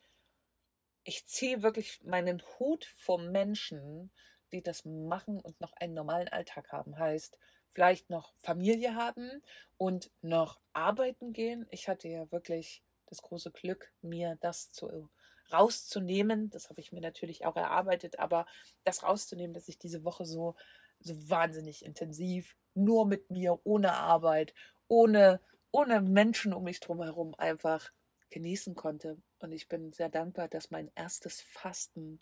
ich 1.04 1.26
ziehe 1.26 1.62
wirklich 1.62 2.02
meinen 2.04 2.42
Hut 2.58 2.84
vor 2.96 3.18
Menschen, 3.18 4.12
die 4.52 4.62
das 4.62 4.84
machen 4.84 5.40
und 5.40 5.60
noch 5.60 5.72
einen 5.74 5.94
normalen 5.94 6.28
Alltag 6.28 6.72
haben. 6.72 6.98
Heißt, 6.98 7.38
vielleicht 7.70 8.10
noch 8.10 8.34
Familie 8.36 8.94
haben 8.94 9.42
und 9.76 10.10
noch 10.22 10.60
arbeiten 10.72 11.32
gehen. 11.32 11.66
Ich 11.70 11.88
hatte 11.88 12.08
ja 12.08 12.30
wirklich 12.32 12.82
das 13.06 13.22
große 13.22 13.50
Glück, 13.52 13.92
mir 14.02 14.36
das 14.40 14.72
zu 14.72 15.08
rauszunehmen. 15.52 16.50
Das 16.50 16.68
habe 16.68 16.80
ich 16.80 16.92
mir 16.92 17.00
natürlich 17.00 17.44
auch 17.46 17.56
erarbeitet, 17.56 18.18
aber 18.18 18.46
das 18.84 19.02
rauszunehmen, 19.02 19.54
dass 19.54 19.68
ich 19.68 19.78
diese 19.78 20.04
Woche 20.04 20.24
so, 20.24 20.56
so 21.00 21.30
wahnsinnig 21.30 21.84
intensiv 21.84 22.56
nur 22.74 23.06
mit 23.06 23.30
mir, 23.30 23.60
ohne 23.64 23.94
Arbeit, 23.94 24.54
ohne, 24.88 25.40
ohne 25.72 26.00
Menschen 26.00 26.52
um 26.52 26.64
mich 26.64 26.80
drumherum 26.80 27.34
einfach 27.34 27.92
genießen 28.30 28.74
konnte. 28.74 29.16
Und 29.40 29.52
ich 29.52 29.68
bin 29.68 29.92
sehr 29.92 30.08
dankbar, 30.08 30.48
dass 30.48 30.70
mein 30.70 30.90
erstes 30.94 31.40
Fasten 31.40 32.20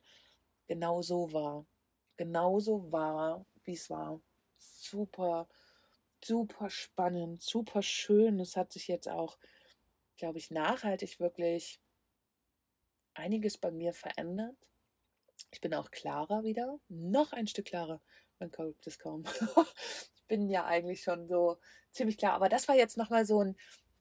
genau 0.66 1.02
so 1.02 1.32
war 1.32 1.66
genauso 2.18 2.92
war, 2.92 3.46
wie 3.64 3.72
es 3.72 3.88
war. 3.88 4.20
Super, 4.56 5.48
super 6.22 6.68
spannend, 6.68 7.40
super 7.40 7.80
schön. 7.80 8.38
Es 8.40 8.56
hat 8.56 8.72
sich 8.72 8.88
jetzt 8.88 9.08
auch, 9.08 9.38
glaube 10.18 10.36
ich, 10.36 10.50
nachhaltig 10.50 11.20
wirklich 11.20 11.80
einiges 13.14 13.56
bei 13.56 13.70
mir 13.70 13.94
verändert. 13.94 14.56
Ich 15.50 15.62
bin 15.62 15.72
auch 15.72 15.90
klarer 15.90 16.42
wieder, 16.42 16.78
noch 16.88 17.32
ein 17.32 17.46
Stück 17.46 17.66
klarer. 17.66 18.02
Man 18.38 18.50
glaubt 18.50 18.86
es 18.86 18.98
kaum. 18.98 19.24
ich 20.14 20.26
bin 20.26 20.48
ja 20.48 20.64
eigentlich 20.64 21.02
schon 21.02 21.28
so 21.28 21.58
ziemlich 21.90 22.18
klar. 22.18 22.34
Aber 22.34 22.48
das 22.48 22.68
war 22.68 22.76
jetzt 22.76 22.96
nochmal 22.96 23.24
so 23.26 23.42
ein, 23.42 23.56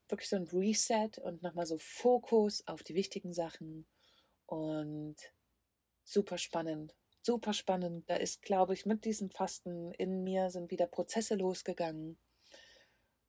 wirklich 0.10 0.30
so 0.30 0.36
ein 0.36 0.48
Reset 0.48 1.20
und 1.22 1.42
nochmal 1.44 1.66
so 1.66 1.78
Fokus 1.78 2.66
auf 2.68 2.84
die 2.84 2.96
wichtigen 2.96 3.34
Sachen 3.34 3.88
und 4.46 5.16
super 6.04 6.38
spannend 6.38 6.96
super 7.28 7.52
spannend. 7.52 8.10
Da 8.10 8.16
ist, 8.16 8.42
glaube 8.42 8.74
ich, 8.74 8.86
mit 8.86 9.04
diesem 9.04 9.30
Fasten 9.30 9.92
in 9.96 10.24
mir 10.24 10.50
sind 10.50 10.72
wieder 10.72 10.88
Prozesse 10.88 11.36
losgegangen, 11.36 12.18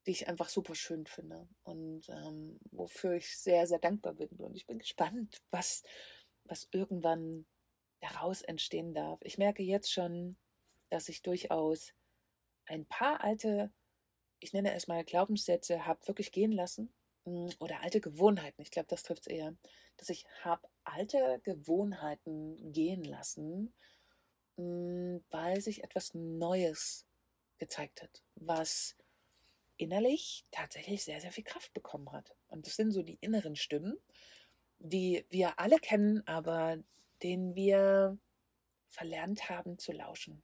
die 0.05 0.11
ich 0.11 0.29
einfach 0.29 0.47
super 0.47 0.73
schön 0.73 1.05
finde 1.05 1.49
und 1.63 2.07
ähm, 2.07 2.59
wofür 2.71 3.15
ich 3.15 3.37
sehr, 3.37 3.67
sehr 3.67 3.79
dankbar 3.79 4.13
bin. 4.13 4.29
Und 4.29 4.55
ich 4.55 4.65
bin 4.65 4.79
gespannt, 4.79 5.41
was, 5.51 5.83
was 6.45 6.69
irgendwann 6.71 7.45
daraus 7.99 8.41
entstehen 8.41 8.93
darf. 8.93 9.19
Ich 9.23 9.37
merke 9.37 9.63
jetzt 9.63 9.91
schon, 9.91 10.37
dass 10.89 11.09
ich 11.09 11.21
durchaus 11.21 11.93
ein 12.67 12.85
paar 12.85 13.23
alte, 13.23 13.71
ich 14.39 14.53
nenne 14.53 14.73
es 14.73 14.87
mal 14.87 15.03
Glaubenssätze, 15.03 15.85
habe 15.85 16.07
wirklich 16.07 16.31
gehen 16.31 16.51
lassen 16.51 16.93
hm, 17.25 17.49
oder 17.59 17.81
alte 17.81 18.01
Gewohnheiten. 18.01 18.61
Ich 18.61 18.71
glaube, 18.71 18.87
das 18.87 19.03
trifft 19.03 19.23
es 19.23 19.27
eher, 19.27 19.55
dass 19.97 20.09
ich 20.09 20.25
habe 20.43 20.67
alte 20.83 21.41
Gewohnheiten 21.43 22.71
gehen 22.71 23.03
lassen, 23.03 23.73
hm, 24.57 25.23
weil 25.29 25.61
sich 25.61 25.83
etwas 25.83 26.13
Neues 26.13 27.05
gezeigt 27.57 28.01
hat, 28.01 28.23
was 28.35 28.95
innerlich 29.77 30.45
tatsächlich 30.51 31.03
sehr, 31.03 31.21
sehr 31.21 31.31
viel 31.31 31.43
Kraft 31.43 31.73
bekommen 31.73 32.11
hat. 32.11 32.35
Und 32.47 32.67
das 32.67 32.75
sind 32.75 32.91
so 32.91 33.01
die 33.01 33.17
inneren 33.21 33.55
Stimmen, 33.55 33.97
die 34.79 35.25
wir 35.29 35.59
alle 35.59 35.77
kennen, 35.77 36.25
aber 36.27 36.77
denen 37.23 37.55
wir 37.55 38.17
verlernt 38.89 39.49
haben 39.49 39.77
zu 39.77 39.91
lauschen. 39.91 40.41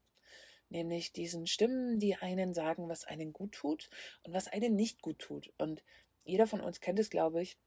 Nämlich 0.76 1.14
diesen 1.14 1.48
Stimmen, 1.48 2.00
die 2.00 2.16
einen 2.18 2.54
sagen, 2.54 2.90
was 2.90 3.06
einen 3.06 3.32
gut 3.32 3.54
tut 3.54 3.90
und 4.24 4.34
was 4.34 4.50
einen 4.50 4.76
nicht 4.76 5.02
gut 5.02 5.20
tut. 5.20 5.54
Und 5.58 5.86
jeder 6.26 6.48
von 6.48 6.60
uns 6.60 6.82
kennt 6.82 7.00
es, 7.00 7.10
glaube 7.10 7.42
ich, 7.42 7.58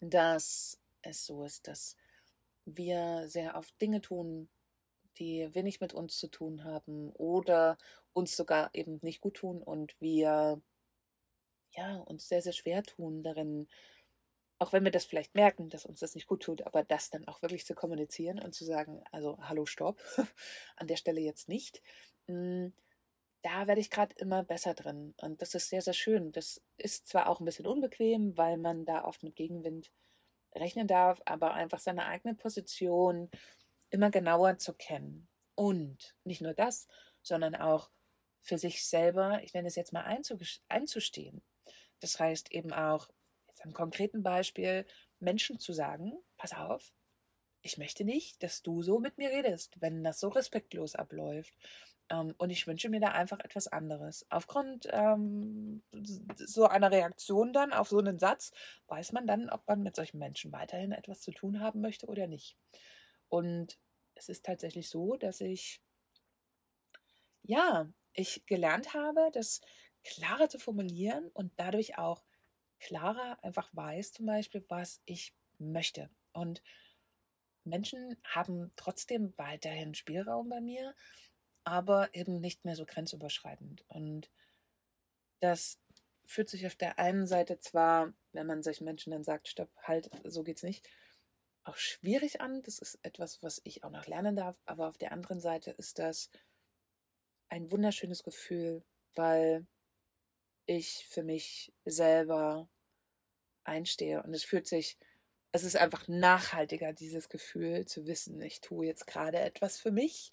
dass 0.00 0.80
es 1.02 1.24
so 1.24 1.44
ist, 1.44 1.68
dass 1.68 1.96
wir 2.64 3.28
sehr 3.28 3.54
oft 3.54 3.80
Dinge 3.80 4.00
tun, 4.00 4.48
die 5.18 5.54
wenig 5.54 5.80
mit 5.80 5.94
uns 5.94 6.18
zu 6.18 6.26
tun 6.26 6.64
haben 6.64 7.12
oder 7.12 7.78
uns 8.12 8.36
sogar 8.36 8.74
eben 8.74 8.98
nicht 9.00 9.20
gut 9.20 9.34
tun 9.36 9.62
und 9.62 9.94
wir 10.00 10.60
ja 11.76 11.96
uns 11.98 12.28
sehr, 12.28 12.42
sehr 12.42 12.52
schwer 12.52 12.82
tun 12.82 13.22
darin, 13.22 13.68
auch 14.58 14.72
wenn 14.72 14.82
wir 14.82 14.90
das 14.90 15.04
vielleicht 15.04 15.36
merken, 15.36 15.68
dass 15.68 15.86
uns 15.86 16.00
das 16.00 16.16
nicht 16.16 16.26
gut 16.26 16.42
tut, 16.42 16.62
aber 16.66 16.82
das 16.82 17.10
dann 17.10 17.28
auch 17.28 17.42
wirklich 17.42 17.64
zu 17.64 17.76
kommunizieren 17.76 18.40
und 18.40 18.56
zu 18.56 18.64
sagen, 18.64 19.04
also 19.12 19.38
hallo, 19.40 19.66
stopp, 19.66 20.02
an 20.76 20.88
der 20.88 20.96
Stelle 20.96 21.20
jetzt 21.20 21.48
nicht. 21.48 21.80
Hm, 22.28 22.72
da 23.42 23.66
werde 23.66 23.80
ich 23.80 23.90
gerade 23.90 24.14
immer 24.18 24.44
besser 24.44 24.74
drin. 24.74 25.14
Und 25.20 25.42
das 25.42 25.54
ist 25.54 25.68
sehr, 25.68 25.82
sehr 25.82 25.94
schön. 25.94 26.32
Das 26.32 26.62
ist 26.78 27.08
zwar 27.08 27.28
auch 27.28 27.40
ein 27.40 27.44
bisschen 27.44 27.66
unbequem, 27.66 28.36
weil 28.36 28.56
man 28.58 28.84
da 28.86 29.04
oft 29.04 29.22
mit 29.22 29.36
Gegenwind 29.36 29.92
rechnen 30.54 30.86
darf, 30.86 31.20
aber 31.26 31.54
einfach 31.54 31.80
seine 31.80 32.06
eigene 32.06 32.34
Position 32.34 33.30
immer 33.90 34.10
genauer 34.10 34.58
zu 34.58 34.74
kennen. 34.74 35.28
Und 35.56 36.16
nicht 36.24 36.40
nur 36.42 36.54
das, 36.54 36.88
sondern 37.22 37.54
auch 37.54 37.90
für 38.42 38.58
sich 38.58 38.86
selber, 38.86 39.42
ich 39.42 39.54
nenne 39.54 39.68
es 39.68 39.76
jetzt 39.76 39.92
mal 39.92 40.04
einzustehen. 40.68 41.42
Das 42.00 42.18
heißt 42.20 42.52
eben 42.52 42.72
auch, 42.72 43.08
jetzt 43.48 43.64
am 43.64 43.72
konkreten 43.72 44.22
Beispiel, 44.22 44.86
Menschen 45.20 45.58
zu 45.58 45.72
sagen, 45.72 46.12
pass 46.36 46.52
auf, 46.54 46.92
ich 47.62 47.78
möchte 47.78 48.04
nicht, 48.04 48.42
dass 48.42 48.62
du 48.62 48.82
so 48.82 49.00
mit 49.00 49.18
mir 49.18 49.30
redest, 49.30 49.80
wenn 49.80 50.04
das 50.04 50.20
so 50.20 50.28
respektlos 50.28 50.94
abläuft. 50.94 51.54
Ähm, 52.10 52.34
und 52.38 52.50
ich 52.50 52.66
wünsche 52.66 52.88
mir 52.88 53.00
da 53.00 53.08
einfach 53.08 53.40
etwas 53.40 53.68
anderes. 53.68 54.26
Aufgrund 54.30 54.86
ähm, 54.90 55.82
so 56.36 56.66
einer 56.66 56.90
Reaktion 56.90 57.52
dann 57.52 57.72
auf 57.72 57.88
so 57.88 57.98
einen 57.98 58.18
Satz 58.18 58.52
weiß 58.88 59.12
man 59.12 59.26
dann, 59.26 59.50
ob 59.50 59.66
man 59.66 59.82
mit 59.82 59.96
solchen 59.96 60.18
Menschen 60.18 60.52
weiterhin 60.52 60.92
etwas 60.92 61.20
zu 61.20 61.32
tun 61.32 61.60
haben 61.60 61.80
möchte 61.80 62.06
oder 62.06 62.26
nicht. 62.26 62.56
Und 63.28 63.78
es 64.14 64.28
ist 64.28 64.44
tatsächlich 64.44 64.88
so, 64.88 65.16
dass 65.16 65.40
ich, 65.40 65.80
ja, 67.42 67.88
ich 68.12 68.46
gelernt 68.46 68.94
habe, 68.94 69.30
das 69.32 69.60
klarer 70.04 70.48
zu 70.48 70.58
formulieren 70.58 71.30
und 71.32 71.52
dadurch 71.56 71.98
auch 71.98 72.24
klarer 72.78 73.42
einfach 73.42 73.70
weiß 73.72 74.12
zum 74.12 74.26
Beispiel, 74.26 74.64
was 74.68 75.00
ich 75.06 75.34
möchte. 75.58 76.10
Und 76.32 76.62
Menschen 77.64 78.16
haben 78.24 78.72
trotzdem 78.76 79.32
weiterhin 79.36 79.94
Spielraum 79.94 80.50
bei 80.50 80.60
mir, 80.60 80.94
aber 81.64 82.14
eben 82.14 82.40
nicht 82.40 82.64
mehr 82.64 82.76
so 82.76 82.84
grenzüberschreitend. 82.86 83.84
Und 83.88 84.30
das 85.40 85.78
fühlt 86.26 86.48
sich 86.48 86.66
auf 86.66 86.76
der 86.76 86.98
einen 86.98 87.26
Seite 87.26 87.58
zwar, 87.58 88.12
wenn 88.32 88.46
man 88.46 88.62
solchen 88.62 88.84
Menschen 88.84 89.10
dann 89.10 89.24
sagt, 89.24 89.48
stopp, 89.48 89.70
halt, 89.82 90.10
so 90.24 90.42
geht's 90.42 90.62
nicht, 90.62 90.88
auch 91.64 91.76
schwierig 91.76 92.40
an. 92.40 92.62
Das 92.62 92.78
ist 92.78 92.98
etwas, 93.02 93.42
was 93.42 93.60
ich 93.64 93.84
auch 93.84 93.90
noch 93.90 94.06
lernen 94.06 94.36
darf. 94.36 94.56
Aber 94.66 94.88
auf 94.88 94.98
der 94.98 95.12
anderen 95.12 95.40
Seite 95.40 95.70
ist 95.72 95.98
das 95.98 96.30
ein 97.48 97.70
wunderschönes 97.70 98.22
Gefühl, 98.22 98.84
weil 99.14 99.66
ich 100.66 101.06
für 101.08 101.22
mich 101.22 101.72
selber 101.84 102.68
einstehe. 103.64 104.22
Und 104.22 104.34
es 104.34 104.44
fühlt 104.44 104.66
sich, 104.66 104.98
es 105.52 105.64
ist 105.64 105.76
einfach 105.76 106.08
nachhaltiger, 106.08 106.92
dieses 106.92 107.28
Gefühl 107.28 107.86
zu 107.86 108.06
wissen, 108.06 108.40
ich 108.40 108.60
tue 108.60 108.86
jetzt 108.86 109.06
gerade 109.06 109.38
etwas 109.38 109.78
für 109.78 109.90
mich. 109.90 110.30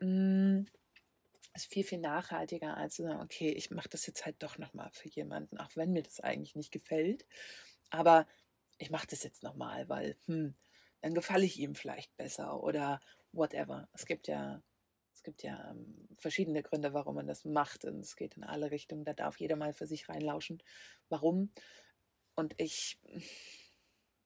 Es 0.00 1.64
ist 1.64 1.72
viel, 1.72 1.84
viel 1.84 1.98
nachhaltiger, 1.98 2.76
als 2.76 2.94
zu 2.96 3.02
sagen, 3.02 3.20
okay, 3.20 3.50
ich 3.50 3.70
mache 3.70 3.88
das 3.88 4.06
jetzt 4.06 4.24
halt 4.26 4.42
doch 4.42 4.58
nochmal 4.58 4.90
für 4.92 5.08
jemanden, 5.08 5.58
auch 5.58 5.70
wenn 5.74 5.92
mir 5.92 6.02
das 6.02 6.20
eigentlich 6.20 6.54
nicht 6.56 6.72
gefällt. 6.72 7.26
Aber 7.90 8.26
ich 8.78 8.90
mache 8.90 9.06
das 9.08 9.22
jetzt 9.24 9.42
nochmal, 9.42 9.88
weil, 9.88 10.16
hm, 10.26 10.54
dann 11.00 11.14
gefalle 11.14 11.44
ich 11.44 11.58
ihm 11.58 11.74
vielleicht 11.74 12.16
besser 12.16 12.62
oder 12.62 13.00
whatever. 13.32 13.88
Es 13.92 14.06
gibt 14.06 14.28
ja, 14.28 14.62
es 15.14 15.22
gibt 15.22 15.42
ja 15.42 15.70
ähm, 15.70 16.08
verschiedene 16.16 16.62
Gründe, 16.62 16.92
warum 16.94 17.16
man 17.16 17.26
das 17.26 17.44
macht 17.44 17.84
und 17.84 18.00
es 18.00 18.16
geht 18.16 18.36
in 18.36 18.44
alle 18.44 18.70
Richtungen. 18.70 19.04
Da 19.04 19.12
darf 19.14 19.38
jeder 19.38 19.56
mal 19.56 19.72
für 19.74 19.86
sich 19.86 20.08
reinlauschen, 20.08 20.62
warum. 21.08 21.50
Und 22.36 22.54
ich, 22.58 23.00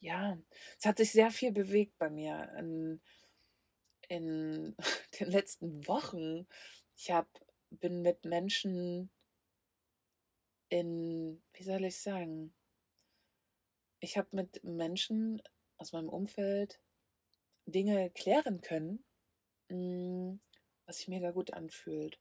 ja, 0.00 0.36
es 0.78 0.84
hat 0.84 0.98
sich 0.98 1.12
sehr 1.12 1.30
viel 1.30 1.52
bewegt 1.52 1.96
bei 1.98 2.10
mir 2.10 2.52
in, 2.58 3.00
in 4.12 4.76
den 5.20 5.30
letzten 5.30 5.86
Wochen. 5.88 6.46
Ich 6.96 7.10
habe 7.10 7.28
bin 7.70 8.02
mit 8.02 8.26
Menschen 8.26 9.10
in, 10.68 11.42
wie 11.54 11.62
soll 11.62 11.84
ich 11.84 11.98
sagen, 11.98 12.54
ich 14.00 14.18
habe 14.18 14.28
mit 14.32 14.62
Menschen 14.62 15.42
aus 15.78 15.92
meinem 15.92 16.10
Umfeld 16.10 16.80
Dinge 17.64 18.10
klären 18.10 18.60
können, 18.60 19.02
mm, 19.68 20.38
was 20.84 20.98
sich 20.98 21.08
mega 21.08 21.30
gut 21.30 21.54
anfühlt. 21.54 22.20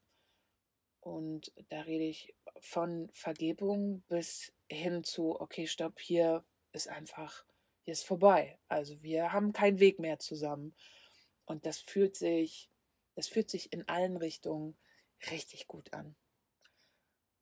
Und 1.00 1.52
da 1.68 1.82
rede 1.82 2.04
ich 2.04 2.34
von 2.60 3.10
Vergebung 3.12 4.02
bis 4.08 4.54
hin 4.70 5.04
zu, 5.04 5.38
okay, 5.40 5.66
stopp, 5.66 6.00
hier 6.00 6.44
ist 6.72 6.88
einfach, 6.88 7.44
hier 7.82 7.92
ist 7.92 8.06
vorbei. 8.06 8.58
Also 8.68 9.02
wir 9.02 9.32
haben 9.32 9.52
keinen 9.52 9.80
Weg 9.80 9.98
mehr 9.98 10.18
zusammen. 10.18 10.74
Und 11.44 11.66
das 11.66 11.78
fühlt 11.78 12.16
sich, 12.16 12.70
das 13.14 13.28
fühlt 13.28 13.50
sich 13.50 13.72
in 13.72 13.88
allen 13.88 14.16
Richtungen 14.16 14.76
richtig 15.30 15.66
gut 15.66 15.92
an. 15.92 16.16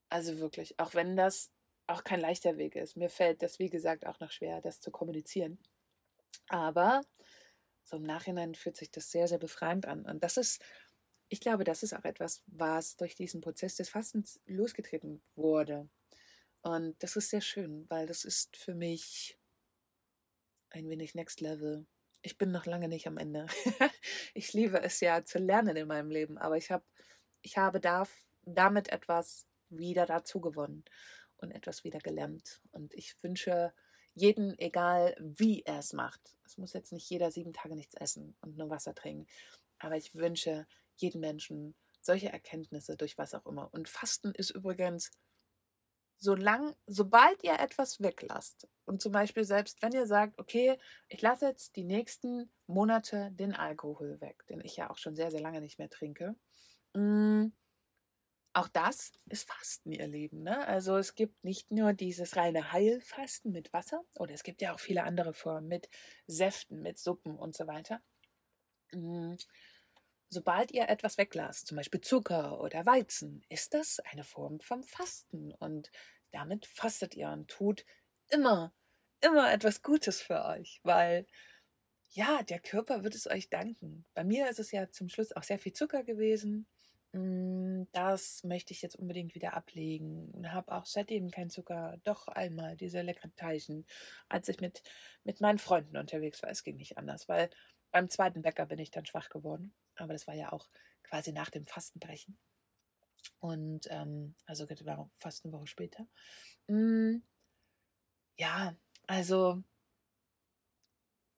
Also 0.08 0.38
wirklich, 0.38 0.78
auch 0.78 0.94
wenn 0.94 1.16
das 1.16 1.52
auch 1.86 2.04
kein 2.04 2.20
leichter 2.20 2.56
Weg 2.56 2.76
ist. 2.76 2.96
Mir 2.96 3.10
fällt 3.10 3.42
das, 3.42 3.58
wie 3.58 3.70
gesagt, 3.70 4.06
auch 4.06 4.20
noch 4.20 4.30
schwer, 4.30 4.60
das 4.60 4.80
zu 4.80 4.90
kommunizieren. 4.90 5.58
Aber 6.48 7.02
so 7.84 7.96
im 7.96 8.02
Nachhinein 8.04 8.54
fühlt 8.54 8.76
sich 8.76 8.90
das 8.90 9.10
sehr, 9.10 9.28
sehr 9.28 9.38
befreiend 9.38 9.86
an. 9.86 10.04
Und 10.06 10.22
das 10.22 10.36
ist, 10.36 10.62
ich 11.28 11.40
glaube, 11.40 11.64
das 11.64 11.82
ist 11.82 11.92
auch 11.92 12.04
etwas, 12.04 12.42
was 12.46 12.96
durch 12.96 13.14
diesen 13.14 13.40
Prozess 13.40 13.76
des 13.76 13.88
Fastens 13.88 14.40
losgetreten 14.46 15.22
wurde. 15.34 15.88
Und 16.62 17.02
das 17.02 17.16
ist 17.16 17.30
sehr 17.30 17.40
schön, 17.40 17.88
weil 17.88 18.06
das 18.06 18.24
ist 18.24 18.56
für 18.56 18.74
mich 18.74 19.38
ein 20.70 20.88
wenig 20.88 21.14
Next 21.14 21.40
Level. 21.40 21.86
Ich 22.22 22.36
bin 22.36 22.50
noch 22.50 22.66
lange 22.66 22.88
nicht 22.88 23.06
am 23.06 23.16
Ende. 23.16 23.46
ich 24.34 24.52
liebe 24.52 24.82
es 24.82 25.00
ja 25.00 25.24
zu 25.24 25.38
lernen 25.38 25.76
in 25.76 25.88
meinem 25.88 26.10
Leben, 26.10 26.38
aber 26.38 26.56
ich 26.56 26.70
habe, 26.70 26.84
ich 27.42 27.56
habe 27.56 27.80
darf, 27.80 28.14
damit 28.42 28.88
etwas 28.90 29.46
wieder 29.68 30.06
dazu 30.06 30.40
gewonnen 30.40 30.84
und 31.38 31.50
etwas 31.50 31.84
wieder 31.84 31.98
gelernt. 31.98 32.60
Und 32.72 32.94
ich 32.94 33.14
wünsche 33.22 33.72
jeden, 34.14 34.58
egal 34.58 35.16
wie 35.18 35.62
er 35.62 35.78
es 35.78 35.92
macht, 35.92 36.36
es 36.44 36.58
muss 36.58 36.72
jetzt 36.72 36.92
nicht 36.92 37.08
jeder 37.08 37.30
sieben 37.30 37.52
Tage 37.52 37.76
nichts 37.76 37.94
essen 37.94 38.36
und 38.40 38.56
nur 38.56 38.70
Wasser 38.70 38.94
trinken, 38.94 39.26
aber 39.78 39.96
ich 39.96 40.14
wünsche 40.14 40.66
jeden 40.96 41.20
Menschen 41.20 41.74
solche 42.02 42.30
Erkenntnisse 42.30 42.96
durch 42.96 43.18
was 43.18 43.34
auch 43.34 43.46
immer. 43.46 43.72
Und 43.72 43.88
Fasten 43.88 44.32
ist 44.32 44.50
übrigens, 44.50 45.10
solang, 46.20 46.74
sobald 46.86 47.42
ihr 47.42 47.58
etwas 47.58 48.00
weglasst, 48.00 48.68
und 48.84 49.00
zum 49.00 49.12
Beispiel 49.12 49.44
selbst 49.44 49.82
wenn 49.82 49.92
ihr 49.92 50.06
sagt, 50.06 50.38
okay, 50.38 50.78
ich 51.08 51.22
lasse 51.22 51.46
jetzt 51.46 51.76
die 51.76 51.84
nächsten 51.84 52.52
Monate 52.66 53.30
den 53.32 53.54
Alkohol 53.54 54.20
weg, 54.20 54.44
den 54.48 54.60
ich 54.60 54.76
ja 54.76 54.90
auch 54.90 54.98
schon 54.98 55.16
sehr, 55.16 55.30
sehr 55.30 55.40
lange 55.40 55.60
nicht 55.60 55.78
mehr 55.78 55.90
trinke, 55.90 56.36
mm, 56.94 57.46
auch 58.52 58.68
das 58.68 59.12
ist 59.26 59.48
Fasten, 59.48 59.92
ihr 59.92 60.08
Lieben. 60.08 60.42
Ne? 60.42 60.66
Also 60.66 60.96
es 60.96 61.14
gibt 61.14 61.44
nicht 61.44 61.70
nur 61.70 61.92
dieses 61.92 62.36
reine 62.36 62.72
Heilfasten 62.72 63.52
mit 63.52 63.72
Wasser, 63.72 64.02
oder 64.18 64.34
es 64.34 64.42
gibt 64.42 64.60
ja 64.60 64.74
auch 64.74 64.80
viele 64.80 65.04
andere 65.04 65.34
Formen 65.34 65.68
mit 65.68 65.88
Säften, 66.26 66.82
mit 66.82 66.98
Suppen 66.98 67.36
und 67.36 67.54
so 67.54 67.66
weiter. 67.66 68.02
Mm, 68.92 69.36
sobald 70.30 70.72
ihr 70.72 70.88
etwas 70.88 71.18
weglasst, 71.18 71.66
zum 71.66 71.76
Beispiel 71.76 72.00
Zucker 72.00 72.60
oder 72.60 72.86
Weizen, 72.86 73.42
ist 73.48 73.74
das 73.74 74.00
eine 74.00 74.24
Form 74.24 74.60
vom 74.60 74.82
Fasten. 74.82 75.52
Und 75.54 75.90
damit 76.30 76.66
fastet 76.66 77.14
ihr 77.14 77.28
und 77.28 77.48
tut 77.48 77.84
immer, 78.30 78.72
immer 79.20 79.52
etwas 79.52 79.82
Gutes 79.82 80.22
für 80.22 80.44
euch, 80.44 80.80
weil 80.84 81.26
ja, 82.12 82.42
der 82.42 82.58
Körper 82.60 83.04
wird 83.04 83.14
es 83.14 83.28
euch 83.28 83.50
danken. 83.50 84.04
Bei 84.14 84.24
mir 84.24 84.48
ist 84.48 84.58
es 84.58 84.72
ja 84.72 84.90
zum 84.90 85.08
Schluss 85.08 85.32
auch 85.32 85.44
sehr 85.44 85.58
viel 85.58 85.72
Zucker 85.72 86.02
gewesen. 86.02 86.66
Hm, 87.12 87.88
das 87.92 88.44
möchte 88.44 88.72
ich 88.72 88.82
jetzt 88.82 88.96
unbedingt 88.96 89.34
wieder 89.34 89.54
ablegen 89.54 90.30
und 90.32 90.52
habe 90.52 90.72
auch 90.72 90.86
seitdem 90.86 91.30
keinen 91.30 91.50
Zucker. 91.50 91.98
Doch 92.04 92.28
einmal 92.28 92.76
diese 92.76 93.02
leckeren 93.02 93.34
Teilchen, 93.36 93.86
als 94.28 94.48
ich 94.48 94.60
mit, 94.60 94.82
mit 95.24 95.40
meinen 95.40 95.58
Freunden 95.58 95.96
unterwegs 95.96 96.42
war. 96.42 96.50
Es 96.50 96.64
ging 96.64 96.76
nicht 96.76 96.98
anders, 96.98 97.28
weil 97.28 97.50
beim 97.92 98.08
zweiten 98.08 98.42
Bäcker 98.42 98.66
bin 98.66 98.78
ich 98.78 98.90
dann 98.90 99.06
schwach 99.06 99.28
geworden. 99.28 99.74
Aber 100.00 100.12
das 100.12 100.26
war 100.26 100.34
ja 100.34 100.52
auch 100.52 100.68
quasi 101.02 101.32
nach 101.32 101.50
dem 101.50 101.66
Fastenbrechen. 101.66 102.38
Und 103.38 103.86
ähm, 103.90 104.34
also 104.46 104.66
genau, 104.66 105.10
fast 105.18 105.44
eine 105.44 105.52
Woche 105.52 105.66
später. 105.66 106.06
Hm, 106.68 107.22
ja, 108.38 108.74
also 109.06 109.62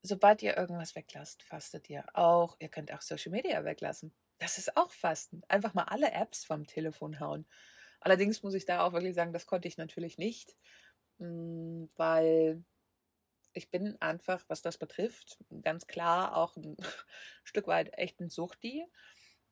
sobald 0.02 0.42
ihr 0.42 0.56
irgendwas 0.56 0.94
weglasst, 0.94 1.42
fastet 1.42 1.88
ihr 1.90 2.04
auch. 2.14 2.56
Ihr 2.58 2.68
könnt 2.68 2.92
auch 2.92 3.02
Social 3.02 3.32
Media 3.32 3.64
weglassen. 3.64 4.14
Das 4.38 4.58
ist 4.58 4.76
auch 4.76 4.90
Fasten. 4.92 5.42
Einfach 5.48 5.74
mal 5.74 5.84
alle 5.84 6.10
Apps 6.12 6.44
vom 6.44 6.66
Telefon 6.66 7.20
hauen. 7.20 7.46
Allerdings 8.00 8.42
muss 8.42 8.54
ich 8.54 8.64
da 8.66 8.84
auch 8.84 8.92
wirklich 8.92 9.14
sagen, 9.14 9.32
das 9.32 9.46
konnte 9.46 9.68
ich 9.68 9.76
natürlich 9.76 10.18
nicht, 10.18 10.56
hm, 11.18 11.88
weil 11.96 12.64
ich 13.54 13.70
bin 13.70 14.00
einfach, 14.00 14.44
was 14.48 14.62
das 14.62 14.78
betrifft, 14.78 15.38
ganz 15.62 15.86
klar 15.86 16.36
auch 16.36 16.56
ein 16.56 16.76
Stück 17.44 17.66
weit 17.66 17.96
echt 17.98 18.20
ein 18.20 18.30
Suchti, 18.30 18.86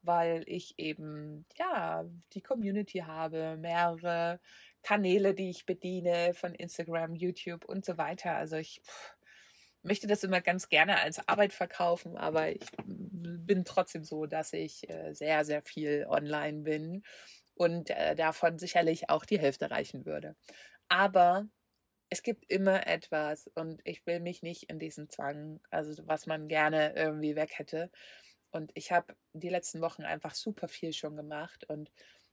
weil 0.02 0.44
ich 0.46 0.74
eben, 0.78 1.46
ja, 1.58 2.04
die 2.32 2.42
Community 2.42 3.00
habe, 3.00 3.56
mehrere 3.58 4.40
Kanäle, 4.82 5.34
die 5.34 5.50
ich 5.50 5.66
bediene 5.66 6.32
von 6.34 6.54
Instagram, 6.54 7.14
YouTube 7.14 7.64
und 7.66 7.84
so 7.84 7.98
weiter. 7.98 8.34
Also 8.36 8.56
ich 8.56 8.80
pff, 8.84 9.16
möchte 9.82 10.06
das 10.06 10.24
immer 10.24 10.40
ganz 10.40 10.68
gerne 10.68 11.00
als 11.00 11.26
Arbeit 11.28 11.52
verkaufen, 11.52 12.16
aber 12.16 12.50
ich 12.50 12.66
bin 12.84 13.64
trotzdem 13.64 14.04
so, 14.04 14.26
dass 14.26 14.52
ich 14.52 14.88
äh, 14.90 15.12
sehr, 15.14 15.44
sehr 15.44 15.62
viel 15.62 16.06
online 16.08 16.62
bin 16.62 17.02
und 17.54 17.90
äh, 17.90 18.14
davon 18.14 18.58
sicherlich 18.58 19.10
auch 19.10 19.24
die 19.24 19.38
Hälfte 19.38 19.70
reichen 19.70 20.06
würde. 20.06 20.36
Aber 20.88 21.46
es 22.10 22.22
gibt 22.22 22.50
immer 22.50 22.86
etwas 22.86 23.48
und 23.54 23.80
ich 23.84 24.06
will 24.06 24.20
mich 24.20 24.42
nicht 24.42 24.64
in 24.64 24.78
diesen 24.78 25.08
Zwang, 25.08 25.60
also 25.70 26.06
was 26.06 26.26
man 26.26 26.48
gerne 26.48 26.94
irgendwie 26.96 27.36
weg 27.36 27.58
hätte. 27.58 27.90
Und 28.50 28.72
ich 28.74 28.92
habe 28.92 29.16
die 29.32 29.48
letzten 29.48 29.80
Wochen 29.80 30.02
einfach 30.02 30.34
super 30.34 30.68
viel 30.68 30.92
schon 30.92 31.16
gemacht 31.16 31.64
und 31.68 31.90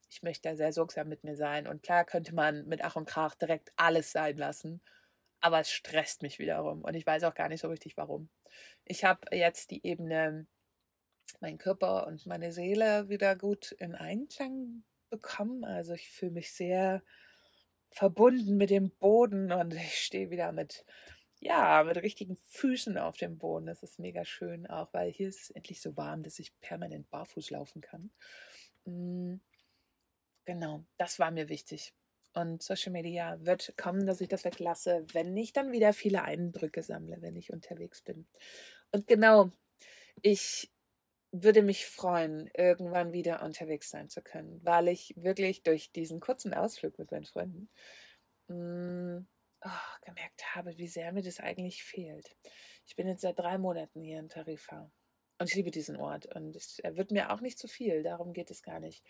ich 0.09 0.23
möchte 0.23 0.49
da 0.49 0.55
sehr 0.55 0.73
sorgsam 0.73 1.09
mit 1.09 1.23
mir 1.23 1.35
sein. 1.35 1.67
Und 1.67 1.83
klar 1.83 2.05
könnte 2.05 2.33
man 2.33 2.65
mit 2.67 2.83
Ach 2.83 2.95
und 2.95 3.07
Krach 3.07 3.35
direkt 3.35 3.71
alles 3.75 4.11
sein 4.11 4.37
lassen 4.37 4.81
aber 5.41 5.59
es 5.59 5.71
stresst 5.71 6.21
mich 6.21 6.39
wiederum 6.39 6.83
und 6.83 6.93
ich 6.95 7.05
weiß 7.05 7.23
auch 7.23 7.35
gar 7.35 7.49
nicht 7.49 7.61
so 7.61 7.69
richtig 7.69 7.97
warum. 7.97 8.29
Ich 8.85 9.03
habe 9.03 9.35
jetzt 9.35 9.71
die 9.71 9.85
Ebene, 9.85 10.47
mein 11.39 11.57
Körper 11.57 12.07
und 12.07 12.25
meine 12.25 12.51
Seele 12.51 13.09
wieder 13.09 13.35
gut 13.35 13.71
in 13.73 13.95
Einklang 13.95 14.83
bekommen. 15.09 15.63
Also 15.63 15.93
ich 15.93 16.09
fühle 16.09 16.31
mich 16.31 16.53
sehr 16.53 17.03
verbunden 17.91 18.57
mit 18.57 18.69
dem 18.69 18.91
Boden 18.91 19.51
und 19.51 19.73
ich 19.73 20.03
stehe 20.03 20.29
wieder 20.29 20.51
mit, 20.51 20.85
ja, 21.39 21.83
mit 21.83 21.97
richtigen 21.97 22.37
Füßen 22.49 22.97
auf 22.97 23.17
dem 23.17 23.37
Boden. 23.37 23.65
Das 23.67 23.83
ist 23.83 23.99
mega 23.99 24.25
schön 24.25 24.67
auch, 24.67 24.93
weil 24.93 25.11
hier 25.11 25.29
ist 25.29 25.43
es 25.43 25.49
endlich 25.51 25.81
so 25.81 25.95
warm, 25.97 26.23
dass 26.23 26.39
ich 26.39 26.59
permanent 26.59 27.09
barfuß 27.09 27.49
laufen 27.51 27.81
kann. 27.81 28.11
Mm, 28.85 29.35
genau, 30.45 30.83
das 30.97 31.19
war 31.19 31.31
mir 31.31 31.49
wichtig. 31.49 31.93
Und 32.33 32.61
Social 32.61 32.91
Media 32.91 33.37
wird 33.41 33.73
kommen, 33.77 34.05
dass 34.05 34.21
ich 34.21 34.27
das 34.27 34.43
weglasse, 34.43 35.05
wenn 35.13 35.35
ich 35.35 35.53
dann 35.53 35.71
wieder 35.71 35.93
viele 35.93 36.23
Eindrücke 36.23 36.83
sammle, 36.83 37.21
wenn 37.21 37.35
ich 37.35 37.51
unterwegs 37.51 38.03
bin. 38.03 38.27
Und 38.91 39.07
genau, 39.07 39.49
ich 40.21 40.71
würde 41.31 41.61
mich 41.61 41.85
freuen, 41.85 42.49
irgendwann 42.53 43.13
wieder 43.13 43.41
unterwegs 43.43 43.89
sein 43.89 44.09
zu 44.09 44.21
können, 44.21 44.59
weil 44.63 44.87
ich 44.87 45.13
wirklich 45.17 45.63
durch 45.63 45.91
diesen 45.91 46.19
kurzen 46.19 46.53
Ausflug 46.53 46.97
mit 46.97 47.11
meinen 47.11 47.25
Freunden 47.25 47.69
mh, 48.47 48.55
mm, 49.19 49.27
oh, 49.65 50.05
gemerkt 50.05 50.55
habe, 50.55 50.77
wie 50.77 50.87
sehr 50.87 51.11
mir 51.11 51.23
das 51.23 51.39
eigentlich 51.39 51.83
fehlt. 51.83 52.35
Ich 52.85 52.95
bin 52.95 53.07
jetzt 53.07 53.21
seit 53.21 53.39
drei 53.39 53.57
Monaten 53.57 54.01
hier 54.01 54.19
in 54.19 54.29
Tarifa 54.29 54.89
und 55.39 55.49
ich 55.49 55.55
liebe 55.55 55.71
diesen 55.71 55.97
Ort 55.97 56.25
und 56.35 56.55
es 56.55 56.81
wird 56.83 57.11
mir 57.11 57.31
auch 57.31 57.41
nicht 57.41 57.59
zu 57.59 57.67
viel, 57.67 58.03
darum 58.03 58.33
geht 58.33 58.49
es 58.49 58.63
gar 58.63 58.79
nicht. 58.79 59.03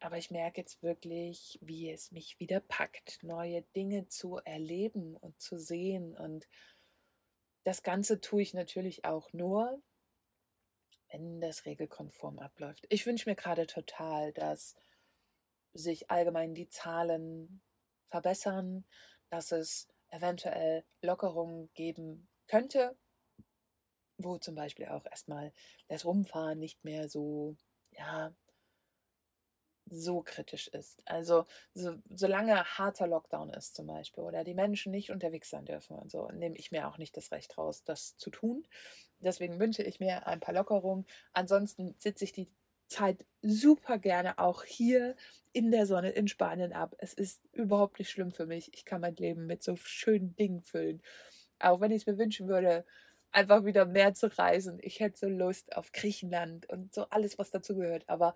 Aber 0.00 0.16
ich 0.16 0.30
merke 0.30 0.62
jetzt 0.62 0.82
wirklich, 0.82 1.58
wie 1.60 1.90
es 1.90 2.10
mich 2.10 2.40
wieder 2.40 2.60
packt, 2.60 3.22
neue 3.22 3.62
Dinge 3.76 4.08
zu 4.08 4.38
erleben 4.38 5.14
und 5.14 5.38
zu 5.38 5.58
sehen. 5.58 6.16
Und 6.16 6.48
das 7.64 7.82
Ganze 7.82 8.20
tue 8.22 8.40
ich 8.40 8.54
natürlich 8.54 9.04
auch 9.04 9.30
nur, 9.34 9.82
wenn 11.10 11.40
das 11.40 11.64
regelkonform 11.66 12.38
abläuft. 12.38 12.86
Ich 12.88 13.06
wünsche 13.06 13.28
mir 13.28 13.36
gerade 13.36 13.66
total, 13.66 14.32
dass 14.32 14.76
sich 15.72 16.10
allgemein 16.10 16.54
die 16.54 16.68
Zahlen 16.68 17.62
verbessern, 18.08 18.84
dass 19.30 19.52
es 19.52 19.88
eventuell 20.08 20.84
Lockerungen 21.02 21.70
geben 21.74 22.28
könnte, 22.48 22.96
wo 24.18 24.38
zum 24.38 24.54
Beispiel 24.54 24.86
auch 24.88 25.04
erstmal 25.06 25.52
das 25.88 26.04
Rumfahren 26.04 26.58
nicht 26.58 26.84
mehr 26.84 27.08
so, 27.08 27.56
ja, 27.92 28.34
so 29.86 30.22
kritisch 30.22 30.68
ist. 30.68 31.00
Also 31.04 31.46
so, 31.74 31.96
solange 32.08 32.64
harter 32.64 33.06
Lockdown 33.06 33.50
ist 33.50 33.74
zum 33.74 33.86
Beispiel 33.86 34.22
oder 34.24 34.44
die 34.44 34.54
Menschen 34.54 34.92
nicht 34.92 35.10
unterwegs 35.10 35.50
sein 35.50 35.64
dürfen 35.64 35.96
und 35.98 36.10
so, 36.10 36.28
nehme 36.28 36.56
ich 36.56 36.70
mir 36.70 36.88
auch 36.88 36.98
nicht 36.98 37.16
das 37.16 37.32
Recht 37.32 37.58
raus, 37.58 37.82
das 37.84 38.16
zu 38.16 38.30
tun. 38.30 38.66
Deswegen 39.20 39.58
wünsche 39.60 39.82
ich 39.82 40.00
mir 40.00 40.26
ein 40.26 40.40
paar 40.40 40.54
Lockerungen. 40.54 41.06
Ansonsten 41.32 41.94
sitze 41.98 42.24
ich 42.24 42.32
die 42.32 42.48
Zeit 42.88 43.24
super 43.42 43.98
gerne 43.98 44.38
auch 44.38 44.64
hier 44.64 45.16
in 45.52 45.70
der 45.70 45.86
Sonne 45.86 46.10
in 46.10 46.28
Spanien 46.28 46.72
ab. 46.72 46.94
Es 46.98 47.14
ist 47.14 47.40
überhaupt 47.52 47.98
nicht 47.98 48.10
schlimm 48.10 48.32
für 48.32 48.46
mich. 48.46 48.72
Ich 48.74 48.84
kann 48.84 49.00
mein 49.00 49.16
Leben 49.16 49.46
mit 49.46 49.62
so 49.62 49.76
schönen 49.76 50.34
Dingen 50.36 50.62
füllen. 50.62 51.02
Auch 51.60 51.80
wenn 51.80 51.92
ich 51.92 52.02
es 52.02 52.06
mir 52.06 52.18
wünschen 52.18 52.48
würde, 52.48 52.84
einfach 53.32 53.64
wieder 53.64 53.84
mehr 53.86 54.14
zu 54.14 54.26
reisen. 54.36 54.78
Ich 54.82 55.00
hätte 55.00 55.18
so 55.18 55.28
Lust 55.28 55.76
auf 55.76 55.92
Griechenland 55.92 56.68
und 56.68 56.94
so 56.94 57.06
alles, 57.10 57.38
was 57.38 57.50
dazu 57.50 57.76
gehört. 57.76 58.08
Aber 58.08 58.34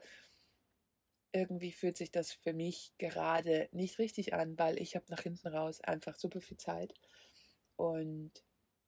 irgendwie 1.33 1.73
fühlt 1.73 1.97
sich 1.97 2.13
das 2.13 2.33
für 2.33 2.53
mich 2.53 2.93
gerade 2.99 3.69
nicht 3.73 3.99
richtig 3.99 4.35
an, 4.35 4.57
weil 4.59 4.81
ich 4.81 4.95
habe 4.95 5.07
nach 5.09 5.23
hinten 5.23 5.49
raus 5.49 5.81
einfach 5.81 6.17
super 6.17 6.41
viel 6.41 6.59
Zeit 6.59 6.95
und 7.77 8.31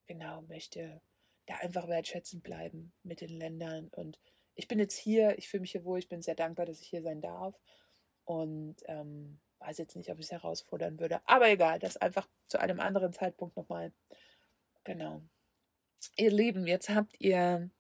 genau 0.07 0.43
möchte 0.43 1.01
da 1.47 1.57
einfach 1.57 1.89
wertschätzend 1.89 2.43
bleiben 2.43 2.93
mit 3.03 3.21
den 3.21 3.31
Ländern. 3.31 3.89
Und 3.89 4.19
ich 4.55 4.69
bin 4.69 4.79
jetzt 4.79 4.97
hier, 4.97 5.39
ich 5.39 5.49
fühle 5.49 5.63
mich 5.63 5.73
hier 5.73 5.85
wohl, 5.85 5.99
ich 5.99 6.09
bin 6.09 6.23
sehr 6.23 6.35
dankbar, 6.35 6.67
dass 6.67 6.81
ich 6.81 6.89
hier 6.89 7.03
sein 7.03 7.21
darf 7.21 7.55
und 8.25 8.77
ähm, 8.87 9.41
weiß 9.61 9.79
jetzt 9.79 9.97
nicht, 9.97 10.11
ob 10.11 10.19
ich 10.19 10.27
es 10.27 10.33
herausfordern 10.33 10.99
würde. 10.99 11.21
Aber 11.27 11.49
egal, 11.49 11.79
das 11.79 11.97
einfach 11.97 12.29
zu 12.49 12.59
einem 12.59 12.81
anderen 12.81 13.13
Zeitpunkt 13.13 13.57
nochmal. 13.57 13.93
Genau. 14.85 15.23
Ihr 16.17 16.31
Lieben, 16.31 16.67
jetzt 16.67 16.89
habt 16.89 17.17
ihr 17.21 17.71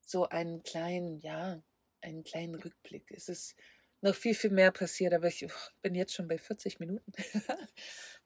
so 0.00 0.28
einen 0.28 0.62
kleinen, 0.62 1.20
ja, 1.20 1.62
einen 2.00 2.24
kleinen 2.24 2.54
Rückblick. 2.54 3.10
Es 3.10 3.28
ist 3.28 3.56
noch 4.00 4.14
viel, 4.14 4.34
viel 4.34 4.50
mehr 4.50 4.70
passiert, 4.70 5.12
aber 5.12 5.28
ich 5.28 5.44
oh, 5.44 5.70
bin 5.82 5.94
jetzt 5.94 6.14
schon 6.14 6.28
bei 6.28 6.38
40 6.38 6.80
Minuten. 6.80 7.12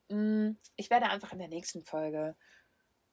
Mm, 0.08 0.58
ich 0.76 0.90
werde 0.90 1.08
einfach 1.08 1.32
in 1.32 1.38
der 1.38 1.48
nächsten 1.48 1.84
Folge 1.84 2.36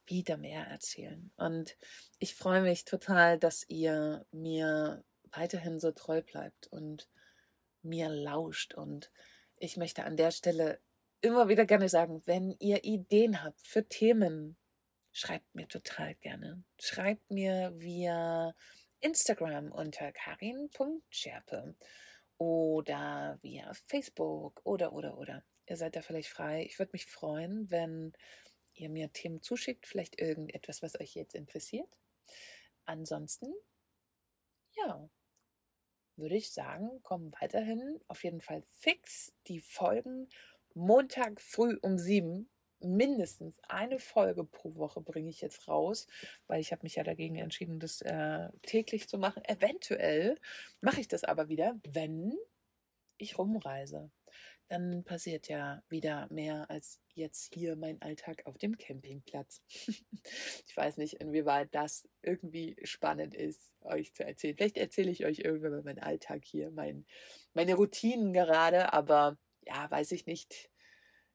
wieder 0.10 0.38
mehr 0.38 0.66
erzählen. 0.66 1.32
Und 1.38 1.78
ich 2.20 2.36
freue 2.36 2.62
mich 2.62 2.86
total, 2.86 3.40
dass 3.40 3.68
ihr 3.68 4.26
mir 4.32 5.04
weiterhin 5.32 5.80
so 5.80 5.92
treu 5.92 6.22
bleibt 6.22 6.68
und 6.68 7.10
mir 7.82 8.10
lauscht. 8.10 8.74
Und 8.74 9.12
ich 9.58 9.78
möchte 9.78 10.04
an 10.04 10.18
der 10.18 10.32
Stelle 10.32 10.80
immer 11.22 11.48
wieder 11.48 11.66
gerne 11.66 11.90
sagen, 11.90 12.22
wenn 12.26 12.56
ihr 12.60 12.84
Ideen 12.84 13.44
habt 13.44 13.60
für 13.62 13.88
Themen, 13.88 14.58
schreibt 15.12 15.54
mir 15.54 15.68
total 15.68 16.16
gerne. 16.16 16.64
Schreibt 16.80 17.30
mir 17.30 17.74
via 17.76 18.54
Instagram 19.02 19.72
unter 19.72 20.12
karin.scherpe 20.12 21.76
oder 22.38 23.38
via 23.42 23.72
Facebook 23.86 24.62
oder, 24.64 24.94
oder, 24.94 25.18
oder. 25.18 25.44
Ihr 25.68 25.78
seid 25.78 25.96
da 25.96 26.02
vielleicht 26.02 26.30
frei. 26.30 26.64
Ich 26.66 26.80
würde 26.80 26.92
mich 26.94 27.06
freuen, 27.06 27.70
wenn 27.70 28.14
ihr 28.80 28.90
mir 28.90 29.12
Themen 29.12 29.42
zuschickt, 29.42 29.86
vielleicht 29.88 30.20
irgendetwas, 30.20 30.82
was 30.82 31.00
euch 31.00 31.16
jetzt 31.16 31.36
interessiert. 31.36 31.90
Ansonsten, 32.86 33.54
ja, 34.76 35.10
würde 36.16 36.36
ich 36.36 36.52
sagen, 36.52 37.02
kommen 37.04 37.34
weiterhin 37.40 38.00
auf 38.08 38.24
jeden 38.24 38.42
Fall 38.42 38.64
fix 38.80 39.34
die 39.48 39.60
Folgen 39.60 40.30
Montag 40.74 41.42
früh 41.42 41.78
um 41.82 41.98
sieben 41.98 42.50
mindestens 42.82 43.60
eine 43.68 44.00
Folge 44.00 44.44
pro 44.44 44.76
Woche 44.76 45.02
bringe 45.02 45.30
ich 45.30 45.42
jetzt 45.42 45.68
raus, 45.68 46.08
weil 46.48 46.62
ich 46.62 46.72
habe 46.72 46.84
mich 46.84 46.96
ja 46.96 47.04
dagegen 47.04 47.36
entschieden, 47.36 47.80
das 47.80 48.02
äh, 48.02 48.50
täglich 48.64 49.08
zu 49.08 49.18
machen. 49.18 49.44
Eventuell 49.46 50.40
mache 50.82 51.02
ich 51.02 51.08
das 51.08 51.24
aber 51.24 51.50
wieder, 51.50 51.80
wenn 51.84 52.38
ich 53.18 53.38
rumreise. 53.38 54.10
Dann 54.70 55.04
passiert 55.04 55.50
ja 55.50 55.84
wieder 55.90 56.28
mehr 56.32 56.70
als 56.70 57.02
jetzt 57.16 57.54
hier 57.54 57.76
mein 57.76 58.02
Alltag 58.02 58.46
auf 58.46 58.58
dem 58.58 58.78
Campingplatz. 58.78 59.62
ich 60.68 60.78
weiß 60.78 60.98
nicht, 60.98 61.16
inwieweit 61.16 61.74
das 61.76 62.08
irgendwie 62.22 62.78
spannend 62.84 63.36
ist, 63.36 63.74
euch 63.82 64.14
zu 64.14 64.24
erzählen. 64.24 64.56
Vielleicht 64.56 64.78
erzähle 64.78 65.12
ich 65.12 65.26
euch 65.26 65.40
irgendwann 65.40 65.72
mal 65.72 65.84
meinen 65.84 66.00
Alltag 66.00 66.46
hier, 66.46 66.72
mein, 66.72 67.06
meine 67.54 67.76
Routinen 67.76 68.32
gerade, 68.32 68.94
aber 68.94 69.38
ja, 69.66 69.90
weiß 69.92 70.14
ich 70.14 70.26
nicht 70.26 70.70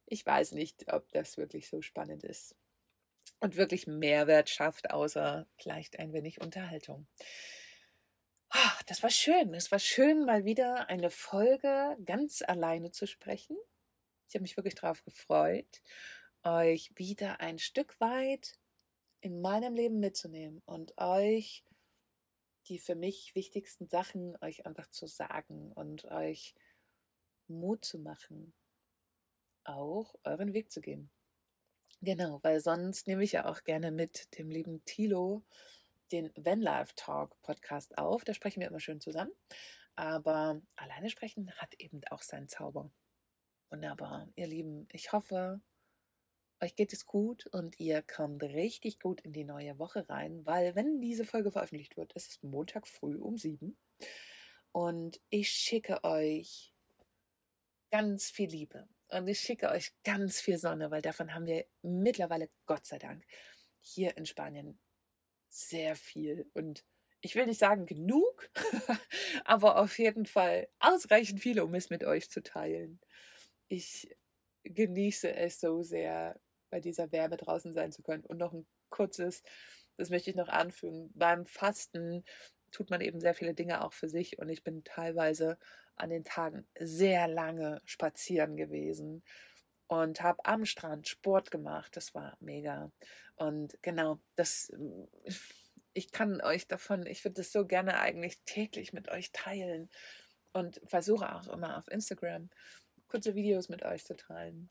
ich 0.06 0.24
weiß 0.24 0.52
nicht, 0.52 0.92
ob 0.92 1.10
das 1.12 1.36
wirklich 1.36 1.68
so 1.68 1.82
spannend 1.82 2.24
ist 2.24 2.54
und 3.40 3.56
wirklich 3.56 3.86
Mehrwert 3.86 4.50
schafft, 4.50 4.90
außer 4.90 5.46
vielleicht 5.56 5.98
ein 5.98 6.12
wenig 6.12 6.40
Unterhaltung. 6.40 7.06
Ah, 8.56 8.78
das 8.86 9.02
war 9.02 9.10
schön. 9.10 9.52
Es 9.52 9.72
war 9.72 9.80
schön, 9.80 10.24
mal 10.24 10.44
wieder 10.44 10.88
eine 10.88 11.10
Folge 11.10 11.96
ganz 12.04 12.40
alleine 12.40 12.92
zu 12.92 13.04
sprechen. 13.04 13.56
Ich 14.28 14.34
habe 14.36 14.42
mich 14.42 14.56
wirklich 14.56 14.76
darauf 14.76 15.02
gefreut, 15.04 15.82
euch 16.44 16.92
wieder 16.94 17.40
ein 17.40 17.58
Stück 17.58 17.98
weit 18.00 18.54
in 19.20 19.40
meinem 19.40 19.74
Leben 19.74 19.98
mitzunehmen 19.98 20.62
und 20.66 20.96
euch 20.98 21.64
die 22.68 22.78
für 22.78 22.94
mich 22.94 23.34
wichtigsten 23.34 23.88
Sachen 23.88 24.36
euch 24.40 24.66
einfach 24.66 24.88
zu 24.88 25.08
sagen 25.08 25.72
und 25.72 26.04
euch 26.06 26.54
Mut 27.48 27.84
zu 27.84 27.98
machen, 27.98 28.54
auch 29.64 30.14
euren 30.22 30.54
Weg 30.54 30.70
zu 30.70 30.80
gehen. 30.80 31.10
Genau, 32.02 32.38
weil 32.42 32.60
sonst 32.60 33.08
nehme 33.08 33.24
ich 33.24 33.32
ja 33.32 33.46
auch 33.46 33.64
gerne 33.64 33.90
mit 33.90 34.38
dem 34.38 34.48
lieben 34.48 34.84
Tilo 34.84 35.44
den 36.14 36.30
Van 36.36 36.60
Life 36.60 36.94
Talk 36.94 37.40
Podcast 37.42 37.98
auf. 37.98 38.24
Da 38.24 38.34
sprechen 38.34 38.60
wir 38.60 38.68
immer 38.68 38.80
schön 38.80 39.00
zusammen. 39.00 39.32
Aber 39.96 40.62
alleine 40.76 41.10
sprechen 41.10 41.50
hat 41.58 41.74
eben 41.74 42.00
auch 42.10 42.22
seinen 42.22 42.48
Zauber. 42.48 42.90
Wunderbar, 43.70 44.28
ihr 44.36 44.46
Lieben. 44.46 44.86
Ich 44.92 45.12
hoffe, 45.12 45.60
euch 46.60 46.76
geht 46.76 46.92
es 46.92 47.06
gut 47.06 47.46
und 47.48 47.80
ihr 47.80 48.02
kommt 48.02 48.42
richtig 48.44 49.00
gut 49.00 49.20
in 49.22 49.32
die 49.32 49.44
neue 49.44 49.78
Woche 49.78 50.08
rein, 50.08 50.46
weil 50.46 50.76
wenn 50.76 51.00
diese 51.00 51.24
Folge 51.24 51.50
veröffentlicht 51.50 51.96
wird, 51.96 52.12
ist 52.12 52.42
Montag 52.44 52.86
früh 52.86 53.16
um 53.16 53.36
sieben. 53.36 53.76
Und 54.70 55.20
ich 55.30 55.50
schicke 55.50 56.04
euch 56.04 56.72
ganz 57.90 58.30
viel 58.30 58.50
Liebe, 58.50 58.88
und 59.08 59.28
ich 59.28 59.40
schicke 59.40 59.68
euch 59.68 59.92
ganz 60.02 60.40
viel 60.40 60.58
Sonne, 60.58 60.90
weil 60.90 61.02
davon 61.02 61.34
haben 61.34 61.46
wir 61.46 61.66
mittlerweile, 61.82 62.50
Gott 62.66 62.86
sei 62.86 62.98
Dank, 62.98 63.24
hier 63.80 64.16
in 64.16 64.26
Spanien 64.26 64.80
sehr 65.54 65.96
viel. 65.96 66.50
Und 66.54 66.84
ich 67.20 67.34
will 67.34 67.46
nicht 67.46 67.60
sagen 67.60 67.86
genug, 67.86 68.50
aber 69.44 69.78
auf 69.78 69.98
jeden 69.98 70.26
Fall 70.26 70.68
ausreichend 70.78 71.40
viel, 71.40 71.60
um 71.60 71.74
es 71.74 71.90
mit 71.90 72.04
euch 72.04 72.30
zu 72.30 72.42
teilen. 72.42 73.00
Ich 73.68 74.14
genieße 74.64 75.34
es 75.34 75.60
so 75.60 75.82
sehr, 75.82 76.40
bei 76.70 76.80
dieser 76.80 77.12
Wärme 77.12 77.36
draußen 77.36 77.72
sein 77.72 77.92
zu 77.92 78.02
können. 78.02 78.24
Und 78.24 78.38
noch 78.38 78.52
ein 78.52 78.66
kurzes, 78.90 79.42
das 79.96 80.10
möchte 80.10 80.30
ich 80.30 80.36
noch 80.36 80.48
anfügen. 80.48 81.10
Beim 81.14 81.46
Fasten 81.46 82.24
tut 82.72 82.90
man 82.90 83.00
eben 83.00 83.20
sehr 83.20 83.34
viele 83.34 83.54
Dinge 83.54 83.84
auch 83.84 83.92
für 83.92 84.08
sich 84.08 84.38
und 84.40 84.48
ich 84.48 84.64
bin 84.64 84.82
teilweise 84.82 85.58
an 85.94 86.10
den 86.10 86.24
Tagen 86.24 86.66
sehr 86.76 87.28
lange 87.28 87.80
spazieren 87.84 88.56
gewesen 88.56 89.22
und 89.86 90.20
habe 90.22 90.44
am 90.44 90.64
Strand 90.64 91.06
Sport 91.08 91.50
gemacht. 91.52 91.96
Das 91.96 92.14
war 92.14 92.36
mega. 92.40 92.90
Und 93.36 93.76
genau, 93.82 94.20
das, 94.36 94.72
ich 95.92 96.12
kann 96.12 96.40
euch 96.40 96.66
davon, 96.66 97.06
ich 97.06 97.24
würde 97.24 97.34
das 97.34 97.52
so 97.52 97.66
gerne 97.66 98.00
eigentlich 98.00 98.38
täglich 98.44 98.92
mit 98.92 99.08
euch 99.08 99.32
teilen 99.32 99.90
und 100.52 100.80
versuche 100.86 101.34
auch 101.34 101.48
immer 101.48 101.78
auf 101.78 101.88
Instagram 101.88 102.50
kurze 103.08 103.34
Videos 103.34 103.68
mit 103.68 103.84
euch 103.84 104.04
zu 104.04 104.16
teilen 104.16 104.70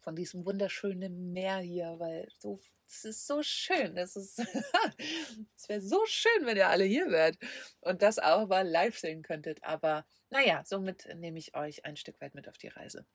von 0.00 0.16
diesem 0.16 0.44
wunderschönen 0.46 1.32
Meer 1.32 1.58
hier, 1.58 1.98
weil 1.98 2.28
so, 2.38 2.60
es 2.86 3.04
ist 3.04 3.26
so 3.26 3.42
schön. 3.42 3.96
Es 3.96 4.16
ist, 4.16 4.38
es 5.56 5.68
wäre 5.68 5.80
so 5.80 6.04
schön, 6.06 6.46
wenn 6.46 6.56
ihr 6.56 6.68
alle 6.68 6.84
hier 6.84 7.10
wärt 7.10 7.36
und 7.80 8.02
das 8.02 8.18
auch 8.18 8.46
mal 8.48 8.66
live 8.66 8.98
sehen 8.98 9.22
könntet. 9.22 9.62
Aber 9.62 10.06
naja, 10.30 10.62
somit 10.64 11.08
nehme 11.16 11.38
ich 11.38 11.54
euch 11.54 11.84
ein 11.84 11.96
Stück 11.96 12.20
weit 12.20 12.34
mit 12.34 12.48
auf 12.48 12.58
die 12.58 12.68
Reise. 12.68 13.06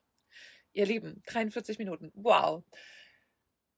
Ihr 0.74 0.86
Lieben, 0.86 1.22
43 1.28 1.78
Minuten. 1.78 2.12
Wow. 2.16 2.64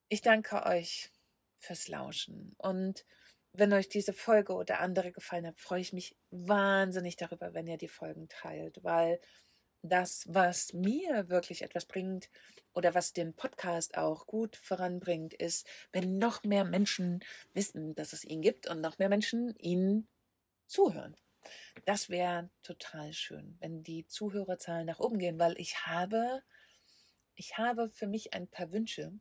Ich 0.08 0.22
danke 0.22 0.64
euch 0.66 1.12
fürs 1.58 1.88
Lauschen. 1.88 2.56
Und 2.60 3.06
wenn 3.53 3.74
euch 3.74 3.89
diese 3.89 4.14
Folge 4.14 4.53
oder 4.53 4.80
andere 4.80 5.12
gefallen 5.12 5.47
hat, 5.47 5.58
freue 5.58 5.82
ich 5.82 5.93
mich 5.93 6.16
wahnsinnig 6.30 7.16
darüber, 7.16 7.56
wenn 7.56 7.66
ihr 7.66 7.78
die 7.78 7.88
Folgen 7.88 8.28
teilt, 8.30 8.84
weil 8.84 9.20
das, 9.82 10.26
was 10.28 10.74
mir 10.74 11.30
wirklich 11.30 11.64
etwas 11.64 11.86
bringt 11.86 12.30
oder 12.74 12.93
was 12.93 13.14
den 13.14 13.34
Podcast 13.34 13.97
auch 13.97 14.28
gut 14.28 14.58
voranbringt, 14.58 15.34
ist, 15.34 15.68
wenn 15.91 16.20
noch 16.20 16.43
mehr 16.43 16.66
Menschen 16.66 17.24
wissen, 17.53 17.95
dass 17.95 18.14
es 18.14 18.24
ihn 18.24 18.41
gibt 18.41 18.68
und 18.68 18.82
noch 18.82 18.99
mehr 18.99 19.10
Menschen 19.10 19.56
ihn 19.58 20.08
zuhören. 20.68 21.16
Das 21.86 22.10
wäre 22.10 22.49
total 22.62 23.12
schön, 23.14 23.58
wenn 23.60 23.82
die 23.82 24.06
Zuhörerzahlen 24.06 24.86
nach 24.86 24.99
oben 24.99 25.18
gehen, 25.18 25.39
weil 25.39 25.60
ich 25.60 25.88
habe, 25.88 26.43
ich 27.36 27.58
habe 27.58 27.89
für 27.89 28.08
mich 28.08 28.34
ein 28.34 28.47
paar 28.47 28.72
Wünsche 28.72 29.12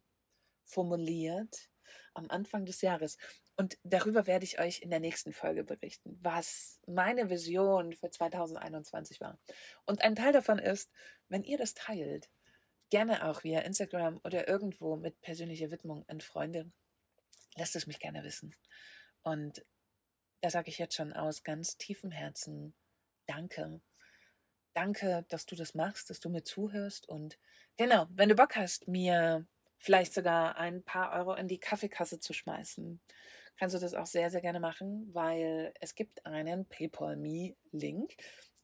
formuliert 0.65 1.69
am 2.15 2.31
Anfang 2.31 2.65
des 2.65 2.81
Jahres. 2.81 3.19
Und 3.57 3.79
darüber 3.83 4.27
werde 4.27 4.45
ich 4.45 4.59
euch 4.59 4.81
in 4.83 4.91
der 4.91 5.01
nächsten 5.01 5.33
Folge 5.33 5.65
berichten, 5.65 6.19
was 6.23 6.81
meine 6.87 7.31
Vision 7.31 7.93
für 7.93 8.11
2021 8.11 9.21
war. 9.21 9.39
Und 9.87 10.03
ein 10.03 10.17
Teil 10.17 10.33
davon 10.33 10.59
ist, 10.59 10.91
wenn 11.29 11.45
ihr 11.45 11.59
das 11.59 11.75
teilt, 11.75 12.31
gerne 12.91 13.29
auch 13.29 13.45
via 13.45 13.61
Instagram 13.61 14.21
oder 14.25 14.49
irgendwo 14.49 14.97
mit 14.97 15.21
persönlicher 15.21 15.71
Widmung 15.71 16.05
an 16.09 16.21
Freunde, 16.21 16.71
lasst 17.57 17.77
es 17.77 17.87
mich 17.87 18.01
gerne 18.01 18.25
wissen. 18.25 18.55
Und 19.23 19.65
da 20.41 20.51
sage 20.51 20.69
ich 20.69 20.79
jetzt 20.79 20.95
schon 20.95 21.13
aus 21.13 21.43
ganz 21.43 21.77
tiefem 21.77 22.11
Herzen 22.11 22.75
Danke. 23.27 23.81
Danke, 24.75 25.25
dass 25.29 25.47
du 25.47 25.57
das 25.57 25.75
machst, 25.75 26.11
dass 26.11 26.21
du 26.21 26.29
mir 26.29 26.43
zuhörst. 26.43 27.09
Und 27.09 27.39
genau, 27.77 28.07
wenn 28.11 28.29
du 28.29 28.35
Bock 28.35 28.57
hast, 28.57 28.89
mir 28.89 29.47
vielleicht 29.85 30.15
sogar 30.15 30.57
ein 30.57 30.83
paar 30.83 31.13
Euro 31.13 31.35
in 31.35 31.47
die 31.47 31.61
Kaffeekasse 31.61 32.19
zu 32.19 32.33
schmeißen, 32.33 33.01
kannst 33.59 33.75
du 33.75 33.79
das 33.79 33.93
auch 33.93 34.07
sehr, 34.07 34.31
sehr 34.31 34.41
gerne 34.41 34.59
machen, 34.59 35.11
weil 35.13 35.75
es 35.79 35.95
gibt 35.95 36.25
einen 36.25 36.67
PayPal 36.67 37.17
Me-Link 37.17 38.17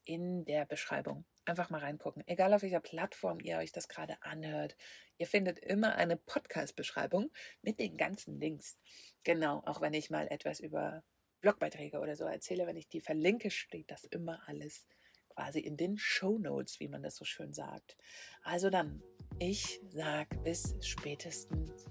in 0.03 0.45
der 0.45 0.65
Beschreibung. 0.65 1.25
Einfach 1.45 1.69
mal 1.69 1.79
reingucken. 1.79 2.23
Egal 2.25 2.51
auf 2.55 2.63
welcher 2.63 2.79
Plattform 2.79 3.39
ihr 3.39 3.57
euch 3.59 3.71
das 3.71 3.87
gerade 3.87 4.17
anhört. 4.21 4.75
Ihr 5.19 5.27
findet 5.27 5.59
immer 5.59 5.95
eine 5.95 6.17
Podcast-Beschreibung 6.17 7.29
mit 7.61 7.79
den 7.79 7.97
ganzen 7.97 8.39
Links. 8.39 8.79
Genau, 9.23 9.61
auch 9.67 9.79
wenn 9.79 9.93
ich 9.93 10.09
mal 10.09 10.27
etwas 10.27 10.59
über 10.59 11.03
Blogbeiträge 11.41 11.99
oder 11.99 12.15
so 12.15 12.25
erzähle, 12.25 12.65
wenn 12.65 12.77
ich 12.77 12.89
die 12.89 13.01
verlinke, 13.01 13.51
steht 13.51 13.91
das 13.91 14.05
immer 14.05 14.41
alles 14.47 14.87
quasi 15.33 15.59
in 15.59 15.77
den 15.77 15.97
Show 15.97 16.37
Notes, 16.37 16.79
wie 16.79 16.87
man 16.87 17.03
das 17.03 17.15
so 17.15 17.25
schön 17.25 17.53
sagt. 17.53 17.97
Also 18.43 18.69
dann, 18.69 19.01
ich 19.39 19.81
sage 19.89 20.37
bis 20.43 20.75
spätestens 20.81 21.85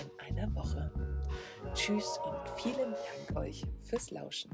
in 0.00 0.10
einer 0.18 0.54
Woche. 0.54 0.92
Tschüss 1.74 2.18
und 2.24 2.60
vielen 2.60 2.92
Dank 2.92 3.36
euch 3.36 3.64
fürs 3.82 4.10
Lauschen. 4.10 4.50